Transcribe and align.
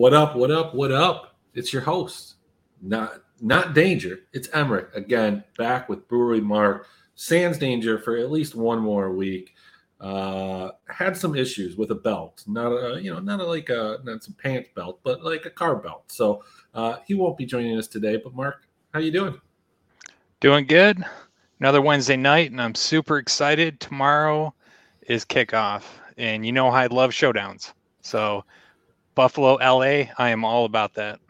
What 0.00 0.14
up? 0.14 0.34
What 0.34 0.50
up? 0.50 0.74
What 0.74 0.92
up? 0.92 1.36
It's 1.52 1.74
your 1.74 1.82
host, 1.82 2.36
not 2.80 3.22
not 3.42 3.74
Danger. 3.74 4.20
It's 4.32 4.48
Emmerich 4.54 4.88
again, 4.94 5.44
back 5.58 5.90
with 5.90 6.08
Brewery 6.08 6.40
Mark. 6.40 6.86
Sans 7.16 7.58
Danger 7.58 7.98
for 7.98 8.16
at 8.16 8.30
least 8.30 8.54
one 8.54 8.78
more 8.78 9.12
week. 9.12 9.52
Uh, 10.00 10.70
had 10.88 11.18
some 11.18 11.36
issues 11.36 11.76
with 11.76 11.90
a 11.90 11.94
belt, 11.96 12.42
not 12.46 12.70
a 12.70 12.98
you 12.98 13.12
know 13.12 13.20
not 13.20 13.40
a, 13.40 13.44
like 13.44 13.68
a 13.68 13.98
not 14.02 14.24
some 14.24 14.32
pants 14.42 14.70
belt, 14.74 15.00
but 15.02 15.22
like 15.22 15.44
a 15.44 15.50
car 15.50 15.76
belt. 15.76 16.04
So 16.06 16.44
uh, 16.72 16.96
he 17.06 17.12
won't 17.12 17.36
be 17.36 17.44
joining 17.44 17.76
us 17.76 17.86
today. 17.86 18.16
But 18.16 18.34
Mark, 18.34 18.66
how 18.94 19.00
you 19.00 19.12
doing? 19.12 19.38
Doing 20.40 20.66
good. 20.66 21.04
Another 21.58 21.82
Wednesday 21.82 22.16
night, 22.16 22.52
and 22.52 22.62
I'm 22.62 22.74
super 22.74 23.18
excited. 23.18 23.80
Tomorrow 23.80 24.54
is 25.02 25.26
kickoff, 25.26 25.82
and 26.16 26.46
you 26.46 26.52
know 26.52 26.70
how 26.70 26.78
I 26.78 26.86
love 26.86 27.10
showdowns. 27.10 27.74
So 28.00 28.46
Buffalo, 29.14 29.54
LA, 29.54 30.10
I 30.18 30.30
am 30.30 30.44
all 30.44 30.64
about 30.64 30.94
that. 30.94 31.20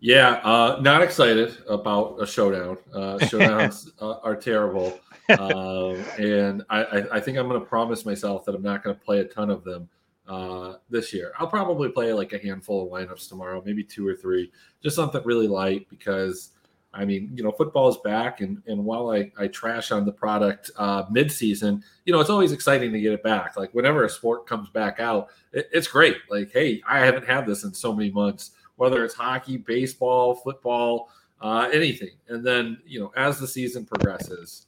Yeah, 0.00 0.40
uh, 0.44 0.78
not 0.80 1.02
excited 1.02 1.58
about 1.68 2.16
a 2.20 2.26
showdown. 2.26 2.78
Uh, 2.92 3.18
showdowns 3.20 3.90
uh, 4.00 4.18
are 4.22 4.34
terrible, 4.34 4.98
uh, 5.28 5.90
and 6.18 6.62
I, 6.70 7.04
I, 7.12 7.20
think 7.20 7.36
I'm 7.36 7.48
going 7.48 7.60
to 7.60 7.66
promise 7.66 8.06
myself 8.06 8.46
that 8.46 8.54
I'm 8.54 8.62
not 8.62 8.82
going 8.82 8.96
to 8.96 9.02
play 9.02 9.18
a 9.18 9.24
ton 9.24 9.50
of 9.50 9.62
them 9.62 9.90
uh, 10.26 10.76
this 10.88 11.12
year. 11.12 11.32
I'll 11.38 11.48
probably 11.48 11.90
play 11.90 12.14
like 12.14 12.32
a 12.32 12.38
handful 12.38 12.86
of 12.86 12.90
lineups 12.90 13.28
tomorrow, 13.28 13.62
maybe 13.64 13.84
two 13.84 14.06
or 14.06 14.16
three, 14.16 14.50
just 14.82 14.96
something 14.96 15.22
really 15.24 15.48
light 15.48 15.86
because 15.90 16.52
I 16.92 17.04
mean, 17.04 17.30
you 17.34 17.44
know, 17.44 17.52
football 17.52 17.88
is 17.88 17.96
back, 17.98 18.40
and 18.40 18.62
and 18.66 18.84
while 18.84 19.10
I, 19.10 19.30
I 19.38 19.46
trash 19.46 19.92
on 19.92 20.04
the 20.04 20.12
product 20.12 20.70
uh, 20.76 21.04
mid-season, 21.10 21.84
you 22.04 22.12
know, 22.12 22.20
it's 22.20 22.30
always 22.30 22.52
exciting 22.52 22.92
to 22.92 23.00
get 23.00 23.12
it 23.12 23.22
back. 23.22 23.56
Like 23.56 23.72
whenever 23.72 24.04
a 24.04 24.10
sport 24.10 24.46
comes 24.46 24.68
back 24.70 24.98
out, 24.98 25.28
it, 25.52 25.68
it's 25.72 25.86
great. 25.86 26.16
Like, 26.28 26.50
hey, 26.52 26.82
I 26.88 26.98
haven't 27.00 27.26
had 27.26 27.46
this 27.46 27.62
in 27.62 27.72
so 27.72 27.94
many 27.94 28.10
months. 28.10 28.52
Whether 28.76 29.04
it's 29.04 29.14
hockey, 29.14 29.56
baseball, 29.56 30.34
football, 30.34 31.10
uh, 31.40 31.68
anything, 31.72 32.16
and 32.28 32.44
then 32.44 32.78
you 32.84 32.98
know, 32.98 33.12
as 33.16 33.38
the 33.38 33.46
season 33.46 33.84
progresses, 33.84 34.66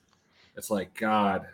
it's 0.56 0.70
like 0.70 0.94
God, 0.94 1.46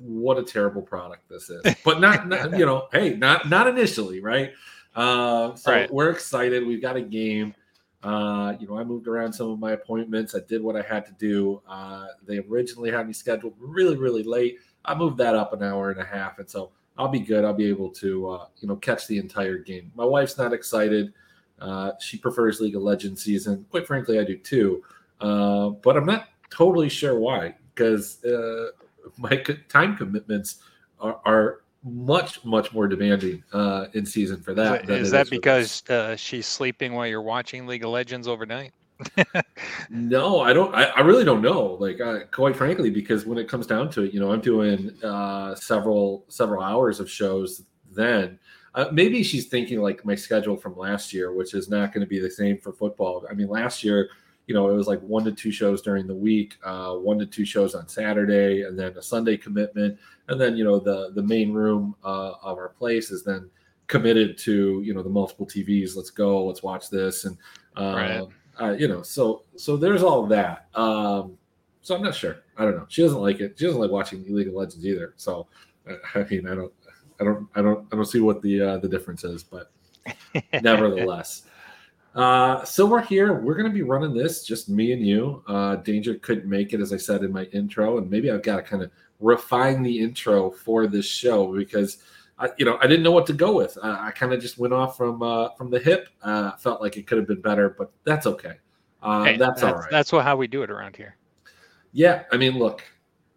what 0.00 0.38
a 0.38 0.42
terrible 0.42 0.82
product 0.82 1.28
this 1.28 1.48
is. 1.48 1.74
But 1.84 2.00
not, 2.00 2.28
not 2.28 2.58
you 2.58 2.66
know, 2.66 2.88
hey, 2.92 3.14
not 3.14 3.48
not 3.48 3.66
initially, 3.66 4.20
right? 4.20 4.52
Uh, 4.94 5.54
so 5.54 5.72
right. 5.72 5.92
we're 5.92 6.10
excited. 6.10 6.66
We've 6.66 6.82
got 6.82 6.96
a 6.96 7.02
game. 7.02 7.54
Uh, 8.02 8.54
you 8.60 8.66
know, 8.68 8.78
I 8.78 8.84
moved 8.84 9.08
around 9.08 9.32
some 9.32 9.50
of 9.50 9.58
my 9.58 9.72
appointments. 9.72 10.34
I 10.34 10.40
did 10.46 10.62
what 10.62 10.76
I 10.76 10.82
had 10.82 11.06
to 11.06 11.12
do. 11.12 11.62
Uh, 11.68 12.06
they 12.26 12.38
originally 12.38 12.90
had 12.90 13.06
me 13.06 13.12
scheduled 13.12 13.54
really, 13.58 13.96
really 13.96 14.22
late. 14.22 14.58
I 14.84 14.94
moved 14.94 15.18
that 15.18 15.34
up 15.34 15.52
an 15.52 15.62
hour 15.62 15.90
and 15.90 16.00
a 16.00 16.04
half, 16.04 16.38
and 16.38 16.48
so 16.48 16.70
I'll 16.98 17.08
be 17.08 17.20
good. 17.20 17.44
I'll 17.44 17.54
be 17.54 17.68
able 17.68 17.90
to, 17.90 18.28
uh, 18.30 18.46
you 18.60 18.68
know, 18.68 18.76
catch 18.76 19.06
the 19.06 19.18
entire 19.18 19.58
game. 19.58 19.90
My 19.94 20.04
wife's 20.04 20.38
not 20.38 20.52
excited. 20.52 21.12
Uh, 21.60 21.92
she 22.00 22.18
prefers 22.18 22.60
League 22.60 22.76
of 22.76 22.82
Legends 22.82 23.22
season. 23.22 23.66
Quite 23.70 23.86
frankly, 23.86 24.18
I 24.18 24.24
do 24.24 24.36
too. 24.36 24.82
Uh, 25.20 25.70
but 25.70 25.96
I'm 25.96 26.06
not 26.06 26.28
totally 26.50 26.88
sure 26.88 27.18
why, 27.18 27.54
because 27.74 28.22
uh, 28.24 28.68
my 29.18 29.36
time 29.68 29.96
commitments 29.96 30.58
are, 31.00 31.20
are 31.24 31.60
much 31.86 32.44
much 32.44 32.72
more 32.72 32.88
demanding 32.88 33.42
uh, 33.52 33.86
in 33.94 34.04
season 34.04 34.40
for 34.42 34.52
that. 34.54 34.90
Is, 34.90 35.10
that 35.12 35.30
because 35.30 35.88
uh, 35.88 36.16
she's 36.16 36.46
sleeping 36.46 36.92
while 36.92 37.06
you're 37.06 37.22
watching 37.22 37.66
League 37.66 37.84
of 37.84 37.90
Legends 37.90 38.26
overnight? 38.26 38.72
no, 39.90 40.40
I 40.40 40.52
don't. 40.52 40.74
I, 40.74 40.84
I, 40.84 41.00
really 41.00 41.24
don't 41.24 41.42
know. 41.42 41.76
Like, 41.78 42.00
uh, 42.00 42.20
quite 42.32 42.56
frankly, 42.56 42.88
because 42.88 43.26
when 43.26 43.36
it 43.36 43.46
comes 43.46 43.66
down 43.66 43.90
to 43.90 44.04
it, 44.04 44.14
you 44.14 44.20
know, 44.20 44.32
I'm 44.32 44.40
doing 44.40 44.90
uh, 45.02 45.54
several 45.54 46.24
several 46.28 46.62
hours 46.62 46.98
of 46.98 47.10
shows. 47.10 47.62
Then 47.92 48.38
uh, 48.74 48.86
maybe 48.92 49.22
she's 49.22 49.46
thinking 49.46 49.80
like 49.80 50.04
my 50.04 50.14
schedule 50.14 50.56
from 50.56 50.76
last 50.76 51.12
year, 51.12 51.32
which 51.32 51.54
is 51.54 51.68
not 51.68 51.92
going 51.92 52.00
to 52.00 52.06
be 52.08 52.18
the 52.18 52.30
same 52.30 52.58
for 52.58 52.72
football. 52.72 53.26
I 53.30 53.34
mean, 53.34 53.48
last 53.48 53.84
year 53.84 54.08
you 54.46 54.54
know, 54.54 54.70
it 54.70 54.74
was 54.74 54.86
like 54.86 55.00
one 55.00 55.24
to 55.24 55.32
two 55.32 55.50
shows 55.50 55.82
during 55.82 56.06
the 56.06 56.14
week, 56.14 56.56
uh, 56.64 56.92
one 56.92 57.18
to 57.18 57.26
two 57.26 57.44
shows 57.44 57.74
on 57.74 57.88
Saturday, 57.88 58.62
and 58.62 58.78
then 58.78 58.96
a 58.96 59.02
Sunday 59.02 59.36
commitment, 59.36 59.98
and 60.28 60.40
then 60.40 60.56
you 60.56 60.64
know 60.64 60.78
the 60.78 61.10
the 61.14 61.22
main 61.22 61.52
room 61.52 61.96
uh, 62.04 62.32
of 62.42 62.58
our 62.58 62.68
place 62.68 63.10
is 63.10 63.24
then 63.24 63.50
committed 63.88 64.38
to 64.38 64.82
you 64.84 64.94
know 64.94 65.02
the 65.02 65.08
multiple 65.08 65.46
TVs. 65.46 65.96
Let's 65.96 66.10
go, 66.10 66.44
let's 66.46 66.62
watch 66.62 66.90
this, 66.90 67.24
and 67.24 67.36
uh, 67.76 67.94
right. 67.96 68.28
uh, 68.60 68.72
you 68.72 68.86
know, 68.86 69.02
so 69.02 69.42
so 69.56 69.76
there's 69.76 70.02
all 70.02 70.26
that. 70.26 70.68
Um, 70.74 71.36
so 71.82 71.96
I'm 71.96 72.02
not 72.02 72.14
sure. 72.14 72.38
I 72.56 72.64
don't 72.64 72.76
know. 72.76 72.86
She 72.88 73.02
doesn't 73.02 73.20
like 73.20 73.40
it. 73.40 73.54
She 73.58 73.66
doesn't 73.66 73.80
like 73.80 73.90
watching 73.90 74.24
League 74.28 74.48
of 74.48 74.54
Legends 74.54 74.86
either. 74.86 75.14
So 75.16 75.48
I 76.14 76.24
mean, 76.30 76.48
I 76.48 76.54
don't, 76.54 76.72
I 77.20 77.24
don't, 77.24 77.48
I 77.54 77.62
don't, 77.62 77.86
I 77.92 77.96
don't 77.96 78.06
see 78.06 78.20
what 78.20 78.42
the 78.42 78.60
uh, 78.60 78.76
the 78.78 78.88
difference 78.88 79.24
is, 79.24 79.42
but 79.42 79.72
nevertheless. 80.62 81.42
Uh, 82.16 82.64
so 82.64 82.86
we're 82.86 83.02
here. 83.02 83.34
We're 83.34 83.54
going 83.54 83.70
to 83.70 83.74
be 83.74 83.82
running 83.82 84.14
this, 84.14 84.42
just 84.42 84.70
me 84.70 84.92
and 84.92 85.06
you. 85.06 85.44
Uh, 85.46 85.76
Danger 85.76 86.14
couldn't 86.14 86.48
make 86.48 86.72
it, 86.72 86.80
as 86.80 86.90
I 86.94 86.96
said 86.96 87.22
in 87.22 87.30
my 87.30 87.44
intro, 87.52 87.98
and 87.98 88.10
maybe 88.10 88.30
I've 88.30 88.42
got 88.42 88.56
to 88.56 88.62
kind 88.62 88.82
of 88.82 88.90
refine 89.20 89.82
the 89.82 90.00
intro 90.00 90.50
for 90.50 90.86
this 90.86 91.04
show 91.04 91.54
because 91.54 91.98
I, 92.38 92.48
you 92.56 92.64
know, 92.64 92.78
I 92.80 92.86
didn't 92.86 93.02
know 93.02 93.12
what 93.12 93.26
to 93.26 93.34
go 93.34 93.54
with. 93.54 93.76
I, 93.82 94.08
I 94.08 94.10
kind 94.12 94.32
of 94.32 94.40
just 94.40 94.56
went 94.56 94.72
off 94.72 94.96
from 94.96 95.22
uh, 95.22 95.50
from 95.50 95.70
the 95.70 95.78
hip. 95.78 96.08
Uh, 96.22 96.52
felt 96.52 96.80
like 96.80 96.96
it 96.96 97.06
could 97.06 97.18
have 97.18 97.26
been 97.26 97.42
better, 97.42 97.68
but 97.76 97.92
that's 98.04 98.26
okay. 98.26 98.54
Uh, 99.02 99.24
hey, 99.24 99.36
that's, 99.36 99.60
that's 99.60 99.74
all 99.74 99.78
right. 99.78 99.90
That's 99.90 100.10
what, 100.10 100.24
how 100.24 100.36
we 100.36 100.46
do 100.46 100.62
it 100.62 100.70
around 100.70 100.96
here. 100.96 101.16
Yeah, 101.92 102.22
I 102.32 102.38
mean, 102.38 102.58
look, 102.58 102.82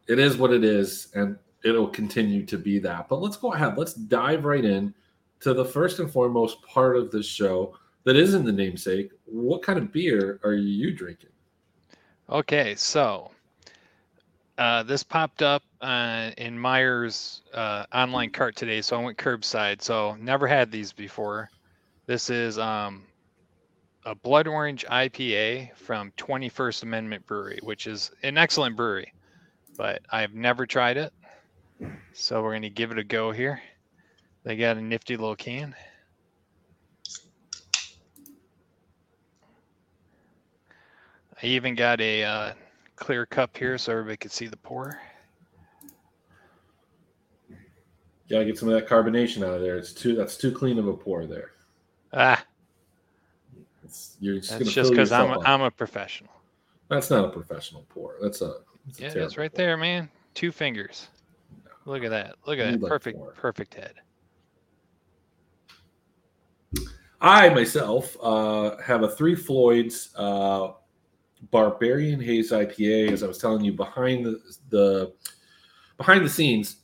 it 0.07 0.19
is 0.19 0.37
what 0.37 0.53
it 0.53 0.63
is, 0.63 1.09
and 1.15 1.37
it'll 1.65 1.89
continue 1.89 2.45
to 2.45 2.57
be 2.57 2.79
that. 2.79 3.09
But 3.09 3.21
let's 3.21 3.35
go 3.35 3.51
ahead. 3.51 3.77
Let's 3.77 3.93
dive 3.93 4.45
right 4.45 4.63
in 4.63 4.93
to 5.41 5.53
the 5.53 5.65
first 5.65 5.99
and 5.99 6.09
foremost 6.09 6.61
part 6.63 6.95
of 6.95 7.11
this 7.11 7.25
show 7.25 7.75
that 8.05 8.15
isn't 8.15 8.45
the 8.45 8.51
namesake, 8.51 9.11
what 9.25 9.61
kind 9.61 9.77
of 9.77 9.91
beer 9.91 10.39
are 10.43 10.53
you 10.53 10.91
drinking? 10.91 11.29
Okay, 12.29 12.75
so 12.75 13.31
uh, 14.59 14.83
this 14.83 15.03
popped 15.03 15.41
up 15.41 15.63
uh, 15.81 16.31
in 16.37 16.57
Meijer's 16.57 17.41
uh, 17.53 17.85
online 17.93 18.29
cart 18.29 18.55
today, 18.55 18.81
so 18.81 18.99
I 18.99 19.03
went 19.03 19.17
curbside. 19.17 19.81
So 19.81 20.15
never 20.19 20.47
had 20.47 20.71
these 20.71 20.91
before. 20.91 21.49
This 22.07 22.29
is 22.29 22.59
um, 22.59 23.03
a 24.05 24.15
blood 24.15 24.47
orange 24.47 24.85
IPA 24.89 25.75
from 25.75 26.11
21st 26.17 26.83
Amendment 26.83 27.25
Brewery, 27.25 27.59
which 27.63 27.87
is 27.87 28.11
an 28.23 28.37
excellent 28.37 28.75
brewery, 28.75 29.13
but 29.77 30.01
I've 30.11 30.33
never 30.33 30.65
tried 30.65 30.97
it. 30.97 31.13
So 32.13 32.43
we're 32.43 32.53
gonna 32.53 32.69
give 32.69 32.91
it 32.91 32.99
a 32.99 33.03
go 33.03 33.31
here. 33.31 33.61
They 34.43 34.57
got 34.57 34.77
a 34.77 34.81
nifty 34.81 35.15
little 35.15 35.35
can. 35.35 35.73
I 41.41 41.45
even 41.45 41.75
got 41.75 42.01
a 42.01 42.23
uh, 42.23 42.53
clear 42.95 43.25
cup 43.25 43.55
here 43.57 43.77
so 43.77 43.93
everybody 43.93 44.17
could 44.17 44.31
see 44.31 44.47
the 44.47 44.57
pour. 44.57 44.99
Gotta 48.29 48.45
get 48.45 48.57
some 48.57 48.69
of 48.69 48.75
that 48.75 48.87
carbonation 48.87 49.43
out 49.43 49.55
of 49.55 49.61
there. 49.61 49.77
It's 49.77 49.93
too 49.93 50.15
that's 50.15 50.37
too 50.37 50.51
clean 50.51 50.77
of 50.77 50.87
a 50.87 50.93
pour 50.93 51.25
there. 51.25 51.51
Ah, 52.13 52.43
it's, 53.83 54.17
you're 54.19 54.35
just 54.35 54.59
that's 54.59 54.71
just 54.71 54.91
because 54.91 55.11
I'm 55.11 55.31
a, 55.31 55.39
I'm 55.39 55.61
a 55.61 55.71
professional. 55.71 56.31
That's 56.89 57.09
not 57.09 57.25
a 57.25 57.29
professional 57.29 57.85
pour. 57.89 58.17
That's 58.21 58.41
a 58.41 58.57
that's 58.85 58.99
yeah, 58.99 59.23
it's 59.23 59.37
right 59.37 59.51
pour. 59.51 59.57
there, 59.57 59.77
man. 59.77 60.09
Two 60.35 60.51
fingers. 60.51 61.07
No. 61.65 61.93
Look 61.93 62.03
at 62.03 62.11
that. 62.11 62.35
Look 62.45 62.59
at 62.59 62.79
that. 62.79 62.87
Perfect, 62.87 63.17
pour. 63.17 63.31
perfect 63.31 63.73
head. 63.73 63.93
I 67.21 67.49
myself 67.49 68.15
uh, 68.21 68.77
have 68.77 69.03
a 69.03 69.09
Three 69.09 69.35
Floyds 69.35 70.09
uh, 70.15 70.73
Barbarian 71.51 72.19
Haze 72.19 72.51
IPA, 72.51 73.11
as 73.11 73.23
I 73.23 73.27
was 73.27 73.37
telling 73.37 73.63
you, 73.63 73.73
behind 73.73 74.25
the, 74.25 74.41
the 74.69 75.13
behind 75.97 76.25
the 76.25 76.29
scenes, 76.29 76.77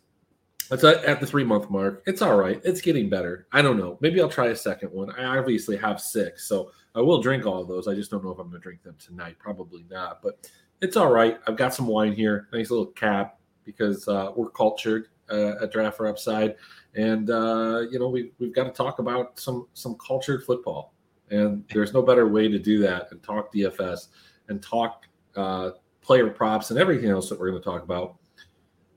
it's 0.72 0.84
at 0.84 1.20
the 1.20 1.28
three 1.28 1.44
month 1.44 1.70
mark. 1.70 2.04
It's 2.06 2.22
all 2.22 2.38
right. 2.38 2.60
It's 2.64 2.82
getting 2.82 3.10
better. 3.10 3.48
I 3.52 3.62
don't 3.62 3.78
know. 3.78 3.98
Maybe 4.02 4.22
I'll 4.22 4.30
try 4.30 4.48
a 4.48 4.56
second 4.56 4.92
one. 4.92 5.12
I 5.12 5.38
obviously 5.38 5.78
have 5.78 6.02
six, 6.02 6.48
so 6.48 6.72
I 6.96 7.02
will 7.02 7.22
drink 7.22 7.46
all 7.46 7.62
of 7.62 7.68
those. 7.68 7.88
I 7.88 7.94
just 7.94 8.10
don't 8.10 8.24
know 8.24 8.32
if 8.32 8.40
I'm 8.40 8.50
going 8.50 8.62
to 8.62 8.64
drink 8.64 8.82
them 8.84 8.96
tonight. 8.98 9.38
Probably 9.38 9.86
not, 9.90 10.22
but 10.24 10.50
it's 10.82 10.98
all 10.98 11.12
right. 11.12 11.40
I've 11.48 11.58
got 11.58 11.74
some 11.74 11.88
wine 11.88 12.14
here. 12.14 12.48
Nice 12.52 12.72
little 12.72 12.88
cap 12.88 13.40
because 13.64 14.08
uh, 14.08 14.32
we're 14.36 14.50
cultured 14.50 15.10
uh, 15.30 15.64
at 15.64 15.74
Draught 15.74 15.94
for 15.96 16.08
Upside, 16.08 16.56
and 16.96 17.30
uh, 17.30 17.84
you 17.92 18.00
know 18.00 18.10
we 18.10 18.32
we've 18.40 18.54
got 18.54 18.64
to 18.64 18.72
talk 18.72 19.00
about 19.00 19.40
some 19.40 19.68
some 19.74 19.96
cultured 19.96 20.44
football. 20.44 20.94
And 21.32 21.64
there's 21.74 21.92
no 21.92 22.04
better 22.04 22.28
way 22.28 22.48
to 22.48 22.60
do 22.60 22.78
that 22.80 23.12
and 23.12 23.22
talk 23.24 23.52
DFS 23.52 24.10
and 24.50 24.62
talk 24.62 25.06
uh, 25.36 25.72
player 26.02 26.30
props 26.30 26.72
and 26.72 26.80
everything 26.80 27.10
else 27.10 27.30
that 27.30 27.40
we're 27.40 27.50
going 27.50 27.62
to 27.62 27.66
talk 27.66 27.84
about, 27.84 28.16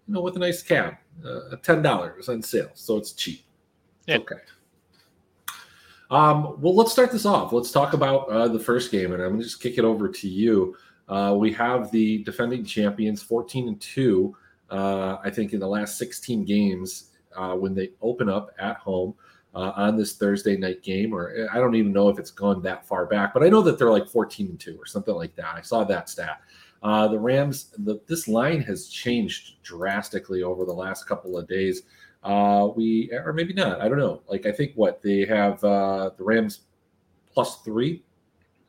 you 0.06 0.14
know, 0.14 0.20
with 0.20 0.36
a 0.36 0.38
nice 0.38 0.62
cab, 0.62 0.94
uh, 1.24 1.56
ten 1.62 1.82
dollars 1.82 2.28
on 2.28 2.42
sale, 2.42 2.70
so 2.74 2.96
it's 2.96 3.12
cheap. 3.12 3.42
Yeah. 4.06 4.18
Okay. 4.18 4.36
Um, 6.10 6.60
well, 6.60 6.74
let's 6.74 6.92
start 6.92 7.12
this 7.12 7.26
off. 7.26 7.52
Let's 7.52 7.70
talk 7.70 7.92
about 7.92 8.28
uh, 8.30 8.48
the 8.48 8.58
first 8.58 8.90
game, 8.90 9.12
and 9.12 9.22
I'm 9.22 9.30
going 9.30 9.40
to 9.40 9.44
just 9.44 9.60
kick 9.60 9.76
it 9.76 9.84
over 9.84 10.08
to 10.08 10.28
you. 10.28 10.74
Uh, 11.08 11.34
we 11.38 11.52
have 11.52 11.90
the 11.90 12.22
defending 12.24 12.64
champions, 12.64 13.22
14 13.22 13.68
and 13.68 13.80
two. 13.80 14.34
Uh, 14.70 15.18
I 15.22 15.30
think 15.30 15.52
in 15.52 15.60
the 15.60 15.68
last 15.68 15.98
16 15.98 16.44
games, 16.44 17.10
uh, 17.36 17.54
when 17.54 17.74
they 17.74 17.90
open 18.00 18.28
up 18.28 18.50
at 18.58 18.76
home, 18.76 19.14
uh, 19.54 19.72
on 19.76 19.96
this 19.96 20.16
Thursday 20.16 20.56
night 20.56 20.82
game, 20.82 21.14
or 21.14 21.48
I 21.52 21.56
don't 21.56 21.74
even 21.74 21.92
know 21.92 22.08
if 22.08 22.18
it's 22.18 22.30
gone 22.30 22.62
that 22.62 22.86
far 22.86 23.06
back, 23.06 23.34
but 23.34 23.42
I 23.42 23.48
know 23.48 23.62
that 23.62 23.78
they're 23.78 23.90
like 23.90 24.08
14 24.08 24.48
and 24.48 24.60
two 24.60 24.76
or 24.78 24.86
something 24.86 25.14
like 25.14 25.34
that. 25.36 25.54
I 25.54 25.62
saw 25.62 25.84
that 25.84 26.08
stat. 26.08 26.40
Uh, 26.82 27.08
the 27.08 27.18
Rams, 27.18 27.74
the, 27.78 28.00
this 28.06 28.28
line 28.28 28.60
has 28.62 28.88
changed 28.88 29.62
drastically 29.62 30.42
over 30.42 30.64
the 30.64 30.72
last 30.72 31.08
couple 31.08 31.36
of 31.36 31.48
days. 31.48 31.82
Uh, 32.22 32.68
we 32.74 33.10
or 33.12 33.32
maybe 33.32 33.52
not. 33.52 33.80
I 33.80 33.88
don't 33.88 33.98
know. 33.98 34.22
Like 34.28 34.46
I 34.46 34.52
think 34.52 34.72
what 34.74 35.02
they 35.02 35.24
have 35.24 35.62
uh, 35.64 36.10
the 36.16 36.24
Rams 36.24 36.60
plus 37.32 37.62
three. 37.62 38.02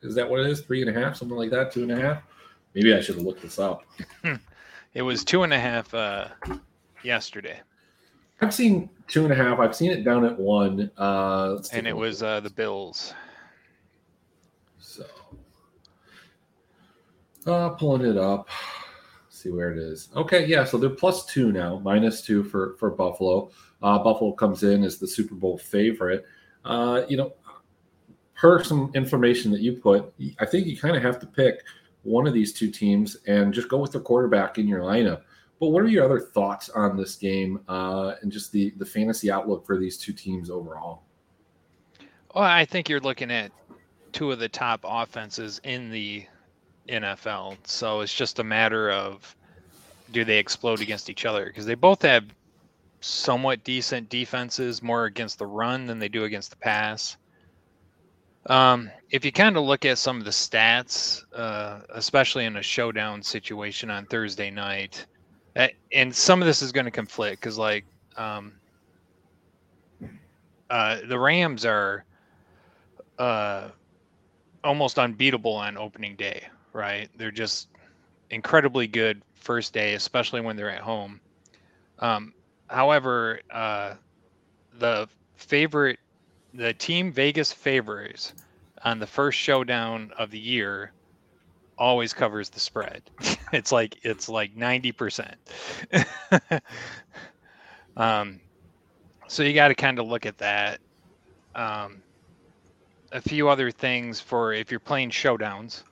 Is 0.02 0.14
that 0.14 0.28
what 0.28 0.40
it 0.40 0.46
is? 0.46 0.60
Three 0.62 0.80
and 0.80 0.96
a 0.96 0.98
half, 0.98 1.16
something 1.16 1.36
like 1.36 1.50
that. 1.50 1.72
Two 1.72 1.82
and 1.82 1.92
a 1.92 2.00
half. 2.00 2.22
Maybe 2.74 2.94
I 2.94 3.00
should 3.00 3.16
have 3.16 3.24
looked 3.24 3.42
this 3.42 3.58
up. 3.58 3.84
it 4.94 5.02
was 5.02 5.24
two 5.24 5.42
and 5.42 5.52
a 5.52 5.58
half 5.58 5.92
uh, 5.92 6.28
yesterday. 7.02 7.60
I've 8.40 8.54
seen 8.54 8.88
two 9.06 9.24
and 9.24 9.32
a 9.32 9.36
half. 9.36 9.58
I've 9.58 9.74
seen 9.74 9.90
it 9.90 10.04
down 10.04 10.24
at 10.24 10.38
one. 10.38 10.90
Uh, 10.96 11.62
and 11.72 11.86
it 11.86 11.96
was 11.96 12.22
uh, 12.22 12.40
the 12.40 12.50
Bills. 12.50 13.12
So, 14.78 15.04
uh, 17.46 17.70
pulling 17.70 18.08
it 18.08 18.16
up. 18.16 18.48
see 19.28 19.50
where 19.50 19.72
it 19.72 19.78
is. 19.78 20.08
Okay, 20.16 20.46
yeah. 20.46 20.64
So 20.64 20.78
they're 20.78 20.90
plus 20.90 21.26
two 21.26 21.52
now, 21.52 21.78
minus 21.80 22.22
two 22.22 22.44
for 22.44 22.76
for 22.78 22.90
Buffalo. 22.90 23.50
Uh, 23.82 23.98
Buffalo 23.98 24.32
comes 24.32 24.62
in 24.62 24.84
as 24.84 24.98
the 24.98 25.06
Super 25.06 25.34
Bowl 25.34 25.58
favorite. 25.58 26.24
Uh, 26.64 27.02
you 27.08 27.16
know, 27.16 27.32
per 28.34 28.62
some 28.62 28.90
information 28.94 29.50
that 29.52 29.60
you 29.60 29.72
put, 29.72 30.12
I 30.38 30.46
think 30.46 30.66
you 30.66 30.76
kind 30.78 30.96
of 30.96 31.02
have 31.02 31.18
to 31.20 31.26
pick 31.26 31.62
one 32.02 32.26
of 32.26 32.34
these 32.34 32.52
two 32.52 32.70
teams 32.70 33.16
and 33.26 33.52
just 33.52 33.68
go 33.68 33.78
with 33.78 33.92
the 33.92 34.00
quarterback 34.00 34.58
in 34.58 34.66
your 34.66 34.80
lineup. 34.80 35.22
But 35.60 35.68
what 35.68 35.82
are 35.82 35.88
your 35.88 36.06
other 36.06 36.18
thoughts 36.18 36.70
on 36.70 36.96
this 36.96 37.16
game 37.16 37.60
uh, 37.68 38.14
and 38.22 38.32
just 38.32 38.50
the 38.50 38.70
the 38.78 38.86
fantasy 38.86 39.30
outlook 39.30 39.66
for 39.66 39.78
these 39.78 39.98
two 39.98 40.14
teams 40.14 40.50
overall? 40.50 41.02
Well, 42.34 42.44
I 42.44 42.64
think 42.64 42.88
you're 42.88 43.00
looking 43.00 43.30
at 43.30 43.52
two 44.12 44.32
of 44.32 44.38
the 44.38 44.48
top 44.48 44.80
offenses 44.84 45.60
in 45.62 45.90
the 45.90 46.26
NFL. 46.88 47.56
So 47.64 48.00
it's 48.00 48.14
just 48.14 48.38
a 48.38 48.44
matter 48.44 48.90
of 48.90 49.36
do 50.12 50.24
they 50.24 50.38
explode 50.38 50.80
against 50.80 51.10
each 51.10 51.24
other 51.24 51.46
because 51.46 51.66
they 51.66 51.74
both 51.74 52.02
have 52.02 52.24
somewhat 53.00 53.64
decent 53.64 54.08
defenses, 54.08 54.82
more 54.82 55.04
against 55.04 55.38
the 55.38 55.46
run 55.46 55.86
than 55.86 55.98
they 55.98 56.08
do 56.08 56.24
against 56.24 56.50
the 56.50 56.56
pass. 56.56 57.16
Um, 58.46 58.90
if 59.10 59.24
you 59.24 59.32
kind 59.32 59.56
of 59.56 59.64
look 59.64 59.84
at 59.84 59.98
some 59.98 60.18
of 60.18 60.24
the 60.24 60.30
stats, 60.30 61.22
uh, 61.34 61.80
especially 61.90 62.46
in 62.46 62.56
a 62.56 62.62
showdown 62.62 63.22
situation 63.22 63.90
on 63.90 64.06
Thursday 64.06 64.50
night, 64.50 65.06
and 65.92 66.14
some 66.14 66.40
of 66.40 66.46
this 66.46 66.62
is 66.62 66.72
going 66.72 66.84
to 66.84 66.90
conflict 66.90 67.40
because, 67.40 67.58
like, 67.58 67.84
um, 68.16 68.52
uh, 70.68 70.98
the 71.08 71.18
Rams 71.18 71.64
are 71.64 72.04
uh, 73.18 73.68
almost 74.62 74.98
unbeatable 74.98 75.52
on 75.52 75.76
opening 75.76 76.16
day, 76.16 76.44
right? 76.72 77.08
They're 77.16 77.30
just 77.30 77.68
incredibly 78.30 78.86
good 78.86 79.22
first 79.34 79.72
day, 79.72 79.94
especially 79.94 80.40
when 80.40 80.56
they're 80.56 80.70
at 80.70 80.80
home. 80.80 81.20
Um, 81.98 82.32
however, 82.68 83.40
uh, 83.50 83.94
the 84.78 85.08
favorite 85.36 85.98
the 86.54 86.74
team 86.74 87.12
Vegas 87.12 87.52
favors 87.52 88.34
on 88.84 88.98
the 88.98 89.06
first 89.06 89.38
showdown 89.38 90.10
of 90.18 90.30
the 90.30 90.38
year 90.38 90.92
always 91.80 92.12
covers 92.12 92.50
the 92.50 92.60
spread. 92.60 93.02
it's 93.52 93.72
like 93.72 93.98
it's 94.02 94.28
like 94.28 94.54
90%. 94.54 95.34
um 97.96 98.40
so 99.26 99.42
you 99.42 99.54
got 99.54 99.68
to 99.68 99.74
kind 99.74 99.98
of 99.98 100.06
look 100.06 100.26
at 100.26 100.38
that. 100.38 100.80
Um 101.54 102.02
a 103.12 103.20
few 103.20 103.48
other 103.48 103.72
things 103.72 104.20
for 104.20 104.52
if 104.52 104.70
you're 104.70 104.78
playing 104.78 105.10
showdowns 105.10 105.82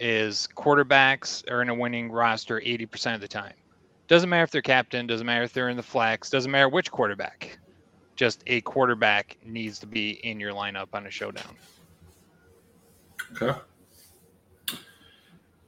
is 0.00 0.48
quarterbacks 0.56 1.48
are 1.48 1.62
in 1.62 1.68
a 1.68 1.74
winning 1.74 2.10
roster 2.10 2.58
80% 2.60 3.14
of 3.14 3.20
the 3.20 3.28
time. 3.28 3.52
Doesn't 4.08 4.28
matter 4.28 4.42
if 4.42 4.50
they're 4.50 4.62
captain, 4.62 5.06
doesn't 5.06 5.26
matter 5.26 5.44
if 5.44 5.52
they're 5.52 5.68
in 5.68 5.76
the 5.76 5.82
flex, 5.84 6.30
doesn't 6.30 6.50
matter 6.50 6.68
which 6.68 6.90
quarterback 6.90 7.60
just 8.20 8.42
a 8.48 8.60
quarterback 8.60 9.38
needs 9.46 9.78
to 9.78 9.86
be 9.86 10.10
in 10.10 10.38
your 10.38 10.52
lineup 10.52 10.88
on 10.92 11.06
a 11.06 11.10
showdown. 11.10 11.56
Okay. 13.32 13.58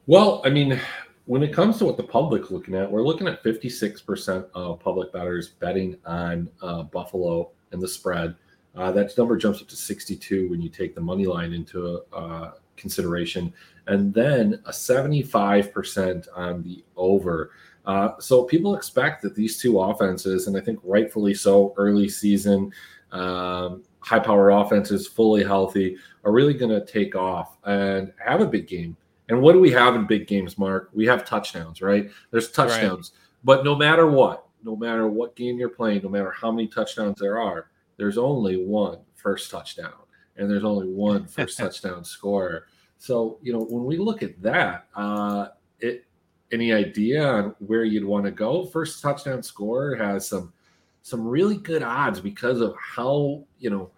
Well, 0.06 0.43
I 0.44 0.50
mean, 0.50 0.81
when 1.26 1.44
it 1.44 1.52
comes 1.52 1.78
to 1.78 1.84
what 1.84 1.96
the 1.96 2.02
public's 2.02 2.50
looking 2.50 2.75
at, 2.75 2.90
we're 2.90 3.04
looking 3.04 3.28
at 3.28 3.44
56% 3.44 4.49
of 4.52 4.81
public 4.81 5.12
bettors 5.12 5.50
betting 5.50 5.96
on 6.04 6.50
uh, 6.60 6.82
Buffalo 6.82 7.50
and 7.70 7.81
the 7.81 7.87
spread. 7.87 8.34
Uh, 8.75 8.90
that 8.90 9.16
number 9.16 9.37
jumps 9.37 9.60
up 9.60 9.69
to 9.69 9.76
62 9.76 10.49
when 10.50 10.60
you 10.60 10.69
take 10.69 10.96
the 10.96 11.00
money 11.00 11.26
line 11.26 11.52
into 11.52 12.02
uh, 12.12 12.52
consideration, 12.76 13.52
and 13.87 14.12
then 14.12 14.60
a 14.66 14.70
75% 14.70 16.26
on 16.34 16.62
the 16.62 16.84
over. 16.96 17.50
Uh, 17.84 18.10
so 18.19 18.43
people 18.43 18.75
expect 18.75 19.22
that 19.22 19.37
these 19.37 19.60
two 19.60 19.81
offenses, 19.81 20.49
and 20.49 20.56
I 20.56 20.60
think 20.60 20.81
rightfully 20.82 21.34
so, 21.34 21.75
early 21.76 22.08
season, 22.08 22.72
um, 23.12 23.84
high 24.00 24.19
power 24.19 24.50
offenses, 24.50 25.06
fully 25.06 25.44
healthy, 25.44 25.96
are 26.25 26.32
really 26.32 26.54
going 26.54 26.72
to 26.72 26.84
take 26.84 27.14
off 27.14 27.56
and 27.64 28.12
have 28.25 28.40
a 28.40 28.46
big 28.46 28.66
game. 28.66 28.96
And 29.32 29.40
what 29.40 29.55
do 29.55 29.61
we 29.61 29.70
have 29.70 29.94
in 29.94 30.06
big 30.06 30.26
games, 30.26 30.58
Mark? 30.58 30.90
We 30.93 31.06
have 31.06 31.25
touchdowns, 31.25 31.81
right? 31.81 32.11
There's 32.31 32.50
touchdowns. 32.50 33.12
Right. 33.14 33.44
But 33.44 33.64
no 33.64 33.75
matter 33.75 34.06
what, 34.06 34.46
no 34.62 34.76
matter 34.76 35.08
what 35.08 35.34
game 35.37 35.58
you're 35.58 35.70
playing, 35.70 36.02
no 36.02 36.11
matter 36.11 36.31
how 36.31 36.52
many 36.52 36.69
touchdowns 36.69 37.19
there 37.19 37.40
are, 37.40 37.70
there's 37.96 38.19
only 38.19 38.62
one 38.62 38.99
first 39.14 39.50
touchdown, 39.50 39.94
and 40.37 40.50
there's 40.50 40.64
only 40.64 40.87
one 40.87 41.26
first 41.28 41.57
touchdown 41.57 42.04
scorer. 42.04 42.66
So, 42.99 43.38
you 43.40 43.54
know, 43.54 43.61
when 43.61 43.87
we 43.87 43.97
look 43.97 44.23
at 44.23 44.40
that, 44.42 44.87
uh, 44.95 45.49
it 45.80 46.04
any 46.52 46.71
idea 46.71 47.26
on 47.26 47.54
where 47.61 47.85
you'd 47.85 48.04
want 48.04 48.26
to 48.26 48.30
go? 48.30 48.66
First 48.66 49.00
touchdown 49.00 49.42
scorer 49.42 49.97
has 49.97 50.28
some 50.28 50.52
some 51.00 51.26
really 51.26 51.57
good 51.57 51.83
odds 51.83 52.21
because 52.21 52.61
of 52.61 52.75
how 52.78 53.45
you 53.59 53.71
know 53.71 53.90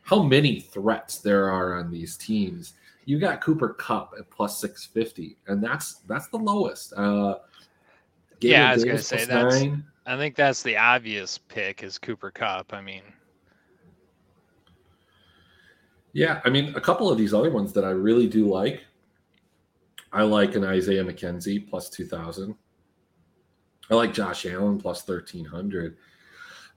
how 0.00 0.22
many 0.22 0.60
threats 0.60 1.18
there 1.18 1.50
are 1.50 1.74
on 1.74 1.90
these 1.90 2.16
teams. 2.16 2.72
You 3.10 3.18
got 3.18 3.40
Cooper 3.40 3.70
Kupp 3.70 4.14
at 4.16 4.30
plus 4.30 4.60
six 4.60 4.86
fifty, 4.86 5.36
and 5.48 5.60
that's 5.60 5.94
that's 6.06 6.28
the 6.28 6.36
lowest. 6.36 6.92
Uh, 6.92 7.38
yeah, 8.40 8.70
I 8.70 8.74
was 8.74 8.84
Davis 8.84 9.10
gonna 9.10 9.20
say 9.22 9.26
that's. 9.26 9.60
Nine. 9.60 9.84
I 10.06 10.16
think 10.16 10.36
that's 10.36 10.62
the 10.62 10.76
obvious 10.76 11.36
pick 11.36 11.82
is 11.82 11.98
Cooper 11.98 12.30
Kupp. 12.30 12.72
I 12.72 12.80
mean, 12.80 13.02
yeah, 16.12 16.40
I 16.44 16.50
mean 16.50 16.72
a 16.76 16.80
couple 16.80 17.10
of 17.10 17.18
these 17.18 17.34
other 17.34 17.50
ones 17.50 17.72
that 17.72 17.84
I 17.84 17.90
really 17.90 18.28
do 18.28 18.46
like. 18.46 18.84
I 20.12 20.22
like 20.22 20.54
an 20.54 20.64
Isaiah 20.64 21.04
McKenzie 21.04 21.68
plus 21.68 21.90
2,000. 21.90 22.54
I 23.90 23.94
like 23.96 24.14
Josh 24.14 24.46
Allen 24.46 24.78
plus 24.78 25.06
1,300. 25.08 25.96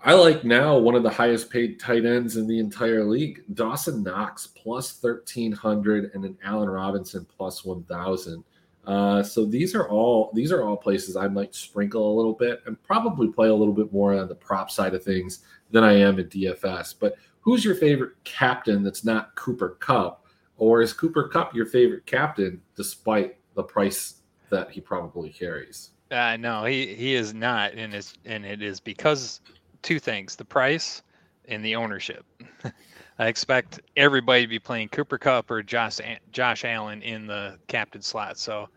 I 0.06 0.14
like 0.14 0.44
now 0.44 0.78
one 0.78 0.96
of 0.96 1.04
the 1.04 1.10
highest 1.10 1.50
paid 1.50 1.80
tight 1.80 2.04
ends 2.04 2.36
in 2.36 2.46
the 2.46 2.60
entire 2.60 3.06
league, 3.06 3.44
Dawson 3.54 4.04
Knox 4.04 4.48
plus 4.48 5.02
1,300 5.02 6.12
and 6.14 6.26
an 6.26 6.38
Allen 6.44 6.70
Robinson 6.70 7.26
plus 7.38 7.64
1,000. 7.64 8.44
Uh, 8.86 9.24
so 9.24 9.46
these 9.46 9.74
are 9.74 9.88
all 9.88 10.30
these 10.34 10.52
are 10.52 10.64
all 10.64 10.76
places 10.76 11.16
I 11.16 11.30
might 11.30 11.56
sprinkle 11.56 12.14
a 12.14 12.18
little 12.18 12.34
bit 12.34 12.62
and 12.66 12.82
probably 12.84 13.30
play 13.30 13.48
a 13.48 13.56
little 13.56 13.74
bit 13.74 13.94
more 13.94 14.14
on 14.14 14.28
the 14.28 14.36
prop 14.36 14.70
side 14.70 14.94
of 14.94 15.02
things 15.02 15.40
than 15.72 15.86
I 15.86 15.94
am 15.94 16.20
at 16.20 16.30
DFS. 16.30 16.96
But 17.00 17.16
who's 17.40 17.64
your 17.64 17.76
favorite 17.76 18.22
captain 18.26 18.84
that's 18.84 19.06
not 19.06 19.34
Cooper 19.36 19.78
Kupp, 19.80 20.26
Or 20.58 20.82
is 20.82 20.92
Cooper 20.92 21.30
Kupp 21.30 21.56
your 21.56 21.66
favorite 21.66 22.06
captain 22.06 22.62
despite 22.76 23.38
the 23.56 23.64
price 23.64 24.16
that 24.50 24.70
he 24.70 24.82
probably 24.82 25.30
carries? 25.30 25.92
Uh, 26.12 26.36
no, 26.36 26.66
he, 26.66 26.94
he 26.94 27.16
is 27.16 27.34
not, 27.34 27.72
and 27.74 27.94
it's 27.94 28.16
and 28.26 28.46
it 28.46 28.62
is 28.62 28.82
because 28.82 29.40
two 29.84 30.00
things: 30.00 30.36
the 30.36 30.46
price 30.46 31.04
and 31.48 31.64
the 31.64 31.76
ownership. 31.76 32.26
I 33.20 33.28
expect 33.28 33.80
everybody 33.96 34.42
to 34.42 34.48
be 34.48 34.60
playing 34.60 34.90
Cooper 34.90 35.18
Kupp 35.18 35.52
or 35.52 35.62
Josh 35.62 36.00
Josh 36.32 36.66
Allen 36.66 37.02
in 37.02 37.28
the 37.28 37.60
captain 37.68 38.02
slot, 38.02 38.38
so 38.38 38.70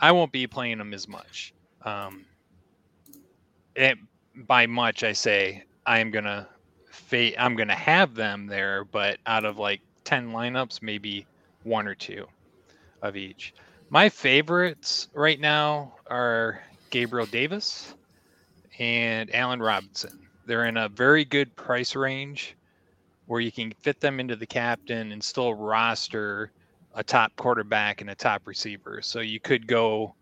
I 0.00 0.12
won't 0.12 0.32
be 0.32 0.46
playing 0.46 0.78
them 0.78 0.94
as 0.94 1.08
much. 1.08 1.52
Um, 1.82 2.24
it, 3.74 3.98
by 4.34 4.66
much, 4.66 5.02
I 5.02 5.12
say 5.12 5.64
I 5.86 5.98
am 5.98 6.10
gonna 6.10 6.48
fa- 6.90 7.40
I'm 7.42 7.56
gonna 7.56 7.74
have 7.74 8.14
them 8.14 8.46
there, 8.46 8.84
but 8.84 9.18
out 9.26 9.44
of 9.44 9.58
like 9.58 9.80
10 10.04 10.32
lineups, 10.32 10.82
maybe 10.82 11.26
one 11.64 11.86
or 11.86 11.94
two 11.94 12.26
of 13.02 13.16
each. 13.16 13.54
My 13.90 14.08
favorites 14.08 15.08
right 15.12 15.38
now 15.38 15.94
are 16.06 16.62
Gabriel 16.90 17.26
Davis 17.26 17.94
and 18.78 19.34
Allen 19.34 19.60
Robinson. 19.60 20.21
They're 20.52 20.66
in 20.66 20.76
a 20.76 20.90
very 20.90 21.24
good 21.24 21.56
price 21.56 21.96
range 21.96 22.58
where 23.24 23.40
you 23.40 23.50
can 23.50 23.72
fit 23.80 24.00
them 24.00 24.20
into 24.20 24.36
the 24.36 24.44
captain 24.44 25.12
and 25.12 25.24
still 25.24 25.54
roster 25.54 26.52
a 26.94 27.02
top 27.02 27.34
quarterback 27.36 28.02
and 28.02 28.10
a 28.10 28.14
top 28.14 28.46
receiver. 28.46 29.00
So 29.00 29.20
you 29.20 29.40
could 29.40 29.66
go 29.66 30.14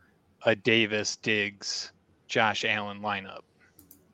a 0.47 0.55
Davis, 0.55 1.17
Diggs, 1.17 1.91
Josh 2.29 2.65
Allen 2.65 3.01
lineup 3.01 3.41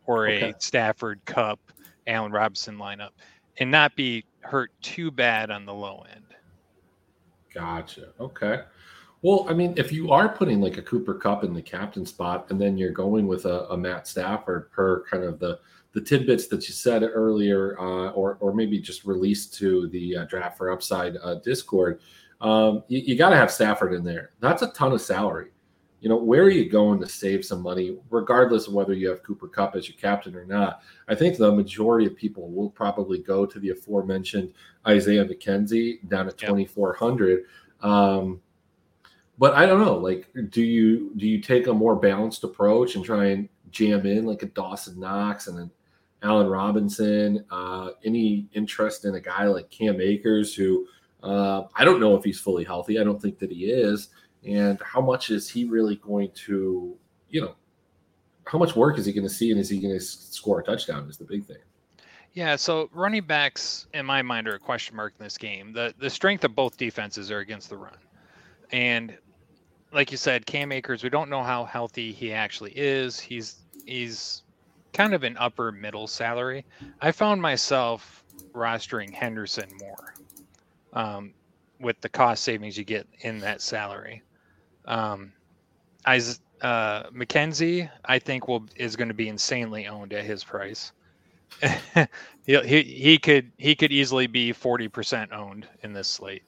or 0.06 0.26
okay. 0.26 0.52
a 0.52 0.54
Stafford 0.58 1.20
Kupp, 1.26 1.60
Allen 2.06 2.32
Robinson 2.32 2.78
lineup 2.78 3.10
and 3.58 3.70
not 3.70 3.94
be 3.94 4.24
hurt 4.40 4.70
too 4.80 5.10
bad 5.10 5.50
on 5.50 5.66
the 5.66 5.74
low 5.74 6.02
end. 6.14 6.24
Gotcha. 7.52 8.14
Okay. 8.18 8.62
Well, 9.20 9.44
I 9.50 9.52
mean, 9.52 9.74
if 9.76 9.92
you 9.92 10.12
are 10.12 10.30
putting 10.30 10.62
like 10.62 10.78
a 10.78 10.82
Cooper 10.82 11.12
Kupp 11.12 11.44
in 11.44 11.52
the 11.52 11.60
captain 11.60 12.06
spot, 12.06 12.46
and 12.48 12.58
then 12.58 12.78
you're 12.78 12.90
going 12.90 13.26
with 13.26 13.44
a, 13.44 13.66
a 13.68 13.76
Matt 13.76 14.08
Stafford 14.08 14.72
per 14.72 15.04
kind 15.10 15.22
of 15.22 15.38
the 15.38 15.58
the 15.96 16.02
tidbits 16.02 16.46
that 16.46 16.68
you 16.68 16.74
said 16.74 17.02
earlier, 17.02 17.74
uh, 17.80 18.10
or 18.10 18.36
or 18.40 18.52
maybe 18.52 18.78
just 18.78 19.06
released 19.06 19.54
to 19.54 19.88
the 19.88 20.14
uh, 20.14 20.24
draft 20.26 20.58
for 20.58 20.70
upside 20.70 21.16
uh, 21.22 21.36
Discord, 21.36 22.00
um, 22.42 22.84
you, 22.86 22.98
you 22.98 23.16
got 23.16 23.30
to 23.30 23.36
have 23.36 23.50
Stafford 23.50 23.94
in 23.94 24.04
there. 24.04 24.32
That's 24.40 24.60
a 24.60 24.70
ton 24.72 24.92
of 24.92 25.00
salary. 25.00 25.52
You 26.00 26.10
know, 26.10 26.16
where 26.16 26.42
are 26.42 26.50
you 26.50 26.68
going 26.68 27.00
to 27.00 27.08
save 27.08 27.46
some 27.46 27.62
money, 27.62 27.96
regardless 28.10 28.66
of 28.66 28.74
whether 28.74 28.92
you 28.92 29.08
have 29.08 29.22
Cooper 29.22 29.48
Kupp 29.48 29.74
as 29.74 29.88
your 29.88 29.96
captain 29.96 30.36
or 30.36 30.44
not? 30.44 30.82
I 31.08 31.14
think 31.14 31.38
the 31.38 31.50
majority 31.50 32.04
of 32.04 32.14
people 32.14 32.50
will 32.50 32.68
probably 32.68 33.20
go 33.20 33.46
to 33.46 33.58
the 33.58 33.70
aforementioned 33.70 34.52
Isaiah 34.86 35.24
McKenzie 35.24 36.06
down 36.10 36.28
at 36.28 36.36
2,400. 36.36 37.44
Um, 37.80 38.42
but 39.38 39.54
I 39.54 39.64
don't 39.64 39.80
know. 39.82 39.96
Like, 39.96 40.28
do 40.50 40.62
you 40.62 41.12
do 41.16 41.26
you 41.26 41.40
take 41.40 41.68
a 41.68 41.72
more 41.72 41.96
balanced 41.96 42.44
approach 42.44 42.96
and 42.96 43.04
try 43.04 43.28
and 43.28 43.48
jam 43.70 44.04
in 44.04 44.26
like 44.26 44.42
a 44.42 44.46
Dawson 44.46 45.00
Knox 45.00 45.46
and 45.46 45.58
an 45.58 45.70
Allen 46.26 46.48
Robinson? 46.48 47.44
Uh, 47.50 47.90
any 48.04 48.48
interest 48.52 49.04
in 49.04 49.14
a 49.14 49.20
guy 49.20 49.44
like 49.44 49.70
Cam 49.70 50.00
Akers, 50.00 50.54
who 50.54 50.86
uh, 51.22 51.64
I 51.74 51.84
don't 51.84 52.00
know 52.00 52.16
if 52.16 52.24
he's 52.24 52.40
fully 52.40 52.64
healthy. 52.64 52.98
I 52.98 53.04
don't 53.04 53.20
think 53.20 53.38
that 53.38 53.50
he 53.50 53.66
is. 53.66 54.08
And 54.46 54.80
how 54.82 55.00
much 55.00 55.30
is 55.30 55.48
he 55.48 55.64
really 55.64 55.96
going 55.96 56.30
to, 56.46 56.96
you 57.30 57.40
know, 57.40 57.54
how 58.44 58.58
much 58.58 58.76
work 58.76 58.98
is 58.98 59.06
he 59.06 59.12
going 59.12 59.26
to 59.26 59.32
see 59.32 59.50
and 59.50 59.58
is 59.58 59.68
he 59.68 59.80
going 59.80 59.94
to 59.94 60.00
score 60.00 60.60
a 60.60 60.64
touchdown? 60.64 61.08
Is 61.08 61.16
the 61.16 61.24
big 61.24 61.44
thing. 61.46 61.56
Yeah, 62.32 62.54
so 62.56 62.90
running 62.92 63.24
backs 63.24 63.86
in 63.94 64.04
my 64.04 64.22
mind 64.22 64.46
are 64.46 64.54
a 64.54 64.58
question 64.58 64.94
mark 64.94 65.14
in 65.18 65.24
this 65.24 65.38
game. 65.38 65.72
The 65.72 65.94
the 65.98 66.10
strength 66.10 66.44
of 66.44 66.54
both 66.54 66.76
defenses 66.76 67.30
are 67.30 67.38
against 67.38 67.70
the 67.70 67.76
run. 67.76 67.96
And 68.70 69.16
like 69.92 70.10
you 70.10 70.18
said, 70.18 70.46
Cam 70.46 70.70
Akers, 70.70 71.02
we 71.02 71.08
don't 71.08 71.30
know 71.30 71.42
how 71.42 71.64
healthy 71.64 72.12
he 72.12 72.32
actually 72.32 72.72
is. 72.76 73.18
He's 73.18 73.62
he's 73.86 74.42
kind 74.96 75.12
of 75.12 75.24
an 75.24 75.36
upper 75.36 75.70
middle 75.70 76.06
salary. 76.06 76.64
I 77.02 77.12
found 77.12 77.42
myself 77.42 78.24
rostering 78.54 79.12
Henderson 79.12 79.68
more 79.78 80.14
um, 80.94 81.34
with 81.78 82.00
the 82.00 82.08
cost 82.08 82.42
savings 82.42 82.78
you 82.78 82.84
get 82.84 83.06
in 83.20 83.38
that 83.40 83.60
salary. 83.60 84.22
Um, 84.86 85.32
I 86.06 86.16
uh, 86.62 87.10
McKenzie, 87.10 87.90
I 88.06 88.18
think 88.18 88.48
will 88.48 88.64
is 88.76 88.96
going 88.96 89.08
to 89.08 89.14
be 89.14 89.28
insanely 89.28 89.86
owned 89.86 90.14
at 90.14 90.24
his 90.24 90.42
price. 90.42 90.92
he, 92.46 92.58
he 92.60 92.82
he 92.82 93.18
could 93.18 93.52
he 93.58 93.74
could 93.74 93.92
easily 93.92 94.26
be 94.26 94.52
forty 94.52 94.88
percent 94.88 95.32
owned 95.32 95.68
in 95.82 95.92
this 95.92 96.08
slate 96.08 96.42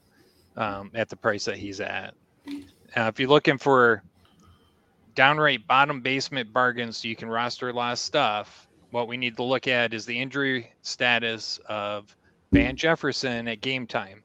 um, 0.56 0.90
at 0.94 1.10
the 1.10 1.16
price 1.16 1.44
that 1.44 1.56
he's 1.56 1.80
at. 1.80 2.14
Uh, 2.48 3.02
if 3.02 3.20
you're 3.20 3.28
looking 3.28 3.58
for 3.58 4.02
downright 5.18 5.66
bottom 5.66 6.00
basement 6.00 6.52
bargains, 6.52 6.98
so 6.98 7.08
you 7.08 7.16
can 7.16 7.28
roster 7.28 7.68
a 7.68 7.72
lot 7.72 7.92
of 7.92 7.98
stuff. 7.98 8.68
What 8.92 9.08
we 9.08 9.16
need 9.16 9.36
to 9.38 9.42
look 9.42 9.66
at 9.66 9.92
is 9.92 10.06
the 10.06 10.16
injury 10.16 10.72
status 10.82 11.58
of 11.68 12.16
Van 12.52 12.76
Jefferson 12.76 13.48
at 13.48 13.60
game 13.60 13.84
time, 13.84 14.22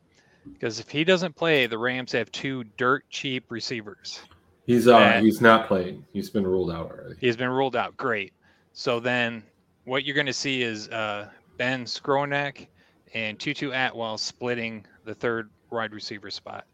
because 0.53 0.79
if 0.79 0.89
he 0.89 1.03
doesn't 1.03 1.35
play, 1.35 1.65
the 1.65 1.79
Rams 1.79 2.11
have 2.11 2.31
two 2.31 2.63
dirt 2.77 3.05
cheap 3.09 3.45
receivers. 3.49 4.19
He's 4.67 4.87
uh 4.87 5.19
he's 5.19 5.41
not 5.41 5.67
playing. 5.67 6.05
He's 6.13 6.29
been 6.29 6.45
ruled 6.45 6.69
out 6.69 6.91
already. 6.91 7.15
He's 7.19 7.35
been 7.35 7.49
ruled 7.49 7.75
out. 7.75 7.97
Great. 7.97 8.31
So 8.73 8.99
then 8.99 9.41
what 9.85 10.05
you're 10.05 10.15
going 10.15 10.27
to 10.27 10.31
see 10.31 10.61
is 10.61 10.89
uh, 10.89 11.27
Ben 11.57 11.85
Skowronek 11.85 12.67
and 13.15 13.39
Tutu 13.39 13.71
Atwell 13.71 14.19
splitting 14.19 14.85
the 15.05 15.15
third 15.15 15.49
wide 15.71 15.91
receiver 15.91 16.29
spot 16.29 16.65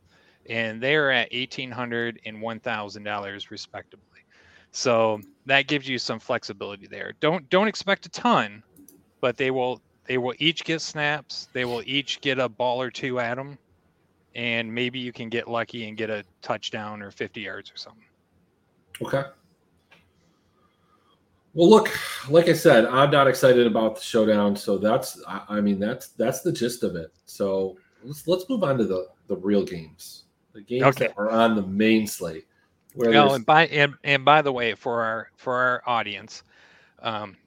and 0.50 0.82
they 0.82 0.96
are 0.96 1.12
at 1.12 1.32
$1,800 1.32 2.18
and 2.26 2.38
$1,000 2.38 3.50
respectively. 3.52 4.06
So 4.72 5.22
that 5.46 5.68
gives 5.68 5.88
you 5.88 5.98
some 5.98 6.20
flexibility 6.20 6.88
there. 6.88 7.14
Don't 7.20 7.50
don't 7.50 7.68
expect 7.68 8.06
a 8.06 8.10
ton, 8.10 8.64
but 9.22 9.38
they 9.38 9.52
will 9.52 9.82
they 10.06 10.18
will 10.18 10.36
each 10.40 10.64
get 10.64 10.82
snaps. 10.82 11.48
They 11.54 11.66
will 11.66 11.84
each 11.86 12.22
get 12.22 12.40
a 12.40 12.50
ball 12.50 12.82
or 12.82 12.92
two 12.92 13.20
at 13.20 13.36
them, 13.36 13.58
and 14.36 14.74
maybe 14.74 15.00
you 15.00 15.12
can 15.12 15.30
get 15.30 15.48
lucky 15.48 15.88
and 15.88 15.98
get 15.98 16.10
a 16.10 16.24
touchdown 16.42 17.02
or 17.02 17.12
50 17.12 17.42
yards 17.42 17.72
or 17.72 17.78
something. 17.78 18.04
Okay. 19.02 19.24
Well, 21.56 21.70
look, 21.70 21.90
like 22.30 22.48
I 22.48 22.54
said, 22.54 22.86
I'm 22.86 23.10
not 23.10 23.28
excited 23.28 23.66
about 23.66 23.96
the 23.96 24.02
showdown. 24.02 24.56
So 24.56 24.78
that's, 24.78 25.20
I 25.28 25.62
mean, 25.62 25.80
that's 25.80 26.10
that's 26.10 26.42
the 26.42 26.52
gist 26.52 26.84
of 26.84 26.96
it. 26.96 27.12
So 27.26 27.78
let's 28.04 28.28
let's 28.28 28.48
move 28.50 28.64
on 28.64 28.78
to 28.78 28.86
the 28.86 29.08
the 29.28 29.38
real 29.38 29.64
games 29.64 30.26
the 30.54 30.62
games 30.62 30.84
okay. 30.84 31.08
that 31.08 31.18
are 31.18 31.30
on 31.30 31.56
the 31.56 31.62
main 31.64 32.08
slate. 32.08 32.46
Where 33.00 33.16
oh, 33.16 33.34
and 33.36 33.46
by 33.46 33.68
and, 33.68 33.94
and 34.04 34.26
by 34.26 34.42
the 34.42 34.52
way, 34.52 34.76
for 34.76 35.02
our 35.02 35.32
for 35.38 35.54
our 35.54 35.82
audience, 35.86 36.44
um, 37.02 37.38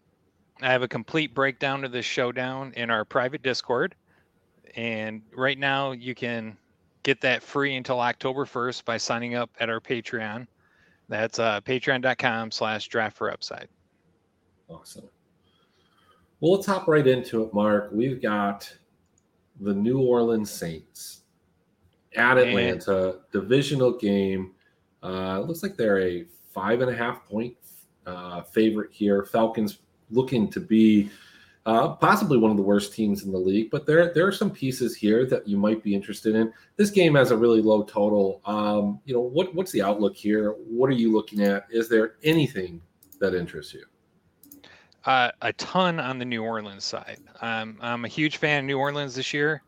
I 0.63 0.73
have 0.73 0.81
a 0.81 0.89
complete 0.89 1.35
breakdown 1.35 1.85
of 1.85 1.93
this 1.93 2.07
showdown 2.07 2.73
in 2.75 2.89
our 2.89 3.05
private 3.05 3.43
Discord, 3.43 3.95
and 4.77 5.21
right 5.37 5.59
now 5.59 5.93
you 5.93 6.15
can 6.15 6.57
get 7.03 7.21
that 7.21 7.43
free 7.43 7.77
until 7.77 8.01
October 8.01 8.47
first 8.47 8.87
by 8.87 8.97
signing 8.97 9.35
up 9.35 9.51
at 9.61 9.69
our 9.69 9.79
Patreon. 9.79 10.47
That's 11.11 11.39
uh, 11.39 11.61
patreon.com/slash 11.61 12.89
draft 12.89 13.15
for 13.15 13.31
upside. 13.31 13.69
Awesome. 14.71 15.11
Well, 16.41 16.53
let's 16.53 16.65
hop 16.65 16.89
right 16.89 17.07
into 17.07 17.43
it, 17.43 17.53
Mark. 17.53 17.91
We've 17.93 18.23
got 18.23 18.75
the 19.61 19.75
New 19.75 20.01
Orleans 20.01 20.51
Saints 20.51 21.25
at 22.17 22.39
Atlanta, 22.39 23.17
divisional 23.33 23.99
game. 23.99 24.53
Uh, 25.03 25.41
it 25.43 25.47
looks 25.47 25.63
like 25.63 25.77
they're 25.77 26.01
a 26.01 26.25
five 26.53 26.81
and 26.81 26.91
a 26.91 26.95
half 26.95 27.27
point 27.29 27.57
uh, 28.07 28.43
favorite 28.43 28.91
here. 28.93 29.25
Falcons 29.25 29.79
looking 30.11 30.49
to 30.51 30.61
be 30.61 31.11
uh, 31.65 31.91
possibly 31.95 32.39
one 32.39 32.51
of 32.51 32.57
the 32.57 32.63
worst 32.63 32.93
teams 32.93 33.23
in 33.25 33.33
the 33.33 33.39
league, 33.39 33.71
but 33.71 33.87
there 33.87 34.13
there 34.13 34.27
are 34.27 34.33
some 34.33 34.51
pieces 34.51 34.97
here 34.97 35.25
that 35.27 35.47
you 35.47 35.57
might 35.57 35.83
be 35.83 35.95
interested 35.95 36.35
in. 36.35 36.53
This 36.77 36.91
game 36.91 37.15
has 37.15 37.31
a 37.31 37.37
really 37.37 37.63
low 37.63 37.83
total. 37.85 38.41
Um, 38.45 39.01
you 39.05 39.15
know 39.15 39.21
what 39.21 39.55
what's 39.55 39.73
the 39.73 39.83
outlook 39.83 40.17
here? 40.17 40.51
What 40.51 40.89
are 40.89 40.95
you 40.95 41.13
looking 41.13 41.43
at? 41.43 41.67
Is 41.71 41.89
there 41.89 42.15
anything 42.25 42.81
that 43.21 43.35
interests 43.35 43.75
you? 43.75 43.85
Uh, 45.05 45.31
a 45.41 45.53
ton 45.55 45.99
on 45.99 46.19
the 46.19 46.25
New 46.25 46.43
Orleans 46.43 46.85
side. 46.85 47.19
I'm 47.41 48.05
a 48.05 48.09
huge 48.09 48.37
fan 48.37 48.61
of 48.61 48.65
New 48.67 48.79
Orleans 48.79 49.15
this 49.15 49.33
year. 49.33 49.63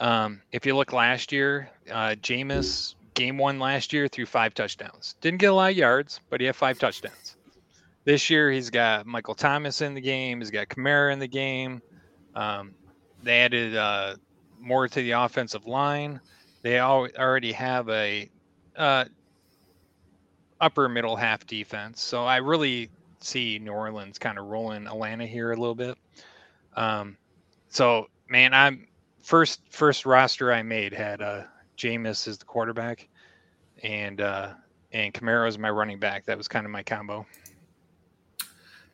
Um, 0.00 0.40
if 0.52 0.64
you 0.64 0.76
look 0.76 0.92
last 0.92 1.32
year, 1.32 1.68
uh, 1.90 2.14
Jameis 2.20 2.94
game 3.14 3.38
one 3.38 3.58
last 3.58 3.92
year 3.92 4.08
threw 4.08 4.26
five 4.26 4.54
touchdowns. 4.54 5.16
Didn't 5.20 5.40
get 5.40 5.46
a 5.46 5.54
lot 5.54 5.72
of 5.72 5.76
yards, 5.76 6.20
but 6.30 6.40
he 6.40 6.46
had 6.46 6.56
five 6.56 6.78
touchdowns. 6.78 7.36
This 8.04 8.30
year 8.30 8.50
he's 8.50 8.70
got 8.70 9.06
Michael 9.06 9.34
Thomas 9.34 9.82
in 9.82 9.94
the 9.94 10.00
game. 10.00 10.40
He's 10.40 10.50
got 10.50 10.68
Kamara 10.68 11.12
in 11.12 11.18
the 11.18 11.28
game. 11.28 11.82
Um, 12.34 12.74
they 13.22 13.40
added 13.40 13.76
uh, 13.76 14.16
more 14.58 14.88
to 14.88 15.02
the 15.02 15.12
offensive 15.12 15.66
line. 15.66 16.20
They 16.62 16.78
all, 16.78 17.08
already 17.18 17.52
have 17.52 17.88
a 17.88 18.30
uh, 18.76 19.04
upper 20.60 20.88
middle 20.88 21.16
half 21.16 21.46
defense. 21.46 22.02
So 22.02 22.24
I 22.24 22.36
really 22.36 22.90
see 23.20 23.58
New 23.58 23.72
Orleans 23.72 24.18
kind 24.18 24.38
of 24.38 24.46
rolling 24.46 24.86
Atlanta 24.86 25.26
here 25.26 25.52
a 25.52 25.56
little 25.56 25.74
bit. 25.74 25.96
Um, 26.76 27.16
so 27.68 28.08
man, 28.28 28.54
I'm 28.54 28.86
first 29.22 29.60
first 29.70 30.06
roster 30.06 30.52
I 30.52 30.62
made 30.62 30.92
had 30.92 31.20
uh 31.20 31.42
Jameis 31.80 32.28
is 32.28 32.38
the 32.38 32.44
quarterback, 32.44 33.08
and 33.82 34.20
uh 34.20 34.54
and 34.92 35.14
Kamara 35.14 35.48
as 35.48 35.58
my 35.58 35.70
running 35.70 35.98
back. 35.98 36.26
That 36.26 36.36
was 36.36 36.48
kind 36.48 36.66
of 36.66 36.72
my 36.72 36.82
combo. 36.82 37.26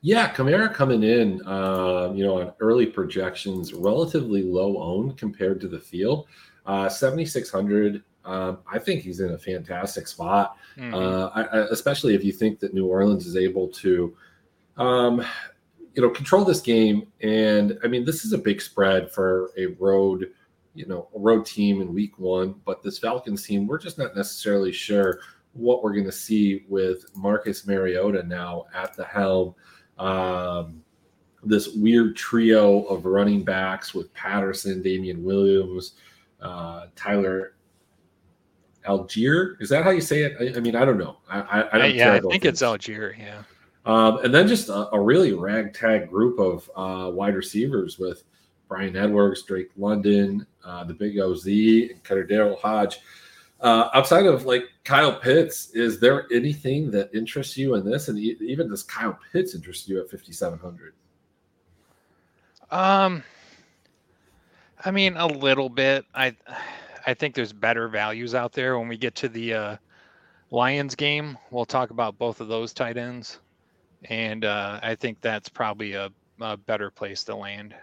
Yeah, 0.02 0.32
Kamara 0.32 0.72
coming 0.72 1.02
in, 1.02 1.44
uh, 1.46 2.12
you 2.14 2.24
know, 2.24 2.40
on 2.40 2.52
early 2.60 2.86
projections, 2.86 3.72
relatively 3.72 4.42
low 4.42 4.80
owned 4.80 5.16
compared 5.16 5.60
to 5.62 5.68
the 5.68 5.80
field. 5.80 6.26
Uh, 6.66 6.88
7,600. 6.88 8.04
Um, 8.24 8.58
I 8.70 8.78
think 8.78 9.02
he's 9.02 9.20
in 9.20 9.32
a 9.32 9.38
fantastic 9.38 10.06
spot, 10.06 10.58
mm-hmm. 10.76 10.94
uh, 10.94 11.28
I, 11.28 11.42
I, 11.44 11.58
especially 11.70 12.14
if 12.14 12.24
you 12.24 12.32
think 12.32 12.60
that 12.60 12.74
New 12.74 12.86
Orleans 12.86 13.26
is 13.26 13.36
able 13.36 13.68
to 13.68 14.16
um, 14.76 15.24
you 15.94 16.02
know, 16.02 16.10
control 16.10 16.44
this 16.44 16.60
game. 16.60 17.06
And 17.22 17.78
I 17.82 17.88
mean, 17.88 18.04
this 18.04 18.24
is 18.24 18.32
a 18.32 18.38
big 18.38 18.60
spread 18.60 19.10
for 19.10 19.50
a 19.56 19.66
road, 19.78 20.30
you 20.76 20.86
know, 20.86 21.08
a 21.14 21.18
road 21.18 21.46
team 21.46 21.80
in 21.80 21.92
week 21.92 22.18
one. 22.18 22.54
But 22.64 22.82
this 22.82 22.98
Falcons 22.98 23.44
team, 23.44 23.66
we're 23.66 23.78
just 23.78 23.98
not 23.98 24.14
necessarily 24.14 24.72
sure 24.72 25.20
what 25.52 25.82
we're 25.82 25.92
going 25.92 26.04
to 26.04 26.12
see 26.12 26.66
with 26.68 27.06
Marcus 27.16 27.66
Mariota 27.66 28.22
now 28.22 28.66
at 28.74 28.94
the 28.94 29.04
helm. 29.04 29.54
Um, 29.98 30.82
this 31.42 31.68
weird 31.74 32.16
trio 32.16 32.82
of 32.84 33.06
running 33.06 33.42
backs 33.42 33.94
with 33.94 34.12
Patterson, 34.12 34.82
Damien 34.82 35.24
Williams, 35.24 35.94
uh, 36.40 36.86
Tyler 36.94 37.54
Allgeier. 38.86 39.60
Is 39.60 39.68
that 39.70 39.84
how 39.84 39.90
you 39.90 40.00
say 40.00 40.22
it? 40.22 40.36
I, 40.38 40.58
I 40.58 40.60
mean, 40.60 40.76
I 40.76 40.84
don't 40.84 40.98
know. 40.98 41.16
I, 41.28 41.40
I, 41.40 41.60
I, 41.60 41.86
yeah, 41.86 42.12
I 42.12 42.20
think 42.20 42.44
it's 42.44 42.62
Allgeier. 42.62 43.18
Yeah. 43.18 43.42
Um, 43.86 44.18
and 44.24 44.34
then 44.34 44.48
just 44.48 44.68
a, 44.68 44.92
a, 44.92 45.00
really 45.00 45.32
ragtag 45.32 46.10
group 46.10 46.40
of 46.40 46.68
uh, 46.74 47.08
wide 47.12 47.36
receivers 47.36 48.00
with 48.00 48.24
Bryan 48.68 48.96
Edwards, 48.96 49.42
Drake 49.42 49.70
London, 49.76 50.46
uh, 50.64 50.84
the 50.84 50.94
Big 50.94 51.18
OZ, 51.18 51.46
and 51.46 52.02
Daryl 52.04 52.58
Hodge. 52.58 53.00
Uh, 53.60 53.88
outside 53.94 54.26
of 54.26 54.44
like 54.44 54.64
Kyle 54.84 55.18
Pitts, 55.18 55.70
is 55.70 55.98
there 55.98 56.26
anything 56.32 56.90
that 56.90 57.14
interests 57.14 57.56
you 57.56 57.74
in 57.74 57.84
this? 57.84 58.08
And 58.08 58.18
even 58.18 58.68
does 58.68 58.82
Kyle 58.82 59.18
Pitts 59.32 59.54
interest 59.54 59.88
you 59.88 60.00
at 60.00 60.10
5,700? 60.10 60.92
Um, 62.70 63.22
I 64.84 64.90
mean, 64.90 65.16
a 65.16 65.26
little 65.26 65.68
bit. 65.68 66.04
I, 66.14 66.36
I 67.06 67.14
think 67.14 67.34
there's 67.34 67.52
better 67.52 67.88
values 67.88 68.34
out 68.34 68.52
there 68.52 68.78
when 68.78 68.88
we 68.88 68.96
get 68.96 69.14
to 69.16 69.28
the 69.28 69.54
uh, 69.54 69.76
Lions 70.50 70.94
game. 70.94 71.38
We'll 71.50 71.64
talk 71.64 71.90
about 71.90 72.18
both 72.18 72.40
of 72.40 72.48
those 72.48 72.74
tight 72.74 72.96
ends, 72.96 73.38
and 74.04 74.44
uh, 74.44 74.80
I 74.82 74.94
think 74.96 75.20
that's 75.20 75.48
probably 75.48 75.94
a, 75.94 76.10
a 76.40 76.56
better 76.56 76.90
place 76.90 77.24
to 77.24 77.36
land. 77.36 77.74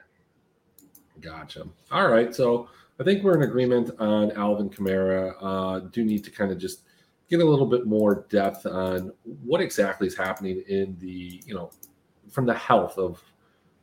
Gotcha. 1.21 1.67
All 1.91 2.09
right, 2.09 2.33
so 2.33 2.69
I 2.99 3.03
think 3.03 3.23
we're 3.23 3.35
in 3.35 3.43
agreement 3.43 3.91
on 3.99 4.31
Alvin 4.31 4.69
Kamara. 4.69 5.35
Uh, 5.41 5.79
do 5.91 6.03
need 6.03 6.23
to 6.23 6.31
kind 6.31 6.51
of 6.51 6.57
just 6.57 6.81
get 7.29 7.39
a 7.39 7.45
little 7.45 7.65
bit 7.65 7.87
more 7.87 8.25
depth 8.29 8.65
on 8.65 9.11
what 9.43 9.61
exactly 9.61 10.07
is 10.07 10.15
happening 10.15 10.63
in 10.67 10.95
the, 10.99 11.41
you 11.45 11.53
know, 11.53 11.71
from 12.29 12.45
the 12.45 12.53
health 12.53 12.97
of 12.97 13.23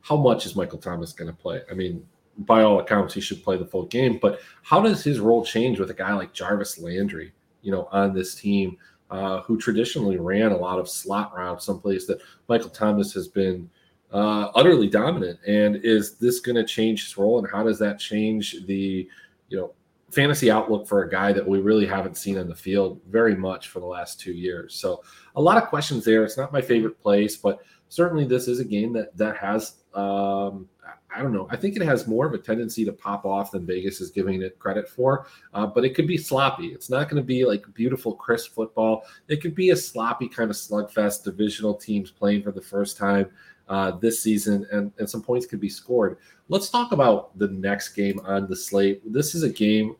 how 0.01 0.15
much 0.15 0.45
is 0.45 0.55
Michael 0.55 0.77
Thomas 0.77 1.13
going 1.13 1.29
to 1.29 1.35
play? 1.35 1.61
I 1.69 1.73
mean, 1.73 2.05
by 2.37 2.63
all 2.63 2.79
accounts, 2.79 3.13
he 3.13 3.21
should 3.21 3.43
play 3.43 3.57
the 3.57 3.65
full 3.65 3.85
game, 3.85 4.19
but 4.21 4.39
how 4.63 4.81
does 4.81 5.03
his 5.03 5.19
role 5.19 5.43
change 5.43 5.79
with 5.79 5.89
a 5.89 5.93
guy 5.93 6.13
like 6.13 6.33
Jarvis 6.33 6.79
Landry, 6.79 7.33
you 7.61 7.71
know, 7.71 7.87
on 7.91 8.13
this 8.13 8.35
team, 8.35 8.77
uh, 9.09 9.41
who 9.41 9.57
traditionally 9.57 10.17
ran 10.17 10.51
a 10.51 10.57
lot 10.57 10.79
of 10.79 10.89
slot 10.89 11.35
routes, 11.35 11.65
someplace 11.65 12.07
that 12.07 12.21
Michael 12.47 12.69
Thomas 12.69 13.13
has 13.13 13.27
been 13.27 13.69
uh, 14.11 14.51
utterly 14.55 14.87
dominant. 14.87 15.39
And 15.47 15.77
is 15.77 16.15
this 16.15 16.39
going 16.39 16.55
to 16.55 16.65
change 16.65 17.05
his 17.05 17.17
role? 17.17 17.39
And 17.39 17.47
how 17.49 17.63
does 17.63 17.79
that 17.79 17.99
change 17.99 18.65
the, 18.65 19.07
you 19.49 19.57
know, 19.57 19.73
fantasy 20.11 20.51
outlook 20.51 20.87
for 20.87 21.03
a 21.03 21.09
guy 21.09 21.31
that 21.31 21.47
we 21.47 21.59
really 21.59 21.85
haven't 21.85 22.17
seen 22.17 22.37
on 22.37 22.49
the 22.49 22.55
field 22.55 22.99
very 23.09 23.35
much 23.35 23.69
for 23.69 23.79
the 23.79 23.85
last 23.85 24.19
two 24.19 24.33
years? 24.33 24.75
So 24.75 25.03
a 25.35 25.41
lot 25.41 25.61
of 25.61 25.69
questions 25.69 26.03
there. 26.03 26.23
It's 26.23 26.37
not 26.37 26.51
my 26.51 26.61
favorite 26.61 26.99
place, 27.01 27.37
but 27.37 27.61
certainly 27.89 28.25
this 28.25 28.47
is 28.47 28.59
a 28.59 28.65
game 28.65 28.93
that 28.93 29.15
that 29.17 29.37
has. 29.37 29.75
Um, 29.93 30.67
I 31.13 31.21
don't 31.21 31.33
know. 31.33 31.47
I 31.49 31.57
think 31.57 31.75
it 31.75 31.81
has 31.81 32.07
more 32.07 32.25
of 32.25 32.33
a 32.33 32.37
tendency 32.37 32.85
to 32.85 32.93
pop 32.93 33.25
off 33.25 33.51
than 33.51 33.65
Vegas 33.65 33.99
is 33.99 34.11
giving 34.11 34.41
it 34.41 34.57
credit 34.59 34.87
for, 34.87 35.27
uh, 35.53 35.65
but 35.67 35.83
it 35.83 35.93
could 35.93 36.07
be 36.07 36.17
sloppy. 36.17 36.67
It's 36.67 36.89
not 36.89 37.09
going 37.09 37.21
to 37.21 37.25
be 37.25 37.43
like 37.43 37.65
beautiful, 37.73 38.15
crisp 38.15 38.53
football. 38.53 39.03
It 39.27 39.41
could 39.41 39.53
be 39.53 39.71
a 39.71 39.75
sloppy 39.75 40.29
kind 40.29 40.49
of 40.49 40.55
slugfest, 40.55 41.25
divisional 41.25 41.73
teams 41.73 42.11
playing 42.11 42.43
for 42.43 42.51
the 42.51 42.61
first 42.61 42.97
time 42.97 43.29
uh, 43.71 43.91
this 43.91 44.21
season, 44.21 44.67
and, 44.73 44.91
and 44.99 45.09
some 45.09 45.21
points 45.21 45.45
could 45.45 45.61
be 45.61 45.69
scored. 45.69 46.17
Let's 46.49 46.69
talk 46.69 46.91
about 46.91 47.37
the 47.39 47.47
next 47.47 47.93
game 47.93 48.19
on 48.25 48.49
the 48.49 48.55
slate. 48.55 49.01
This 49.11 49.33
is 49.33 49.43
a 49.43 49.49
game, 49.49 49.95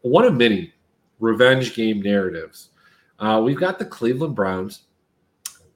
one 0.00 0.24
of 0.24 0.34
many 0.34 0.74
revenge 1.20 1.76
game 1.76 2.02
narratives. 2.02 2.70
Uh, 3.20 3.40
we've 3.42 3.60
got 3.60 3.78
the 3.78 3.84
Cleveland 3.84 4.34
Browns 4.34 4.86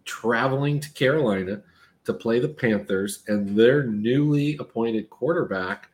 traveling 0.05 0.81
to 0.81 0.90
Carolina 0.92 1.62
to 2.05 2.12
play 2.12 2.40
the 2.40 2.49
Panthers, 2.49 3.23
and 3.29 3.57
their 3.57 3.85
newly 3.85 4.57
appointed 4.59 5.09
quarterback, 5.09 5.90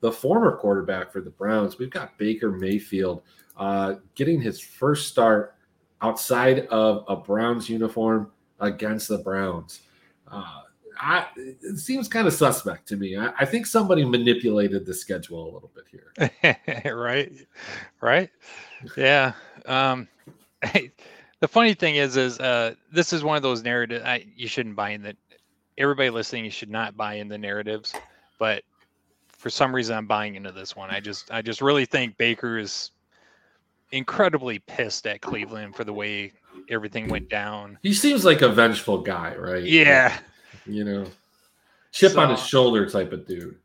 the 0.00 0.10
former 0.10 0.56
quarterback 0.56 1.12
for 1.12 1.20
the 1.20 1.30
Browns, 1.30 1.78
we've 1.78 1.90
got 1.90 2.16
Baker 2.16 2.50
Mayfield 2.50 3.22
uh, 3.58 3.96
getting 4.14 4.40
his 4.40 4.58
first 4.58 5.08
start 5.08 5.54
outside 6.00 6.66
of 6.68 7.04
a 7.08 7.16
Browns 7.16 7.68
uniform 7.68 8.30
against 8.60 9.08
the 9.08 9.18
Browns. 9.18 9.82
Uh, 10.26 10.62
I, 11.00 11.26
it 11.36 11.78
seems 11.78 12.08
kind 12.08 12.26
of 12.26 12.32
suspect 12.32 12.88
to 12.88 12.96
me. 12.96 13.16
I, 13.16 13.32
I, 13.38 13.44
think 13.44 13.66
somebody 13.66 14.04
manipulated 14.04 14.86
the 14.86 14.94
schedule 14.94 15.44
a 15.44 15.50
little 15.52 15.70
bit 15.74 15.84
here. 15.90 16.94
right, 16.94 17.32
right, 18.00 18.30
yeah. 18.96 19.32
Um, 19.66 20.08
hey, 20.62 20.90
the 21.40 21.48
funny 21.48 21.74
thing 21.74 21.96
is, 21.96 22.16
is 22.16 22.38
uh, 22.40 22.74
this 22.92 23.12
is 23.12 23.24
one 23.24 23.36
of 23.36 23.42
those 23.42 23.62
narratives. 23.62 24.04
I, 24.04 24.26
you 24.36 24.48
shouldn't 24.48 24.76
buy 24.76 24.90
in 24.90 25.02
that. 25.02 25.16
Everybody 25.76 26.10
listening, 26.10 26.44
you 26.44 26.50
should 26.50 26.70
not 26.70 26.96
buy 26.96 27.14
in 27.14 27.28
the 27.28 27.38
narratives. 27.38 27.94
But 28.38 28.62
for 29.28 29.50
some 29.50 29.74
reason, 29.74 29.96
I'm 29.96 30.06
buying 30.06 30.36
into 30.36 30.52
this 30.52 30.76
one. 30.76 30.90
I 30.90 31.00
just, 31.00 31.30
I 31.32 31.42
just 31.42 31.60
really 31.60 31.84
think 31.84 32.16
Baker 32.16 32.58
is 32.58 32.92
incredibly 33.90 34.58
pissed 34.60 35.06
at 35.06 35.20
Cleveland 35.20 35.74
for 35.74 35.84
the 35.84 35.92
way 35.92 36.32
everything 36.68 37.08
went 37.08 37.28
down. 37.28 37.78
He 37.82 37.92
seems 37.92 38.24
like 38.24 38.42
a 38.42 38.48
vengeful 38.48 39.02
guy, 39.02 39.34
right? 39.36 39.62
Yeah, 39.62 40.18
you 40.66 40.84
know, 40.84 41.06
chip 41.92 42.12
so, 42.12 42.20
on 42.20 42.30
his 42.30 42.40
shoulder 42.40 42.88
type 42.88 43.12
of 43.12 43.26
dude. 43.26 43.56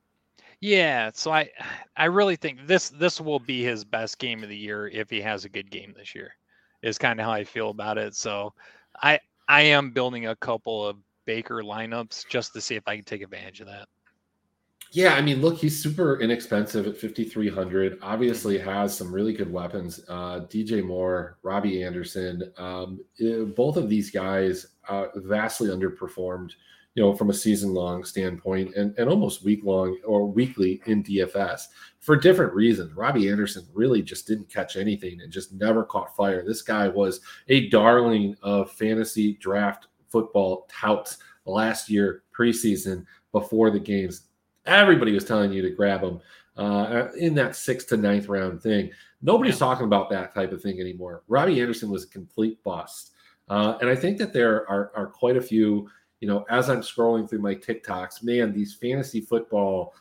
Yeah, 0.62 1.12
so 1.13 1.31
I 1.31 1.49
I 1.95 2.05
really 2.05 2.35
think 2.35 2.67
this 2.67 2.89
this 2.89 3.21
will 3.21 3.39
be 3.39 3.63
his 3.63 3.85
best 3.85 4.19
game 4.19 4.43
of 4.43 4.49
the 4.49 4.57
year 4.57 4.88
if 4.88 5.09
he 5.09 5.21
has 5.21 5.45
a 5.45 5.49
good 5.49 5.71
game 5.71 5.93
this 5.95 6.13
year. 6.13 6.33
Is 6.81 6.97
kind 6.97 7.19
of 7.19 7.25
how 7.25 7.31
I 7.31 7.43
feel 7.43 7.69
about 7.69 7.97
it. 7.97 8.15
So 8.15 8.53
I 9.01 9.19
I 9.47 9.62
am 9.62 9.91
building 9.91 10.27
a 10.27 10.35
couple 10.35 10.85
of 10.85 10.97
Baker 11.25 11.62
lineups 11.63 12.27
just 12.27 12.53
to 12.53 12.62
see 12.62 12.75
if 12.75 12.88
I 12.88 12.95
can 12.95 13.05
take 13.05 13.21
advantage 13.21 13.62
of 13.62 13.67
that. 13.67 13.88
Yeah, 14.91 15.13
I 15.13 15.21
mean, 15.21 15.39
look, 15.39 15.57
he's 15.59 15.81
super 15.81 16.19
inexpensive 16.19 16.88
at 16.88 16.97
5,300. 16.97 17.99
Obviously, 18.01 18.57
has 18.57 18.97
some 18.97 19.13
really 19.13 19.33
good 19.33 19.51
weapons. 19.53 19.99
Uh, 20.09 20.41
DJ 20.49 20.83
Moore, 20.83 21.38
Robbie 21.43 21.83
Anderson, 21.83 22.51
um, 22.57 22.99
eh, 23.21 23.43
both 23.55 23.77
of 23.77 23.88
these 23.88 24.09
guys 24.09 24.65
uh, 24.88 25.05
vastly 25.15 25.69
underperformed 25.69 26.53
you 26.95 27.04
know, 27.04 27.13
from 27.13 27.30
a 27.30 27.34
season 27.34 27.73
long 27.73 28.04
standpoint 28.04 28.75
and, 28.75 28.97
and 28.97 29.10
almost 29.10 29.43
week 29.43 29.62
long 29.63 29.97
or 30.06 30.25
weekly 30.25 30.82
in 30.86 31.04
DFS 31.04 31.63
for 31.99 32.15
different 32.15 32.54
reasons. 32.54 32.93
Robbie 32.93 33.30
Anderson 33.30 33.65
really 33.73 34.02
just 34.02 34.28
didn't 34.28 34.49
catch 34.52 34.75
anything 34.75 35.21
and 35.21 35.32
just 35.32 35.54
never 35.54 35.84
caught 35.84 36.15
fire. 36.15 36.43
This 36.43 36.62
guy 36.62 36.88
was 36.88 37.21
a 37.47 37.69
darling 37.69 38.36
of 38.41 38.71
fantasy 38.71 39.34
draft 39.34 39.88
football 40.08 40.67
touts 40.69 41.19
last 41.45 41.89
year 41.89 42.23
preseason 42.38 43.06
before 43.32 43.69
the 43.69 43.80
games. 43.80 44.23
Everybody 44.65 45.13
was 45.13 45.25
telling 45.25 45.52
you 45.52 45.62
to 45.62 45.69
grab 45.69 46.02
him 46.02 46.19
uh, 46.58 47.08
in 47.17 47.34
that 47.36 47.56
sixth 47.56 47.88
to 47.89 47.97
ninth 47.97 48.28
round 48.28 48.62
thing. 48.62 48.91
Nobody's 49.21 49.56
yeah. 49.56 49.60
talking 49.60 49.86
about 49.86 50.10
that 50.10 50.34
type 50.34 50.52
of 50.52 50.62
thing 50.62 50.80
anymore. 50.80 51.23
Robbie 51.28 51.62
Anderson 51.62 51.89
was 51.89 52.04
a 52.04 52.10
complete 52.10 52.63
bust. 52.63 53.12
Uh, 53.49 53.78
and 53.82 53.89
I 53.89 53.95
think 53.95 54.17
that 54.19 54.32
there 54.32 54.69
are, 54.69 54.91
are 54.95 55.08
quite 55.08 55.36
a 55.36 55.41
few 55.41 55.89
you 56.19 56.27
know, 56.27 56.45
as 56.49 56.69
I'm 56.69 56.82
scrolling 56.82 57.29
through 57.29 57.39
my 57.39 57.55
TikToks, 57.55 58.23
man, 58.23 58.53
these 58.53 58.73
fantasy 58.73 59.21
football 59.21 59.93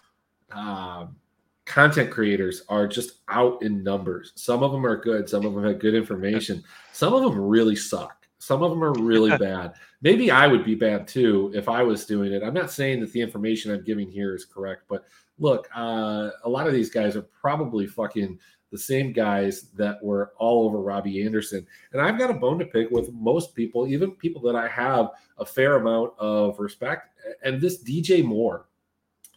um, 0.51 1.17
content 1.65 2.11
creators 2.11 2.63
are 2.69 2.89
just 2.89 3.21
out 3.29 3.63
in 3.63 3.85
numbers. 3.85 4.33
Some 4.35 4.63
of 4.63 4.73
them 4.73 4.85
are 4.85 4.97
good, 4.97 5.29
some 5.29 5.45
of 5.45 5.55
them 5.55 5.65
have 5.65 5.79
good 5.79 5.95
information, 5.95 6.65
some 6.93 7.15
of 7.15 7.23
them 7.23 7.39
really 7.39 7.77
suck. 7.77 8.15
Some 8.41 8.63
of 8.63 8.71
them 8.71 8.83
are 8.83 8.93
really 8.93 9.37
bad. 9.39 9.75
Maybe 10.01 10.31
I 10.31 10.47
would 10.47 10.65
be 10.65 10.75
bad 10.75 11.09
too 11.09 11.53
if 11.55 11.69
I 11.69 11.83
was 11.83 12.07
doing 12.07 12.33
it. 12.33 12.43
I'm 12.43 12.55
not 12.55 12.71
saying 12.71 13.01
that 13.01 13.13
the 13.13 13.21
information 13.21 13.73
I'm 13.73 13.85
giving 13.85 14.09
here 14.11 14.35
is 14.35 14.45
correct, 14.45 14.85
but 14.89 15.05
look, 15.39 15.69
uh, 15.77 16.31
a 16.45 16.49
lot 16.49 16.67
of 16.67 16.73
these 16.73 16.91
guys 16.91 17.17
are 17.17 17.23
probably 17.23 17.87
fucking 17.87 18.39
the 18.71 18.79
same 18.79 19.13
guys 19.13 19.71
that 19.77 20.03
were 20.03 20.33
all 20.39 20.67
over 20.67 20.81
Robbie 20.81 21.25
Anderson. 21.25 21.67
And 21.93 22.03
I've 22.03 22.19
got 22.19 22.31
a 22.31 22.35
bone 22.35 22.59
to 22.59 22.67
pick 22.67 22.91
with 22.91 23.13
most 23.13 23.55
people, 23.55 23.87
even 23.87 24.13
people 24.13 24.43
that 24.43 24.57
I 24.57 24.69
have 24.69 25.11
a 25.39 25.45
fair 25.45 25.77
amount 25.77 26.13
of 26.19 26.59
respect. 26.59 27.09
And 27.43 27.61
this 27.61 27.83
DJ 27.83 28.25
Moore, 28.25 28.67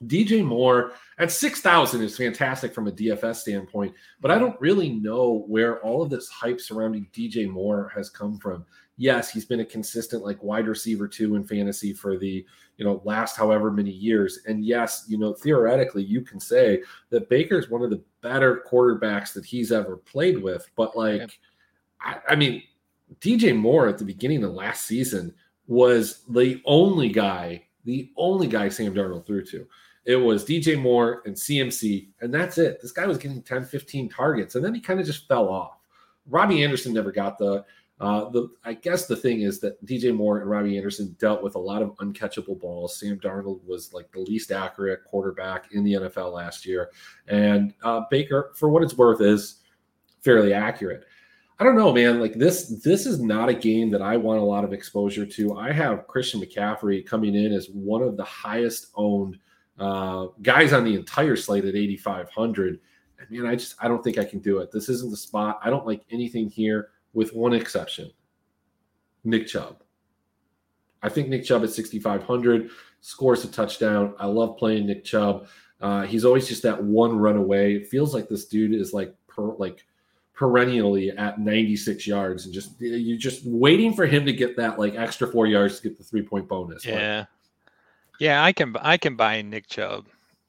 DJ 0.06 0.44
Moore 0.44 0.94
at 1.20 1.32
6,000 1.32 2.02
is 2.02 2.17
fantastic 2.17 2.74
from 2.74 2.88
a 2.88 2.91
DFS 2.91 3.38
standpoint, 3.38 3.94
but 4.20 4.32
I 4.32 4.39
don't 4.39 4.60
really 4.60 4.89
know 4.89 5.46
where 5.48 5.80
all 5.82 6.02
of 6.02 6.10
this 6.10 6.28
hype 6.28 6.60
surrounding 6.60 7.08
DJ 7.13 7.48
Moore 7.48 7.91
has 7.96 8.10
come 8.10 8.38
from. 8.38 8.65
Yes, 9.02 9.32
he's 9.32 9.46
been 9.46 9.62
a 9.62 9.66
consistent 9.66 10.24
like 10.24 10.44
wide 10.44 10.68
receiver 10.68 11.08
two 11.08 11.36
in 11.36 11.44
fantasy 11.44 11.92
for 11.92 12.20
the 12.20 12.46
you 12.78 12.86
know 12.86 13.02
last 13.04 13.36
however 13.36 13.72
many 13.72 13.90
years, 13.90 14.42
and 14.46 14.64
yes, 14.64 15.06
you 15.08 15.18
know 15.18 15.34
theoretically 15.34 16.04
you 16.04 16.22
can 16.22 16.40
say 16.40 16.84
that 17.10 17.28
Baker 17.28 17.58
is 17.58 17.68
one 17.68 17.82
of 17.82 17.90
the 17.90 18.04
better 18.22 18.64
quarterbacks 18.72 19.34
that 19.34 19.44
he's 19.44 19.72
ever 19.72 19.98
played 19.98 20.38
with, 20.38 20.70
but 20.76 20.96
like, 20.96 21.40
I, 22.00 22.18
I 22.30 22.36
mean, 22.36 22.62
DJ 23.20 23.58
Moore 23.58 23.88
at 23.88 23.98
the 23.98 24.06
beginning 24.06 24.44
of 24.44 24.52
last 24.52 24.86
season 24.86 25.34
was 25.66 26.22
the 26.30 26.62
only 26.66 27.10
guy, 27.10 27.66
the 27.86 28.12
only 28.18 28.46
guy 28.46 28.70
Sam 28.70 28.94
Darnold 28.94 29.26
threw 29.26 29.44
to. 29.46 29.66
It 30.06 30.18
was 30.18 30.46
DJ 30.46 30.80
Moore 30.80 31.24
and 31.26 31.36
CMC, 31.36 32.10
and 32.22 32.32
that's 32.32 32.60
it. 32.60 32.80
This 32.84 32.92
guy 32.92 33.08
was 33.08 33.18
getting 33.18 33.42
10, 33.42 33.66
15 33.66 34.10
targets, 34.10 34.54
and 34.54 34.64
then 34.64 34.76
he 34.76 34.80
kind 34.80 35.00
of 35.00 35.08
just 35.08 35.28
fell 35.28 35.50
off. 35.50 35.80
Robbie 36.28 36.64
Anderson 36.64 36.94
never 36.94 37.12
got 37.12 37.40
the. 37.40 37.66
Uh, 38.02 38.30
the 38.30 38.50
I 38.66 38.74
guess 38.74 39.06
the 39.06 39.16
thing 39.16 39.42
is 39.42 39.60
that 39.60 39.84
DJ 39.86 40.14
Moore 40.14 40.40
and 40.40 40.50
Robbie 40.50 40.76
Anderson 40.76 41.16
dealt 41.20 41.44
with 41.44 41.54
a 41.54 41.60
lot 41.60 41.84
of 41.84 41.96
uncatchable 41.98 42.60
balls. 42.60 43.00
Sam 43.00 43.20
Darnold 43.20 43.64
was 43.64 43.94
like 43.94 44.12
the 44.12 44.20
least 44.20 44.52
accurate 44.52 45.04
quarterback 45.06 45.72
in 45.72 45.84
the 45.84 45.94
NFL 45.94 46.34
last 46.34 46.66
year, 46.66 46.90
and 47.28 47.74
uh, 47.84 48.02
Baker, 48.10 48.54
for 48.56 48.70
what 48.70 48.82
it's 48.82 48.96
worth, 48.96 49.22
is 49.22 49.60
fairly 50.22 50.52
accurate. 50.52 51.06
I 51.62 51.64
don't 51.64 51.76
know, 51.76 51.94
man. 51.94 52.20
Like 52.20 52.34
this, 52.34 52.70
this 52.84 53.06
is 53.06 53.20
not 53.20 53.48
a 53.48 53.54
game 53.54 53.92
that 53.92 54.02
I 54.02 54.18
want 54.18 54.40
a 54.40 54.44
lot 54.44 54.64
of 54.64 54.74
exposure 54.74 55.28
to. 55.28 55.58
I 55.60 55.72
have 55.72 56.08
Christian 56.08 56.42
McCaffrey 56.42 57.06
coming 57.06 57.36
in 57.36 57.54
as 57.54 57.70
one 57.70 58.02
of 58.02 58.18
the 58.18 58.24
highest 58.24 58.88
owned 58.96 59.38
uh, 59.78 60.30
guys 60.42 60.74
on 60.74 60.84
the 60.84 60.96
entire 60.96 61.36
slate 61.36 61.66
at 61.66 61.76
8,500. 61.76 62.80
And 63.20 63.30
man, 63.30 63.46
I 63.46 63.56
just 63.56 63.76
I 63.80 63.88
don't 63.88 64.04
think 64.04 64.18
I 64.18 64.26
can 64.26 64.40
do 64.40 64.58
it. 64.58 64.72
This 64.72 64.90
isn't 64.90 65.12
the 65.12 65.18
spot. 65.18 65.60
I 65.64 65.70
don't 65.70 65.86
like 65.86 66.02
anything 66.10 66.50
here, 66.50 66.90
with 67.13 67.34
one 67.34 67.54
exception. 67.54 68.12
Nick 69.24 69.47
Chubb. 69.47 69.84
I 71.04 71.10
think 71.10 71.30
Nick 71.30 71.43
Chubb 71.43 71.63
at 71.63 71.69
6,500 71.71 72.69
scores 73.02 73.43
a 73.43 73.47
touchdown. 73.47 74.13
I 74.19 74.28
love 74.28 74.58
playing 74.58 74.88
Nick 74.88 75.04
Chubb. 75.04 75.47
Uh, 75.80 76.04
he's 76.04 76.26
always 76.26 76.47
just 76.47 76.63
that 76.63 76.82
one 76.84 77.17
run 77.17 77.38
away. 77.38 77.74
It 77.74 77.88
feels 77.88 78.13
like 78.13 78.30
this 78.30 78.45
dude 78.45 78.76
is 78.76 78.93
like 78.93 79.15
per, 79.28 79.54
like 79.56 79.84
perennially 80.34 81.12
at 81.12 81.39
96 81.39 82.06
yards 82.08 82.45
and 82.45 82.54
just 82.54 82.80
you're 82.80 83.17
just 83.17 83.45
waiting 83.45 83.93
for 83.93 84.06
him 84.06 84.26
to 84.26 84.34
get 84.34 84.58
that 84.58 84.80
like 84.80 84.95
extra 84.95 85.28
four 85.28 85.45
yards 85.47 85.78
to 85.80 85.89
get 85.89 85.97
the 85.97 86.04
three 86.04 86.24
point 86.24 86.47
bonus. 86.47 86.86
Yeah. 86.86 87.26
Yeah, 88.19 88.43
I 88.43 88.52
can 88.54 88.76
I 88.80 88.97
can 88.97 89.15
buy 89.15 89.41
Nick 89.41 89.67
Chubb 89.67 90.06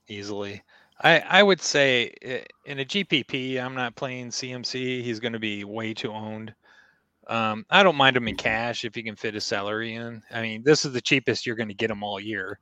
easily. 0.06 0.62
I 1.02 1.20
I 1.20 1.42
would 1.42 1.60
say 1.60 2.14
eh, 2.22 2.44
in 2.64 2.78
a 2.80 2.84
GPP, 2.84 3.60
I'm 3.60 3.74
not 3.74 3.96
playing 3.96 4.30
CMC. 4.30 5.02
He's 5.02 5.20
going 5.20 5.32
to 5.32 5.38
be 5.38 5.64
way 5.64 5.94
too 5.94 6.12
owned. 6.12 6.54
Um, 7.28 7.64
I 7.70 7.82
don't 7.82 7.96
mind 7.96 8.16
him 8.16 8.28
in 8.28 8.36
cash 8.36 8.84
if 8.84 8.96
you 8.96 9.04
can 9.04 9.16
fit 9.16 9.34
his 9.34 9.44
salary 9.44 9.94
in. 9.94 10.22
I 10.30 10.42
mean, 10.42 10.62
this 10.64 10.84
is 10.84 10.92
the 10.92 11.00
cheapest 11.00 11.46
you're 11.46 11.56
going 11.56 11.68
to 11.68 11.74
get 11.74 11.90
him 11.90 12.02
all 12.02 12.18
year. 12.20 12.58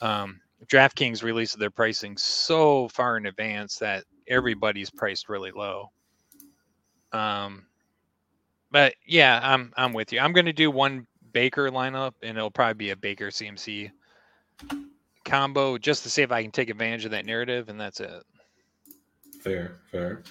Um, 0.00 0.40
DraftKings 0.66 1.22
releases 1.22 1.56
their 1.56 1.70
pricing 1.70 2.16
so 2.16 2.88
far 2.88 3.16
in 3.16 3.26
advance 3.26 3.76
that 3.78 4.04
everybody's 4.28 4.90
priced 4.90 5.28
really 5.28 5.52
low. 5.52 5.90
Um, 7.12 7.66
but 8.70 8.94
yeah, 9.06 9.40
I'm 9.42 9.72
I'm 9.76 9.92
with 9.92 10.12
you. 10.12 10.20
I'm 10.20 10.32
going 10.32 10.46
to 10.46 10.52
do 10.52 10.70
one 10.70 11.06
Baker 11.32 11.70
lineup, 11.70 12.12
and 12.22 12.36
it'll 12.36 12.50
probably 12.50 12.74
be 12.74 12.90
a 12.90 12.96
Baker 12.96 13.28
CMC 13.28 13.90
combo 15.28 15.78
just 15.78 16.02
to 16.02 16.10
see 16.10 16.22
if 16.22 16.32
I 16.32 16.42
can 16.42 16.50
take 16.50 16.70
advantage 16.70 17.04
of 17.04 17.10
that 17.12 17.26
narrative, 17.26 17.68
and 17.68 17.80
that's 17.80 18.00
it. 18.00 18.22
Fair, 19.40 19.80
fair. 19.90 20.22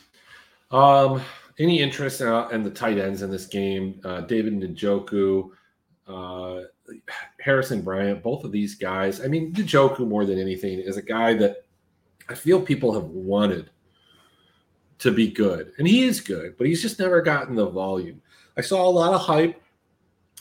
Um, 0.71 1.21
any 1.60 1.79
interest 1.81 2.21
uh, 2.21 2.49
in 2.51 2.63
the 2.63 2.69
tight 2.69 2.97
ends 2.97 3.21
in 3.21 3.31
this 3.31 3.45
game? 3.45 4.01
Uh, 4.03 4.21
David 4.21 4.60
Njoku, 4.60 5.49
uh, 6.07 6.62
Harrison 7.39 7.81
Bryant, 7.81 8.21
both 8.21 8.43
of 8.43 8.51
these 8.51 8.75
guys. 8.75 9.21
I 9.21 9.27
mean, 9.27 9.53
Njoku 9.53 10.07
more 10.07 10.25
than 10.25 10.39
anything 10.39 10.79
is 10.79 10.97
a 10.97 11.01
guy 11.01 11.33
that 11.36 11.65
I 12.29 12.36
feel 12.36 12.62
people 12.62 12.93
have 12.93 13.05
wanted 13.05 13.69
to 14.99 15.12
be 15.12 15.31
good. 15.31 15.73
And 15.77 15.88
he 15.88 16.03
is 16.03 16.19
good, 16.21 16.57
but 16.57 16.67
he's 16.67 16.81
just 16.81 16.99
never 16.99 17.21
gotten 17.21 17.55
the 17.55 17.69
volume. 17.69 18.21
I 18.57 18.62
saw 18.62 18.88
a 18.88 18.89
lot 18.89 19.13
of 19.13 19.21
hype 19.21 19.62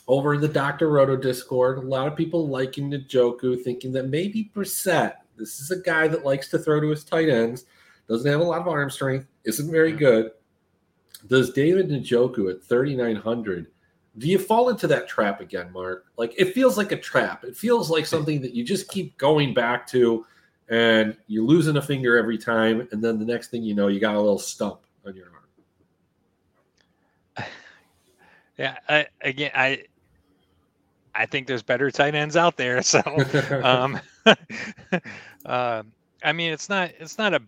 over 0.07 0.33
in 0.33 0.41
the 0.41 0.47
Dr. 0.47 0.89
Roto 0.89 1.15
Discord. 1.15 1.77
A 1.77 1.81
lot 1.81 2.07
of 2.07 2.15
people 2.15 2.47
liking 2.47 2.89
Njoku, 2.89 3.61
thinking 3.63 3.91
that 3.93 4.09
maybe 4.09 4.51
Brissett, 4.55 5.15
this 5.37 5.59
is 5.59 5.71
a 5.71 5.81
guy 5.81 6.07
that 6.07 6.25
likes 6.25 6.49
to 6.49 6.59
throw 6.59 6.79
to 6.79 6.89
his 6.89 7.03
tight 7.03 7.29
ends, 7.29 7.65
doesn't 8.07 8.29
have 8.29 8.39
a 8.39 8.43
lot 8.43 8.61
of 8.61 8.67
arm 8.67 8.89
strength, 8.89 9.27
isn't 9.43 9.71
very 9.71 9.91
good. 9.91 10.31
Does 11.27 11.51
David 11.51 11.89
Njoku 11.89 12.49
at 12.49 12.63
3,900? 12.63 13.67
Do 14.17 14.27
you 14.27 14.39
fall 14.39 14.69
into 14.69 14.87
that 14.87 15.07
trap 15.07 15.41
again, 15.41 15.71
Mark? 15.71 16.05
Like 16.17 16.33
it 16.37 16.53
feels 16.53 16.77
like 16.77 16.91
a 16.91 16.97
trap. 16.97 17.43
It 17.43 17.55
feels 17.55 17.89
like 17.89 18.05
something 18.05 18.41
that 18.41 18.53
you 18.53 18.63
just 18.63 18.87
keep 18.87 19.17
going 19.17 19.53
back 19.53 19.85
to 19.87 20.25
and 20.69 21.15
you're 21.27 21.45
losing 21.45 21.77
a 21.77 21.81
finger 21.81 22.17
every 22.17 22.37
time, 22.37 22.87
and 22.91 23.01
then 23.01 23.19
the 23.19 23.25
next 23.25 23.51
thing 23.51 23.63
you 23.63 23.73
know, 23.73 23.87
you 23.87 23.99
got 23.99 24.15
a 24.15 24.19
little 24.19 24.39
stump 24.39 24.81
on 25.05 25.15
your 25.15 25.27
arm. 27.37 27.47
Yeah, 28.57 28.75
I, 28.89 29.05
again, 29.21 29.51
I 29.53 29.83
I 31.17 31.25
think 31.25 31.47
there's 31.47 31.63
better 31.63 31.89
tight 31.91 32.15
ends 32.15 32.35
out 32.35 32.57
there. 32.57 32.81
So, 32.87 33.01
um, 33.63 33.99
uh, 34.25 35.83
I 36.23 36.33
mean, 36.33 36.51
it's 36.53 36.69
not 36.69 36.91
it's 36.99 37.17
not 37.17 37.33
a 37.33 37.41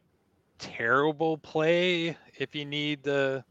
terrible 0.58 1.38
play 1.38 2.17
if 2.38 2.55
you 2.55 2.65
need 2.65 3.03
the. 3.03 3.43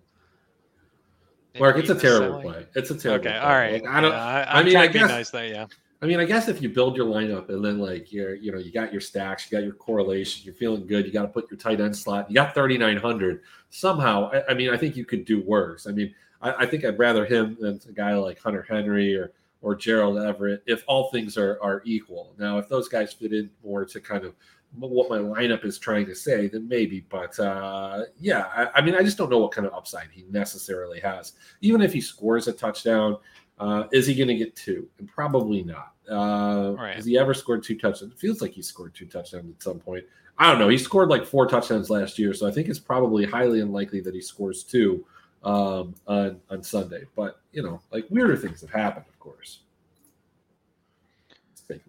Mark, 1.59 1.77
it's 1.77 1.91
a 1.91 1.95
terrible 1.95 2.41
play. 2.41 2.67
It's 2.75 2.91
a 2.91 2.95
terrible. 2.95 3.29
Okay, 3.29 3.39
play. 3.39 3.47
all 3.47 3.57
right. 3.57 3.83
Like, 3.83 3.91
I 3.91 4.01
don't. 4.01 4.13
Yeah, 4.13 4.25
I, 4.25 4.61
I 4.61 4.63
mean, 4.63 4.77
I 4.77 4.87
guess. 4.87 5.09
Nice 5.09 5.31
there, 5.31 5.47
yeah. 5.47 5.67
I 6.01 6.07
mean, 6.07 6.21
I 6.21 6.25
guess 6.25 6.49
if 6.49 6.63
you 6.63 6.69
build 6.69 6.97
your 6.97 7.07
lineup 7.07 7.49
and 7.49 7.65
then 7.65 7.79
like 7.79 8.13
you're, 8.13 8.35
you 8.37 8.53
know, 8.53 8.59
you 8.59 8.71
got 8.71 8.93
your 8.93 9.01
stacks, 9.01 9.51
you 9.51 9.59
got 9.59 9.65
your 9.65 9.75
correlation, 9.75 10.45
you're 10.45 10.55
feeling 10.55 10.87
good, 10.87 11.05
you 11.05 11.13
got 11.13 11.23
to 11.23 11.29
put 11.29 11.51
your 11.51 11.59
tight 11.59 11.81
end 11.81 11.97
slot, 11.97 12.31
you 12.31 12.35
got 12.35 12.55
3,900. 12.55 13.41
Somehow, 13.71 14.31
I, 14.33 14.53
I, 14.53 14.55
mean, 14.55 14.71
I 14.71 14.77
think 14.77 14.97
you 14.97 15.05
could 15.05 15.25
do 15.25 15.43
worse. 15.43 15.89
I 15.89 15.91
mean, 15.91 16.15
I, 16.41 16.53
I, 16.53 16.67
think 16.67 16.85
I'd 16.85 17.01
rather 17.01 17.27
him 17.27 17.57
than 17.61 17.81
a 17.89 17.93
guy 17.93 18.15
like 18.15 18.39
Hunter 18.39 18.65
Henry 18.69 19.17
or 19.17 19.33
or 19.61 19.75
Gerald 19.75 20.19
Everett 20.19 20.63
if 20.67 20.85
all 20.87 21.11
things 21.11 21.37
are 21.37 21.59
are 21.63 21.83
equal. 21.85 22.35
Now, 22.39 22.59
if 22.59 22.69
those 22.69 22.89
guys 22.89 23.13
fit 23.13 23.33
in 23.33 23.51
more 23.65 23.85
to 23.85 24.01
kind 24.01 24.25
of 24.25 24.35
what 24.75 25.09
my 25.09 25.17
lineup 25.17 25.65
is 25.65 25.79
trying 25.79 26.05
to 26.07 26.15
say, 26.15 26.47
then 26.47 26.69
maybe. 26.69 27.05
But 27.09 27.39
uh, 27.39 28.05
yeah, 28.21 28.47
I, 28.55 28.79
I 28.79 28.81
mean, 28.83 28.95
I 28.95 29.03
just 29.03 29.17
don't 29.17 29.31
know 29.31 29.39
what 29.39 29.53
kind 29.53 29.67
of 29.67 29.73
upside 29.73 30.09
he 30.11 30.25
necessarily 30.31 31.01
has. 31.01 31.33
Even 31.63 31.81
if 31.81 31.93
he 31.93 32.01
scores 32.01 32.49
a 32.49 32.53
touchdown 32.53 33.17
uh, 33.61 33.85
is 33.93 34.07
he 34.07 34.15
going 34.15 34.29
to 34.29 34.37
get 34.37 34.55
two? 34.57 34.89
And 34.99 35.09
probably 35.09 35.63
not. 35.63 35.93
Uh, 36.11 36.75
right. 36.79 36.97
Has 36.97 37.05
he 37.05 37.19
ever 37.19 37.35
scored 37.35 37.63
two 37.63 37.77
touchdowns? 37.77 38.13
It 38.13 38.19
feels 38.19 38.41
like 38.41 38.53
he 38.53 38.63
scored 38.63 38.95
two 38.95 39.07
touchdowns 39.07 39.51
at 39.51 39.63
some 39.63 39.79
point. 39.79 40.05
I 40.39 40.49
don't 40.49 40.59
know. 40.59 40.69
He 40.69 40.79
scored 40.79 41.09
like 41.09 41.27
four 41.27 41.47
touchdowns 41.47 41.91
last 41.91 42.19
year, 42.19 42.33
so 42.33 42.47
I 42.47 42.53
think 42.53 42.69
it's 42.69 42.79
probably 42.79 43.27
highly 43.27 43.61
unlikely 43.61 44.01
that 44.03 44.15
he 44.15 44.21
scores 44.21 44.63
two 44.63 45.05
um, 45.43 45.97
on 46.07 46.41
on 46.49 46.63
Sunday. 46.63 47.03
But 47.17 47.41
you 47.53 47.63
know, 47.63 47.81
like 47.91 48.07
weirder 48.09 48.37
things 48.37 48.61
have 48.61 48.71
happened, 48.71 49.07
course. 49.29 49.61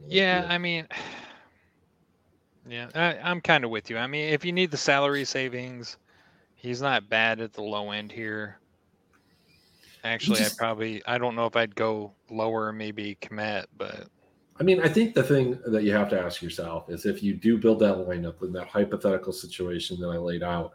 Yeah, 0.08 0.46
I 0.50 0.58
mean, 0.58 0.88
yeah, 2.70 2.90
I, 2.96 3.18
I'm 3.24 3.42
kind 3.42 3.64
of 3.64 3.70
with 3.70 3.90
you. 3.90 3.98
I 3.98 4.08
mean, 4.08 4.30
if 4.30 4.44
you 4.44 4.52
need 4.52 4.72
the 4.72 4.78
salary 4.78 5.26
savings, 5.26 5.98
he's 6.56 6.82
not 6.82 7.10
bad 7.10 7.40
at 7.40 7.54
the 7.54 7.62
low 7.62 7.92
end 7.92 8.12
here. 8.12 8.60
Actually, 10.04 10.40
just, 10.40 10.56
I 10.56 10.58
probably 10.58 11.02
I 11.06 11.18
don't 11.18 11.36
know 11.36 11.46
if 11.46 11.56
I'd 11.56 11.76
go 11.76 12.14
lower, 12.30 12.72
maybe 12.72 13.18
Kmet, 13.22 13.66
but 13.78 14.08
I 14.60 14.64
mean, 14.64 14.82
I 14.82 14.90
think 14.90 15.14
the 15.14 15.24
thing 15.24 15.60
that 15.68 15.84
you 15.84 15.94
have 15.94 16.10
to 16.10 16.22
ask 16.22 16.42
yourself 16.42 16.90
is 16.90 17.06
if 17.06 17.24
you 17.24 17.34
do 17.34 17.58
build 17.58 17.80
that 17.80 17.96
lineup 17.96 18.42
in 18.44 18.52
that 18.54 18.68
hypothetical 18.68 19.32
situation 19.32 20.00
that 20.02 20.08
I 20.08 20.18
laid 20.18 20.44
out, 20.44 20.74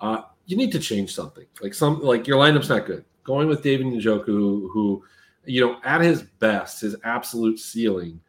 uh, 0.00 0.22
you 0.46 0.56
need 0.56 0.72
to 0.72 0.80
change 0.80 1.14
something. 1.14 1.46
Like 1.60 1.74
some 1.74 2.00
like 2.00 2.26
your 2.26 2.38
lineup's 2.38 2.68
not 2.68 2.86
good. 2.86 3.04
Going 3.22 3.48
with 3.48 3.62
David 3.62 3.86
Njoku, 3.86 4.26
who, 4.26 4.70
who 4.72 5.04
you 5.44 5.60
know, 5.60 5.78
at 5.84 6.00
his 6.00 6.22
best, 6.22 6.80
his 6.80 6.96
absolute 7.04 7.58
ceiling, 7.58 8.20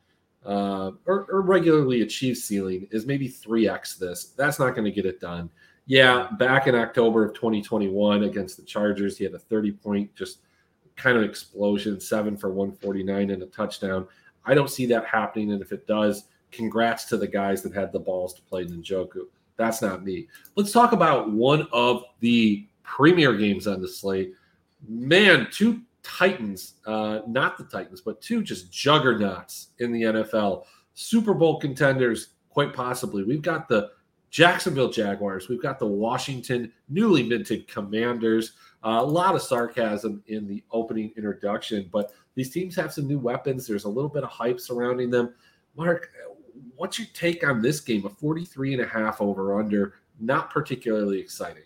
uh, 0.46 0.92
or, 1.06 1.26
or 1.30 1.42
regularly 1.42 2.02
achieved 2.02 2.38
ceiling 2.38 2.88
is 2.92 3.06
maybe 3.06 3.30
3x 3.30 3.98
this. 3.98 4.34
That's 4.38 4.60
not 4.60 4.72
going 4.72 4.86
to 4.86 4.92
get 4.92 5.06
it 5.06 5.20
done 5.20 5.50
yeah, 5.92 6.28
back 6.38 6.68
in 6.68 6.76
October 6.76 7.26
of 7.26 7.34
2021 7.34 8.24
against 8.24 8.58
the 8.58 8.64
Chargers, 8.64 9.18
he 9.18 9.24
had 9.24 9.34
a 9.34 9.40
30 9.40 9.74
point 9.74 10.16
just 10.16 10.40
kind 10.96 11.18
of 11.18 11.24
explosion, 11.24 12.00
seven 12.00 12.38
for 12.38 12.50
149 12.50 13.30
and 13.30 13.44
a 13.44 13.48
touchdown. 13.48 14.08
I 14.46 14.54
don't 14.54 14.70
see 14.70 14.86
that 14.86 15.06
happening. 15.06 15.52
And 15.52 15.62
if 15.62 15.72
it 15.72 15.88
does, 15.88 16.26
congrats 16.52 17.06
to 17.06 17.18
the 17.18 17.28
guys 17.28 17.62
that 17.64 17.74
had 17.74 17.92
the 17.92 18.00
balls 18.00 18.34
to 18.36 18.42
play 18.44 18.66
Njoku. 18.66 19.24
That's 19.58 19.82
not 19.82 20.04
me. 20.06 20.28
Let's 20.56 20.72
talk 20.72 20.92
about 20.92 21.32
one 21.32 21.68
of 21.72 22.04
the 22.20 22.66
premier 22.84 23.36
games 23.36 23.68
on 23.68 23.82
the 23.82 23.88
slate. 23.88 24.34
Man, 24.88 25.48
two 25.52 25.82
Titans, 26.04 26.76
uh, 26.86 27.22
not 27.28 27.58
the 27.58 27.64
Titans, 27.66 28.02
but 28.02 28.22
two 28.22 28.42
just 28.44 28.72
juggernauts 28.72 29.70
in 29.80 29.92
the 29.92 30.02
NFL. 30.04 30.66
Super 30.94 31.34
Bowl 31.34 31.60
contenders, 31.60 32.30
quite 32.50 32.74
possibly. 32.74 33.24
We've 33.24 33.42
got 33.42 33.68
the 33.68 33.92
Jacksonville 34.30 34.90
Jaguars. 34.90 35.50
We've 35.50 35.62
got 35.62 35.78
the 35.78 35.88
Washington 35.88 36.72
newly 36.90 37.24
minted 37.24 37.68
Commanders. 37.68 38.54
Uh, 38.84 39.00
a 39.02 39.06
lot 39.06 39.36
of 39.36 39.42
sarcasm 39.42 40.24
in 40.28 40.48
the 40.48 40.64
opening 40.72 41.12
introduction, 41.18 41.90
but 41.92 42.14
these 42.34 42.50
teams 42.50 42.76
have 42.76 42.94
some 42.94 43.08
new 43.08 43.20
weapons. 43.20 43.68
There's 43.68 43.84
a 43.84 43.90
little 43.90 44.10
bit 44.10 44.24
of 44.24 44.30
hype 44.30 44.60
surrounding 44.60 45.12
them. 45.12 45.34
Mark, 45.76 46.10
what's 46.76 46.98
your 46.98 47.08
take 47.14 47.46
on 47.46 47.62
this 47.62 47.80
game? 47.82 48.06
A 48.06 48.10
43 48.10 48.74
and 48.74 48.82
a 48.82 48.88
half 48.88 49.22
over 49.22 49.60
under, 49.60 49.96
not 50.20 50.50
particularly 50.50 51.20
exciting. 51.20 51.64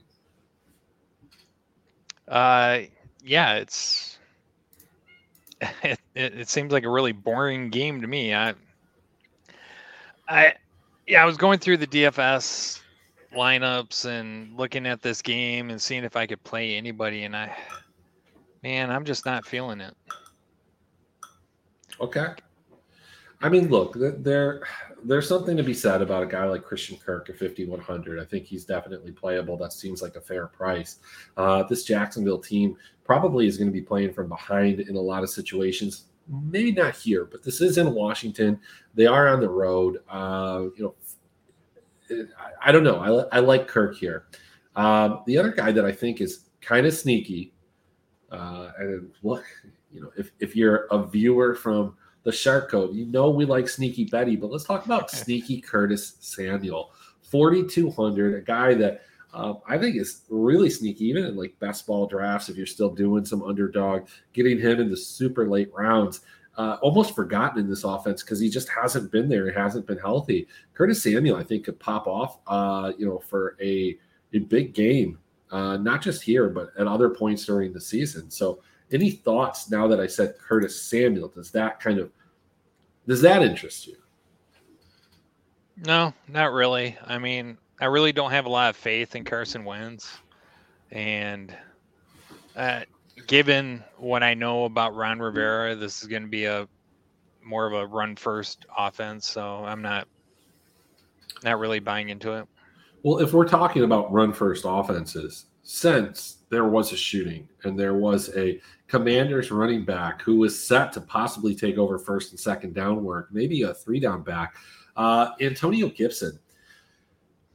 Uh, 2.27 2.81
yeah, 3.23 3.55
it's 3.55 4.14
it, 5.61 5.99
it, 6.15 6.39
it 6.39 6.49
seems 6.49 6.71
like 6.71 6.83
a 6.83 6.89
really 6.89 7.11
boring 7.11 7.69
game 7.69 8.01
to 8.01 8.07
me. 8.07 8.33
I 8.33 8.53
I 10.27 10.53
yeah, 11.07 11.21
I 11.21 11.25
was 11.25 11.37
going 11.37 11.59
through 11.59 11.77
the 11.77 11.87
DFS 11.87 12.81
lineups 13.35 14.05
and 14.05 14.57
looking 14.57 14.87
at 14.87 15.01
this 15.01 15.21
game 15.21 15.69
and 15.69 15.81
seeing 15.81 16.03
if 16.03 16.15
I 16.15 16.25
could 16.25 16.43
play 16.43 16.75
anybody, 16.75 17.23
and 17.23 17.35
I, 17.35 17.55
man, 18.63 18.89
I'm 18.89 19.05
just 19.05 19.25
not 19.25 19.45
feeling 19.45 19.81
it. 19.81 19.93
Okay. 21.99 22.27
I 23.41 23.49
mean, 23.49 23.69
look, 23.69 23.95
there 23.95 24.63
there's 25.05 25.27
something 25.27 25.55
to 25.55 25.63
be 25.63 25.73
said 25.73 26.01
about 26.01 26.23
a 26.23 26.25
guy 26.25 26.45
like 26.45 26.63
Christian 26.63 26.97
Kirk 26.97 27.29
at 27.29 27.37
5100. 27.37 28.19
I 28.19 28.25
think 28.25 28.45
he's 28.45 28.65
definitely 28.65 29.11
playable. 29.11 29.55
That 29.55 29.71
seems 29.71 30.01
like 30.01 30.15
a 30.15 30.21
fair 30.21 30.47
price. 30.47 30.97
Uh, 31.37 31.63
this 31.63 31.83
Jacksonville 31.83 32.39
team 32.39 32.75
probably 33.03 33.47
is 33.47 33.57
going 33.57 33.67
to 33.67 33.73
be 33.73 33.81
playing 33.81 34.13
from 34.13 34.27
behind 34.27 34.79
in 34.79 34.95
a 34.95 35.01
lot 35.01 35.23
of 35.23 35.29
situations. 35.29 36.05
Maybe 36.27 36.71
not 36.71 36.95
here, 36.95 37.25
but 37.25 37.43
this 37.43 37.61
is 37.61 37.77
in 37.77 37.93
Washington. 37.93 38.59
They 38.95 39.05
are 39.05 39.27
on 39.27 39.39
the 39.39 39.49
road. 39.49 39.99
Uh, 40.09 40.65
you 40.75 40.83
know, 40.83 42.27
I, 42.39 42.69
I 42.69 42.71
don't 42.71 42.83
know. 42.83 43.27
I, 43.31 43.37
I 43.37 43.39
like 43.41 43.67
Kirk 43.67 43.95
here. 43.95 44.25
Um, 44.75 45.21
the 45.27 45.37
other 45.37 45.51
guy 45.51 45.71
that 45.71 45.85
I 45.85 45.91
think 45.91 46.19
is 46.19 46.49
kind 46.61 46.85
of 46.85 46.93
sneaky, 46.93 47.53
uh, 48.31 48.71
and 48.79 49.11
look, 49.23 49.45
you 49.91 50.01
know, 50.01 50.11
if 50.17 50.31
if 50.39 50.55
you're 50.55 50.87
a 50.91 51.07
viewer 51.07 51.55
from 51.55 51.95
the 52.25 52.31
Shark 52.31 52.69
Code. 52.69 52.93
You 52.93 53.05
know 53.05 53.29
we 53.29 53.45
like 53.45 53.69
Sneaky 53.69 54.05
Betty, 54.05 54.35
but 54.35 54.51
let's 54.51 54.65
talk 54.65 54.85
about 54.85 55.09
Sneaky 55.09 55.61
Curtis 55.61 56.17
Samuel, 56.19 56.91
4,200, 57.21 58.35
a 58.35 58.41
guy 58.41 58.73
that 58.73 59.03
um, 59.33 59.59
I 59.67 59.77
think 59.77 59.95
is 59.95 60.21
really 60.29 60.69
sneaky, 60.69 61.05
even 61.05 61.25
in 61.25 61.35
like 61.35 61.57
best 61.59 61.85
ball 61.85 62.07
drafts. 62.07 62.49
If 62.49 62.57
you're 62.57 62.65
still 62.65 62.89
doing 62.89 63.25
some 63.25 63.43
underdog, 63.43 64.07
getting 64.33 64.59
him 64.59 64.79
in 64.79 64.89
the 64.89 64.97
super 64.97 65.47
late 65.47 65.69
rounds, 65.73 66.21
uh, 66.57 66.77
almost 66.81 67.13
forgotten 67.13 67.59
in 67.59 67.69
this 67.69 67.83
offense 67.83 68.23
because 68.23 68.39
he 68.39 68.49
just 68.49 68.69
hasn't 68.69 69.11
been 69.11 69.29
there. 69.29 69.49
He 69.49 69.53
hasn't 69.53 69.85
been 69.85 69.97
healthy. 69.97 70.47
Curtis 70.73 71.03
Samuel, 71.03 71.35
I 71.35 71.43
think, 71.43 71.65
could 71.65 71.79
pop 71.79 72.07
off, 72.07 72.39
uh, 72.47 72.93
you 72.97 73.05
know, 73.05 73.19
for 73.19 73.55
a 73.61 73.97
a 74.33 74.39
big 74.39 74.73
game, 74.73 75.19
uh, 75.51 75.77
not 75.77 76.01
just 76.01 76.23
here 76.23 76.49
but 76.49 76.71
at 76.79 76.87
other 76.87 77.09
points 77.09 77.45
during 77.45 77.71
the 77.71 77.81
season. 77.81 78.31
So 78.31 78.61
any 78.91 79.11
thoughts 79.11 79.69
now 79.69 79.87
that 79.87 79.99
I 79.99 80.07
said 80.07 80.35
Curtis 80.37 80.81
Samuel? 80.81 81.29
Does 81.29 81.51
that 81.51 81.79
kind 81.79 81.99
of 81.99 82.11
does 83.07 83.21
that 83.21 83.41
interest 83.41 83.87
you? 83.87 83.97
No, 85.85 86.13
not 86.27 86.53
really. 86.53 86.97
I 87.05 87.17
mean, 87.17 87.57
I 87.79 87.85
really 87.85 88.11
don't 88.11 88.31
have 88.31 88.45
a 88.45 88.49
lot 88.49 88.69
of 88.69 88.75
faith 88.75 89.15
in 89.15 89.23
Carson 89.23 89.65
Wentz, 89.65 90.17
and 90.91 91.55
uh, 92.55 92.81
given 93.27 93.83
what 93.97 94.23
I 94.23 94.33
know 94.33 94.65
about 94.65 94.95
Ron 94.95 95.19
Rivera, 95.19 95.75
this 95.75 96.01
is 96.01 96.07
going 96.07 96.23
to 96.23 96.29
be 96.29 96.45
a 96.45 96.67
more 97.43 97.67
of 97.67 97.73
a 97.73 97.85
run 97.85 98.15
first 98.15 98.65
offense. 98.77 99.27
So 99.27 99.63
I'm 99.65 99.81
not 99.81 100.07
not 101.43 101.59
really 101.59 101.79
buying 101.79 102.09
into 102.09 102.33
it. 102.33 102.47
Well, 103.03 103.19
if 103.19 103.33
we're 103.33 103.47
talking 103.47 103.83
about 103.83 104.11
run 104.11 104.33
first 104.33 104.63
offenses, 104.65 105.45
since 105.61 106.37
there 106.55 106.65
was 106.65 106.93
a 106.93 106.97
shooting 106.97 107.49
and 107.65 107.77
there 107.77 107.95
was 107.95 108.35
a 108.37 108.61
Commanders 108.87 109.51
running 109.51 109.83
back 109.83 110.21
who 110.21 110.37
was 110.37 110.57
set 110.57 110.93
to 110.93 111.01
possibly 111.01 111.53
take 111.53 111.77
over 111.77 111.99
first 111.99 112.31
and 112.31 112.39
second 112.39 112.73
down 112.73 113.03
work, 113.03 113.27
maybe 113.31 113.63
a 113.63 113.73
three 113.73 113.99
down 113.99 114.23
back, 114.23 114.55
uh, 114.95 115.31
Antonio 115.41 115.89
Gibson. 115.89 116.39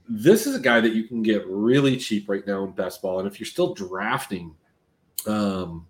This 0.07 0.47
is 0.47 0.55
a 0.55 0.61
guy 0.61 0.81
that 0.81 0.93
you 0.93 1.05
can 1.05 1.23
get 1.23 1.47
really 1.47 1.97
cheap 1.97 2.29
right 2.29 2.47
now 2.47 2.65
in 2.65 2.73
best 2.73 3.01
ball. 3.01 3.21
And 3.21 3.29
if 3.29 3.41
you're 3.41 3.47
still 3.47 3.73
drafting, 3.75 4.55
um, 5.27 5.87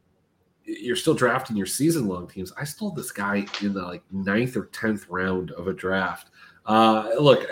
you're 0.64 0.94
still 0.94 1.14
drafting 1.14 1.56
your 1.56 1.66
season 1.66 2.06
long 2.06 2.28
teams. 2.28 2.52
I 2.56 2.64
stole 2.64 2.92
this 2.92 3.10
guy 3.10 3.46
in 3.62 3.72
the 3.72 3.82
like 3.82 4.04
ninth 4.12 4.56
or 4.56 4.66
tenth 4.66 5.08
round 5.08 5.50
of 5.52 5.66
a 5.66 5.72
draft. 5.72 6.28
Uh, 6.66 7.10
look, 7.18 7.46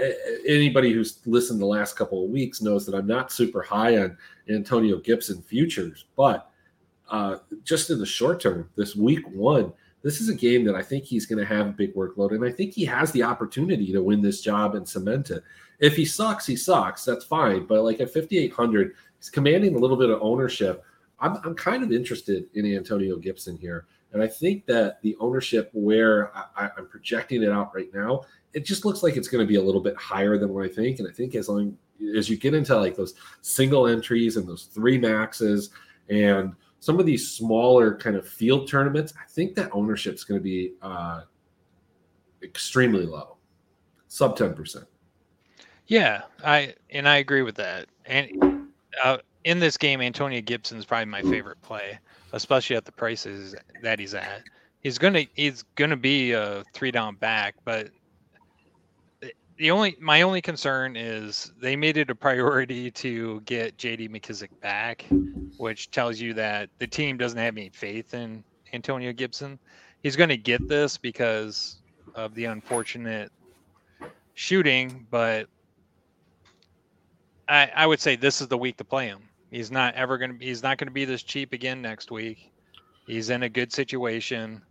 anybody 0.46 0.92
who's 0.92 1.20
listened 1.26 1.60
the 1.60 1.66
last 1.66 1.96
couple 1.96 2.24
of 2.24 2.30
weeks 2.30 2.60
knows 2.60 2.86
that 2.86 2.94
I'm 2.94 3.06
not 3.06 3.32
super 3.32 3.62
high 3.62 3.98
on 3.98 4.16
Antonio 4.48 4.98
Gibson 4.98 5.42
futures, 5.42 6.04
but 6.16 6.50
uh, 7.10 7.38
just 7.64 7.90
in 7.90 7.98
the 7.98 8.06
short 8.06 8.40
term, 8.40 8.68
this 8.76 8.94
week 8.94 9.26
one, 9.30 9.72
this 10.02 10.20
is 10.20 10.28
a 10.28 10.34
game 10.34 10.64
that 10.64 10.74
I 10.74 10.82
think 10.82 11.04
he's 11.04 11.26
going 11.26 11.38
to 11.38 11.44
have 11.44 11.66
a 11.66 11.72
big 11.72 11.94
workload, 11.94 12.32
and 12.32 12.44
I 12.44 12.52
think 12.52 12.72
he 12.72 12.84
has 12.84 13.10
the 13.12 13.22
opportunity 13.22 13.92
to 13.92 14.02
win 14.02 14.22
this 14.22 14.40
job 14.40 14.74
and 14.74 14.88
cement 14.88 15.30
it. 15.30 15.42
If 15.80 15.96
he 15.96 16.04
sucks, 16.04 16.46
he 16.46 16.56
sucks. 16.56 17.04
That's 17.04 17.24
fine. 17.24 17.66
But 17.66 17.82
like 17.82 18.00
at 18.00 18.12
5,800, 18.12 18.94
he's 19.18 19.30
commanding 19.30 19.74
a 19.74 19.78
little 19.78 19.96
bit 19.96 20.10
of 20.10 20.20
ownership. 20.20 20.84
I'm, 21.20 21.36
I'm 21.44 21.54
kind 21.54 21.82
of 21.82 21.92
interested 21.92 22.46
in 22.54 22.66
Antonio 22.66 23.16
Gibson 23.16 23.56
here. 23.56 23.86
And 24.12 24.22
I 24.22 24.26
think 24.26 24.66
that 24.66 25.02
the 25.02 25.16
ownership 25.20 25.70
where 25.72 26.34
I, 26.34 26.70
am 26.78 26.88
projecting 26.88 27.42
it 27.42 27.50
out 27.50 27.74
right 27.74 27.92
now, 27.92 28.22
it 28.52 28.64
just 28.64 28.84
looks 28.84 29.02
like 29.02 29.16
it's 29.16 29.28
going 29.28 29.44
to 29.44 29.48
be 29.48 29.56
a 29.56 29.62
little 29.62 29.80
bit 29.80 29.96
higher 29.96 30.38
than 30.38 30.52
what 30.52 30.64
I 30.64 30.68
think. 30.68 30.98
And 30.98 31.08
I 31.08 31.12
think 31.12 31.34
as 31.34 31.48
long 31.48 31.76
as 32.16 32.28
you 32.28 32.37
get 32.37 32.54
into 32.54 32.76
like 32.76 32.96
those 32.96 33.14
single 33.42 33.87
entries 33.87 34.37
and 34.37 34.46
those 34.46 34.64
three 34.64 34.98
maxes 34.98 35.70
and– 36.08 36.54
some 36.80 37.00
of 37.00 37.06
these 37.06 37.30
smaller 37.30 37.96
kind 37.96 38.16
of 38.16 38.26
field 38.26 38.68
tournaments, 38.68 39.12
I 39.18 39.26
think 39.28 39.54
that 39.56 39.70
ownership 39.72 40.14
is 40.14 40.24
going 40.24 40.40
to 40.40 40.44
be 40.44 40.74
uh, 40.82 41.22
extremely 42.42 43.04
low, 43.04 43.37
sub 44.06 44.37
ten 44.37 44.54
percent. 44.54 44.87
Yeah, 45.87 46.22
I 46.44 46.74
and 46.90 47.08
I 47.08 47.16
agree 47.16 47.42
with 47.42 47.56
that. 47.56 47.87
And 48.06 48.68
uh, 49.02 49.18
in 49.44 49.58
this 49.58 49.76
game, 49.76 50.00
Antonio 50.00 50.40
Gibson 50.40 50.78
is 50.78 50.84
probably 50.84 51.06
my 51.06 51.22
favorite 51.22 51.61
play, 51.62 51.98
especially 52.32 52.76
at 52.76 52.84
the 52.84 52.92
prices 52.92 53.54
that 53.82 53.98
he's 53.98 54.14
at. 54.14 54.42
He's 54.80 54.98
gonna 54.98 55.24
he's 55.34 55.64
gonna 55.74 55.96
be 55.96 56.32
a 56.32 56.62
three 56.74 56.90
down 56.90 57.16
back, 57.16 57.56
but 57.64 57.90
the 59.58 59.72
only 59.72 59.96
my 60.00 60.22
only 60.22 60.40
concern 60.40 60.96
is 60.96 61.52
they 61.60 61.74
made 61.74 61.96
it 61.96 62.10
a 62.10 62.14
priority 62.14 62.90
to 62.92 63.40
get 63.40 63.76
JD 63.76 64.08
McKissic 64.08 64.48
back, 64.60 65.04
which 65.56 65.90
tells 65.90 66.20
you 66.20 66.32
that 66.34 66.70
the 66.78 66.86
team 66.86 67.16
doesn't 67.16 67.38
have 67.38 67.56
any 67.56 67.68
faith 67.68 68.14
in 68.14 68.44
Antonio 68.72 69.12
Gibson. 69.12 69.58
He's 70.02 70.14
going 70.14 70.28
to 70.28 70.36
get 70.36 70.66
this 70.68 70.96
because 70.96 71.78
of 72.14 72.34
the 72.34 72.44
unfortunate 72.44 73.32
shooting, 74.34 75.06
but 75.10 75.48
I 77.48 77.70
I 77.74 77.86
would 77.86 78.00
say 78.00 78.14
this 78.14 78.40
is 78.40 78.46
the 78.46 78.58
week 78.58 78.76
to 78.76 78.84
play 78.84 79.08
him. 79.08 79.22
He's 79.50 79.72
not 79.72 79.94
ever 79.94 80.18
going 80.18 80.30
to 80.30 80.36
be 80.38 80.46
he's 80.46 80.62
not 80.62 80.78
going 80.78 80.88
to 80.88 80.94
be 80.94 81.04
this 81.04 81.24
cheap 81.24 81.52
again 81.52 81.82
next 81.82 82.12
week. 82.12 82.52
He's 83.06 83.30
in 83.30 83.42
a 83.42 83.48
good 83.48 83.72
situation. 83.72 84.62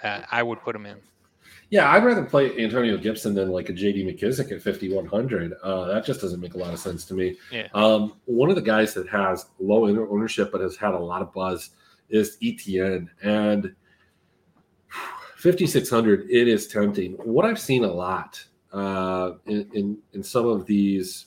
Uh, 0.00 0.22
I 0.30 0.44
would 0.44 0.60
put 0.60 0.76
him 0.76 0.86
in. 0.86 0.98
Yeah, 1.70 1.90
I'd 1.90 2.04
rather 2.04 2.24
play 2.24 2.58
Antonio 2.58 2.96
Gibson 2.96 3.34
than 3.34 3.50
like 3.50 3.68
a 3.68 3.74
JD 3.74 4.06
McKissic 4.06 4.50
at 4.52 4.62
5,100. 4.62 5.54
Uh, 5.62 5.84
that 5.86 6.04
just 6.04 6.20
doesn't 6.20 6.40
make 6.40 6.54
a 6.54 6.58
lot 6.58 6.72
of 6.72 6.78
sense 6.78 7.04
to 7.06 7.14
me. 7.14 7.36
Yeah. 7.52 7.68
Um, 7.74 8.14
one 8.24 8.48
of 8.48 8.56
the 8.56 8.62
guys 8.62 8.94
that 8.94 9.06
has 9.08 9.46
low 9.58 9.86
ownership 9.86 10.50
but 10.50 10.62
has 10.62 10.76
had 10.76 10.94
a 10.94 10.98
lot 10.98 11.20
of 11.20 11.32
buzz 11.34 11.70
is 12.08 12.38
Etienne. 12.42 13.10
And 13.22 13.74
5,600, 15.36 16.30
it 16.30 16.48
is 16.48 16.68
tempting. 16.68 17.12
What 17.12 17.44
I've 17.44 17.60
seen 17.60 17.84
a 17.84 17.92
lot 17.92 18.42
uh, 18.72 19.32
in, 19.46 19.68
in, 19.74 19.98
in 20.14 20.22
some 20.22 20.46
of 20.46 20.64
these. 20.64 21.26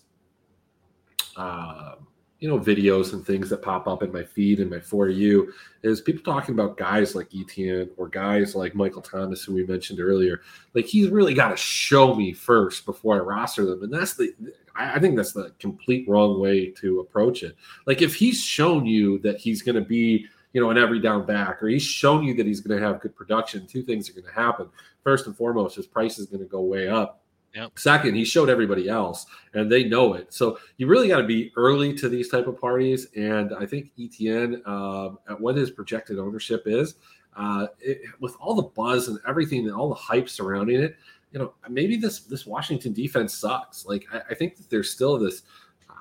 Uh, 1.38 1.96
you 2.42 2.50
know 2.50 2.60
videos 2.60 3.14
and 3.14 3.26
things 3.26 3.50
that 3.50 3.62
pop 3.62 3.88
up 3.88 4.02
in 4.02 4.12
my 4.12 4.24
feed 4.24 4.60
and 4.60 4.70
my 4.70 4.80
for 4.80 5.08
you 5.08 5.54
is 5.84 6.02
people 6.02 6.24
talking 6.24 6.54
about 6.54 6.76
guys 6.76 7.16
like 7.16 7.30
Etienne 7.34 7.90
or 7.98 8.10
guys 8.10 8.56
like 8.56 8.76
Michael 8.76 9.02
Thomas 9.02 9.44
who 9.44 9.54
we 9.54 9.66
mentioned 9.66 10.00
earlier. 10.00 10.42
Like 10.74 10.86
he's 10.86 11.10
really 11.10 11.36
got 11.36 11.50
to 11.50 11.58
show 11.58 12.16
me 12.16 12.34
first 12.34 12.86
before 12.86 13.16
I 13.16 13.20
roster 13.20 13.66
them, 13.66 13.84
and 13.84 13.94
that's 13.94 14.16
the 14.16 14.34
I 14.76 15.00
think 15.00 15.16
that's 15.16 15.34
the 15.34 15.54
complete 15.60 16.10
wrong 16.10 16.42
way 16.42 16.72
to 16.82 17.00
approach 17.00 17.44
it. 17.44 17.56
Like 17.86 18.02
if 18.02 18.16
he's 18.16 18.42
shown 18.44 18.86
you 18.86 19.20
that 19.20 19.38
he's 19.38 19.62
going 19.62 19.76
to 19.76 19.82
be 19.82 20.26
you 20.54 20.60
know, 20.60 20.70
an 20.70 20.78
every 20.78 21.00
down 21.00 21.26
back, 21.26 21.64
or 21.64 21.70
he's 21.70 21.84
shown 21.84 22.26
you 22.26 22.34
that 22.34 22.46
he's 22.46 22.60
going 22.60 22.78
to 22.78 22.86
have 22.86 23.00
good 23.00 23.16
production, 23.16 23.66
two 23.66 23.82
things 23.82 24.10
are 24.10 24.14
going 24.14 24.26
to 24.26 24.34
happen. 24.34 24.68
First 25.04 25.28
and 25.28 25.36
foremost, 25.36 25.78
his 25.78 25.88
price 25.88 26.20
is 26.20 26.26
going 26.26 26.42
to 26.42 26.46
go 26.46 26.62
way 26.62 26.90
up. 26.90 27.21
Yep. 27.56 27.78
Second, 27.78 28.16
he 28.16 28.24
showed 28.24 28.50
everybody 28.50 28.88
else, 28.88 29.26
and 29.54 29.70
they 29.70 29.84
know 29.84 30.14
it. 30.14 30.34
So 30.34 30.58
you 30.78 30.88
really 30.88 31.10
got 31.10 31.18
to 31.18 31.28
be 31.28 31.52
early 31.58 31.94
to 31.96 32.08
these 32.08 32.30
type 32.30 32.48
of 32.48 32.60
parties. 32.60 33.08
And 33.16 33.54
I 33.54 33.66
think 33.66 33.92
Etienne, 34.00 34.62
uh, 34.66 35.10
at 35.30 35.40
what 35.40 35.56
his 35.56 35.70
projected 35.70 36.18
ownership 36.18 36.64
is, 36.66 36.96
uh, 37.36 37.68
it, 37.80 38.02
with 38.20 38.36
all 38.40 38.56
the 38.56 38.64
buzz 38.64 39.10
and 39.10 39.20
everything 39.28 39.66
and 39.66 39.76
all 39.76 39.90
the 39.90 39.96
hype 39.96 40.30
surrounding 40.30 40.82
it, 40.82 40.96
you 41.34 41.40
know, 41.40 41.54
maybe 41.70 41.96
this 41.98 42.22
this 42.22 42.46
Washington 42.46 42.94
defense 42.94 43.34
sucks. 43.34 43.86
Like 43.86 44.06
I, 44.14 44.22
I 44.32 44.34
think 44.34 44.58
that 44.58 44.70
there's 44.70 44.92
still 44.92 45.18
this. 45.18 45.44
Uh, 45.90 45.94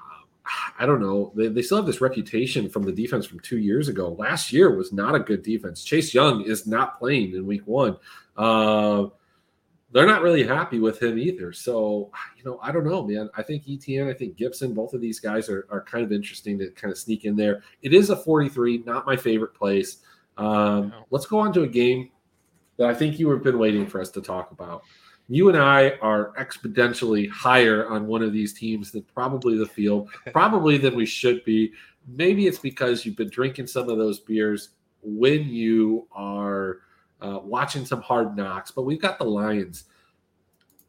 I 0.79 0.87
don't 0.87 1.01
know. 1.01 1.33
They, 1.35 1.49
they 1.49 1.63
still 1.63 1.79
have 1.79 1.87
this 1.87 2.01
reputation 2.01 2.69
from 2.69 2.83
the 2.85 2.93
defense 2.93 3.27
from 3.27 3.41
two 3.41 3.59
years 3.59 3.89
ago. 3.89 4.11
Last 4.19 4.53
year 4.53 4.75
was 4.75 4.93
not 4.93 5.15
a 5.15 5.21
good 5.21 5.43
defense. 5.43 5.85
Chase 5.85 6.15
Young 6.15 6.43
is 6.43 6.67
not 6.67 6.99
playing 6.99 7.35
in 7.35 7.47
week 7.47 7.67
one. 7.67 7.97
Uh, 8.37 9.07
they're 9.93 10.07
not 10.07 10.23
really 10.23 10.45
happy 10.45 10.79
with 10.79 11.03
him 11.03 11.19
either. 11.19 11.53
So, 11.53 12.11
you 12.37 12.45
know, 12.45 12.61
I 12.63 12.71
don't 12.71 12.85
know, 12.85 13.07
man. 13.07 13.29
I 13.37 13.43
think 13.43 13.65
Etienne, 13.69 14.09
I 14.09 14.13
think 14.13 14.37
Gibson, 14.37 14.73
both 14.73 14.95
of 14.95 15.01
these 15.01 15.19
guys 15.19 15.49
are, 15.49 15.67
are 15.71 15.83
kind 15.83 16.05
of 16.05 16.13
interesting 16.13 16.59
to 16.61 16.71
kind 16.71 16.93
of 16.93 16.99
sneak 16.99 17.25
in 17.25 17.35
there. 17.35 17.63
It 17.83 17.93
is 17.93 18.11
a 18.11 18.17
43, 18.17 18.85
not 18.87 19.05
my 19.05 19.17
favorite 19.17 19.55
place. 19.55 19.99
Um, 20.37 20.93
let's 21.11 21.27
go 21.27 21.41
on 21.41 21.53
to 21.55 21.63
a 21.63 21.67
game 21.67 22.11
that 22.77 22.89
I 22.89 22.95
think 22.95 23.19
you 23.19 23.29
have 23.31 23.43
been 23.43 23.59
waiting 23.59 23.87
for 23.87 24.01
us 24.01 24.11
to 24.13 24.21
talk 24.21 24.53
about. 24.53 24.83
You 25.29 25.49
and 25.49 25.59
I 25.59 25.91
are 26.03 26.33
exponentially 26.39 27.29
higher 27.29 27.89
on 27.89 28.07
one 28.07 28.23
of 28.23 28.33
these 28.33 28.53
teams 28.53 28.93
than 28.93 29.03
probably 29.03 29.59
the 29.59 29.67
field, 29.67 30.09
probably 30.33 30.79
than 30.79 30.95
we 30.95 31.07
should 31.07 31.45
be. 31.45 31.73
Maybe 32.07 32.47
it's 32.47 32.59
because 32.59 33.05
you've 33.05 33.17
been 33.17 33.29
drinking 33.29 33.67
some 33.67 33.89
of 33.89 33.99
those 33.99 34.21
beers 34.21 34.71
when 35.03 35.49
you 35.49 36.07
are– 36.13 36.79
uh, 37.21 37.41
watching 37.43 37.85
some 37.85 38.01
hard 38.03 38.37
knocks, 38.37 38.71
but 38.71 38.83
we've 38.83 39.01
got 39.01 39.19
the 39.19 39.25
Lions. 39.25 39.85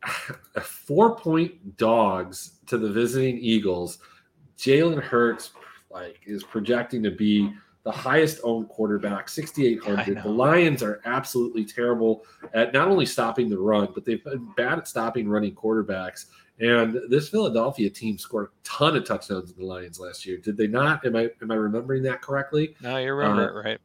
four 0.61 1.15
point 1.15 1.77
dogs 1.77 2.59
to 2.65 2.77
the 2.77 2.89
visiting 2.89 3.37
Eagles. 3.37 3.99
Jalen 4.57 5.01
Hurts 5.01 5.51
like 5.89 6.19
is 6.25 6.43
projecting 6.43 7.03
to 7.03 7.11
be 7.11 7.53
the 7.83 7.91
highest 7.91 8.39
owned 8.43 8.69
quarterback, 8.69 9.27
6,800. 9.27 10.23
The 10.23 10.29
Lions 10.29 10.83
are 10.83 11.01
absolutely 11.05 11.65
terrible 11.65 12.23
at 12.53 12.73
not 12.73 12.87
only 12.87 13.07
stopping 13.07 13.49
the 13.49 13.57
run, 13.57 13.89
but 13.93 14.05
they've 14.05 14.23
been 14.23 14.51
bad 14.55 14.77
at 14.77 14.87
stopping 14.87 15.27
running 15.27 15.55
quarterbacks. 15.55 16.27
And 16.59 16.99
this 17.09 17.29
Philadelphia 17.29 17.89
team 17.89 18.19
scored 18.19 18.47
a 18.47 18.49
ton 18.63 18.95
of 18.95 19.03
touchdowns 19.03 19.51
in 19.51 19.57
the 19.57 19.65
Lions 19.65 19.99
last 19.99 20.27
year. 20.27 20.37
Did 20.37 20.57
they 20.57 20.67
not? 20.67 21.03
Am 21.05 21.15
I 21.15 21.29
am 21.41 21.49
I 21.49 21.55
remembering 21.55 22.03
that 22.03 22.21
correctly? 22.21 22.75
No, 22.81 22.97
you 22.97 23.13
remember 23.13 23.43
uh, 23.43 23.71
it 23.71 23.79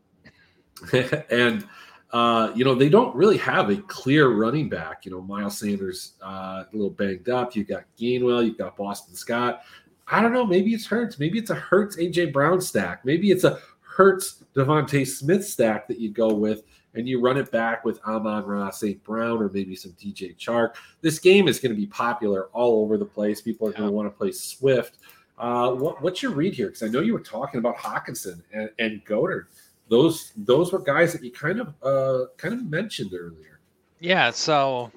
right. 0.93 1.25
and 1.31 1.67
uh, 2.13 2.53
you 2.55 2.65
know, 2.65 2.75
they 2.75 2.89
don't 2.89 3.15
really 3.15 3.37
have 3.37 3.71
a 3.71 3.77
clear 3.77 4.29
running 4.29 4.69
back. 4.69 5.05
You 5.05 5.11
know, 5.11 5.21
Miles 5.21 5.59
Sanders 5.59 6.15
uh, 6.23 6.65
a 6.65 6.67
little 6.73 6.91
banged 6.91 7.29
up. 7.29 7.57
You've 7.57 7.69
got 7.69 7.85
Gainwell, 7.99 8.45
you've 8.45 8.59
got 8.59 8.77
Boston 8.77 9.15
Scott. 9.15 9.63
I 10.09 10.23
don't 10.23 10.33
know. 10.33 10.47
Maybe 10.47 10.73
it's 10.73 10.87
Hurts. 10.87 11.19
Maybe 11.19 11.39
it's 11.39 11.51
a 11.51 11.57
Hurts 11.57 11.97
AJ 11.97 12.33
Brown 12.33 12.61
stack. 12.61 13.05
Maybe 13.05 13.31
it's 13.33 13.45
a 13.45 13.59
Hurts 13.81 14.45
DeVonta 14.55 15.07
Smith 15.07 15.45
stack 15.45 15.89
that 15.89 15.99
you 15.99 16.11
go 16.11 16.33
with, 16.33 16.63
and 16.95 17.09
you 17.09 17.21
run 17.21 17.37
it 17.37 17.51
back 17.51 17.85
with 17.85 17.99
Amon-Ra 18.05 18.71
St. 18.71 19.03
Brown 19.03 19.43
or 19.43 19.49
maybe 19.49 19.75
some 19.75 19.93
DJ 19.93 20.37
Chark. 20.37 20.75
This 21.01 21.19
game 21.19 21.49
is 21.49 21.59
going 21.59 21.75
to 21.75 21.81
be 21.81 21.87
popular 21.87 22.47
all 22.53 22.83
over 22.83 22.99
the 22.99 23.05
place. 23.05 23.41
People 23.41 23.69
are 23.69 23.73
yeah. 23.73 23.79
going 23.79 23.91
to 23.91 23.97
want 23.97 24.07
to 24.07 24.17
play 24.17 24.31
Swift. 24.31 24.99
Uh, 25.39 25.73
what, 25.73 26.01
what's 26.03 26.23
your 26.23 26.33
read 26.33 26.55
here? 26.55 26.69
Because 26.69 26.83
I 26.83 26.89
know 26.89 27.01
you 27.01 27.13
were 27.13 27.21
talking 27.21 27.59
about 27.59 27.77
Hockenson 27.77 28.43
and, 28.53 28.71
and 28.79 29.05
Goedert 29.05 29.47
those 29.89 30.33
those 30.37 30.73
were 30.73 30.81
guys 30.81 31.13
that 31.13 31.23
you 31.23 31.33
kind 31.33 31.61
of 31.61 31.75
uh, 31.83 32.27
kind 32.37 32.55
of 32.55 32.65
mentioned 32.65 33.13
earlier. 33.15 33.61
Yeah. 34.01 34.31
So, 34.31 34.91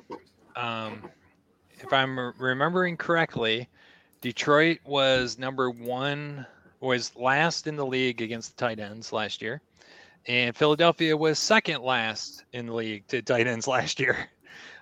um, 0.56 1.10
if 1.72 1.92
I'm 1.94 2.34
remembering 2.38 2.98
correctly, 2.98 3.70
Detroit 4.22 4.80
was 4.86 5.38
number 5.38 5.70
one, 5.70 6.46
was 6.80 7.16
last 7.16 7.68
in 7.68 7.76
the 7.76 7.86
league 7.86 8.22
against 8.22 8.58
the 8.58 8.66
tight 8.66 8.80
ends 8.80 9.14
last 9.14 9.42
year, 9.42 9.62
and 10.28 10.56
Philadelphia 10.56 11.16
was 11.16 11.40
second 11.40 11.82
last 11.82 12.44
in 12.54 12.66
the 12.66 12.74
league 12.74 13.08
to 13.08 13.22
tight 13.22 13.48
ends 13.48 13.68
last 13.68 14.00
year. 14.00 14.30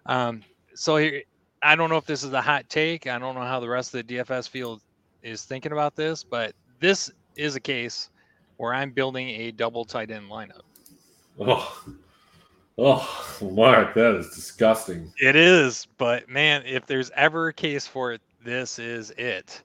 Um, 0.05 0.41
so 0.73 0.97
here, 0.97 1.23
I 1.61 1.75
don't 1.75 1.89
know 1.89 1.97
if 1.97 2.05
this 2.05 2.23
is 2.23 2.33
a 2.33 2.41
hot 2.41 2.69
take. 2.69 3.07
I 3.07 3.19
don't 3.19 3.35
know 3.35 3.41
how 3.41 3.59
the 3.59 3.69
rest 3.69 3.93
of 3.93 4.07
the 4.07 4.15
DFS 4.15 4.47
field 4.47 4.81
is 5.21 5.43
thinking 5.43 5.71
about 5.71 5.95
this, 5.95 6.23
but 6.23 6.53
this 6.79 7.11
is 7.35 7.55
a 7.55 7.59
case 7.59 8.09
where 8.57 8.73
I'm 8.73 8.91
building 8.91 9.29
a 9.29 9.51
double 9.51 9.85
tight 9.85 10.11
end 10.11 10.29
lineup. 10.29 10.61
Oh, 11.39 11.85
oh, 12.77 13.49
Mark, 13.51 13.93
that 13.93 14.15
is 14.15 14.29
disgusting. 14.33 15.11
It 15.19 15.35
is, 15.35 15.87
but 15.97 16.27
man, 16.29 16.63
if 16.65 16.85
there's 16.85 17.11
ever 17.15 17.49
a 17.49 17.53
case 17.53 17.87
for 17.87 18.11
it, 18.11 18.21
this 18.43 18.79
is 18.79 19.11
it. 19.11 19.61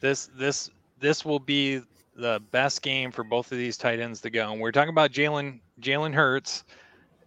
This 0.00 0.28
this 0.36 0.70
this 1.00 1.24
will 1.24 1.40
be 1.40 1.82
the 2.14 2.40
best 2.50 2.82
game 2.82 3.10
for 3.10 3.24
both 3.24 3.50
of 3.52 3.58
these 3.58 3.76
tight 3.76 4.00
ends 4.00 4.20
to 4.20 4.30
go. 4.30 4.52
And 4.52 4.60
we're 4.60 4.72
talking 4.72 4.90
about 4.90 5.12
Jalen 5.12 5.60
Jalen 5.80 6.14
Hurts. 6.14 6.64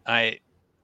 I 0.06 0.40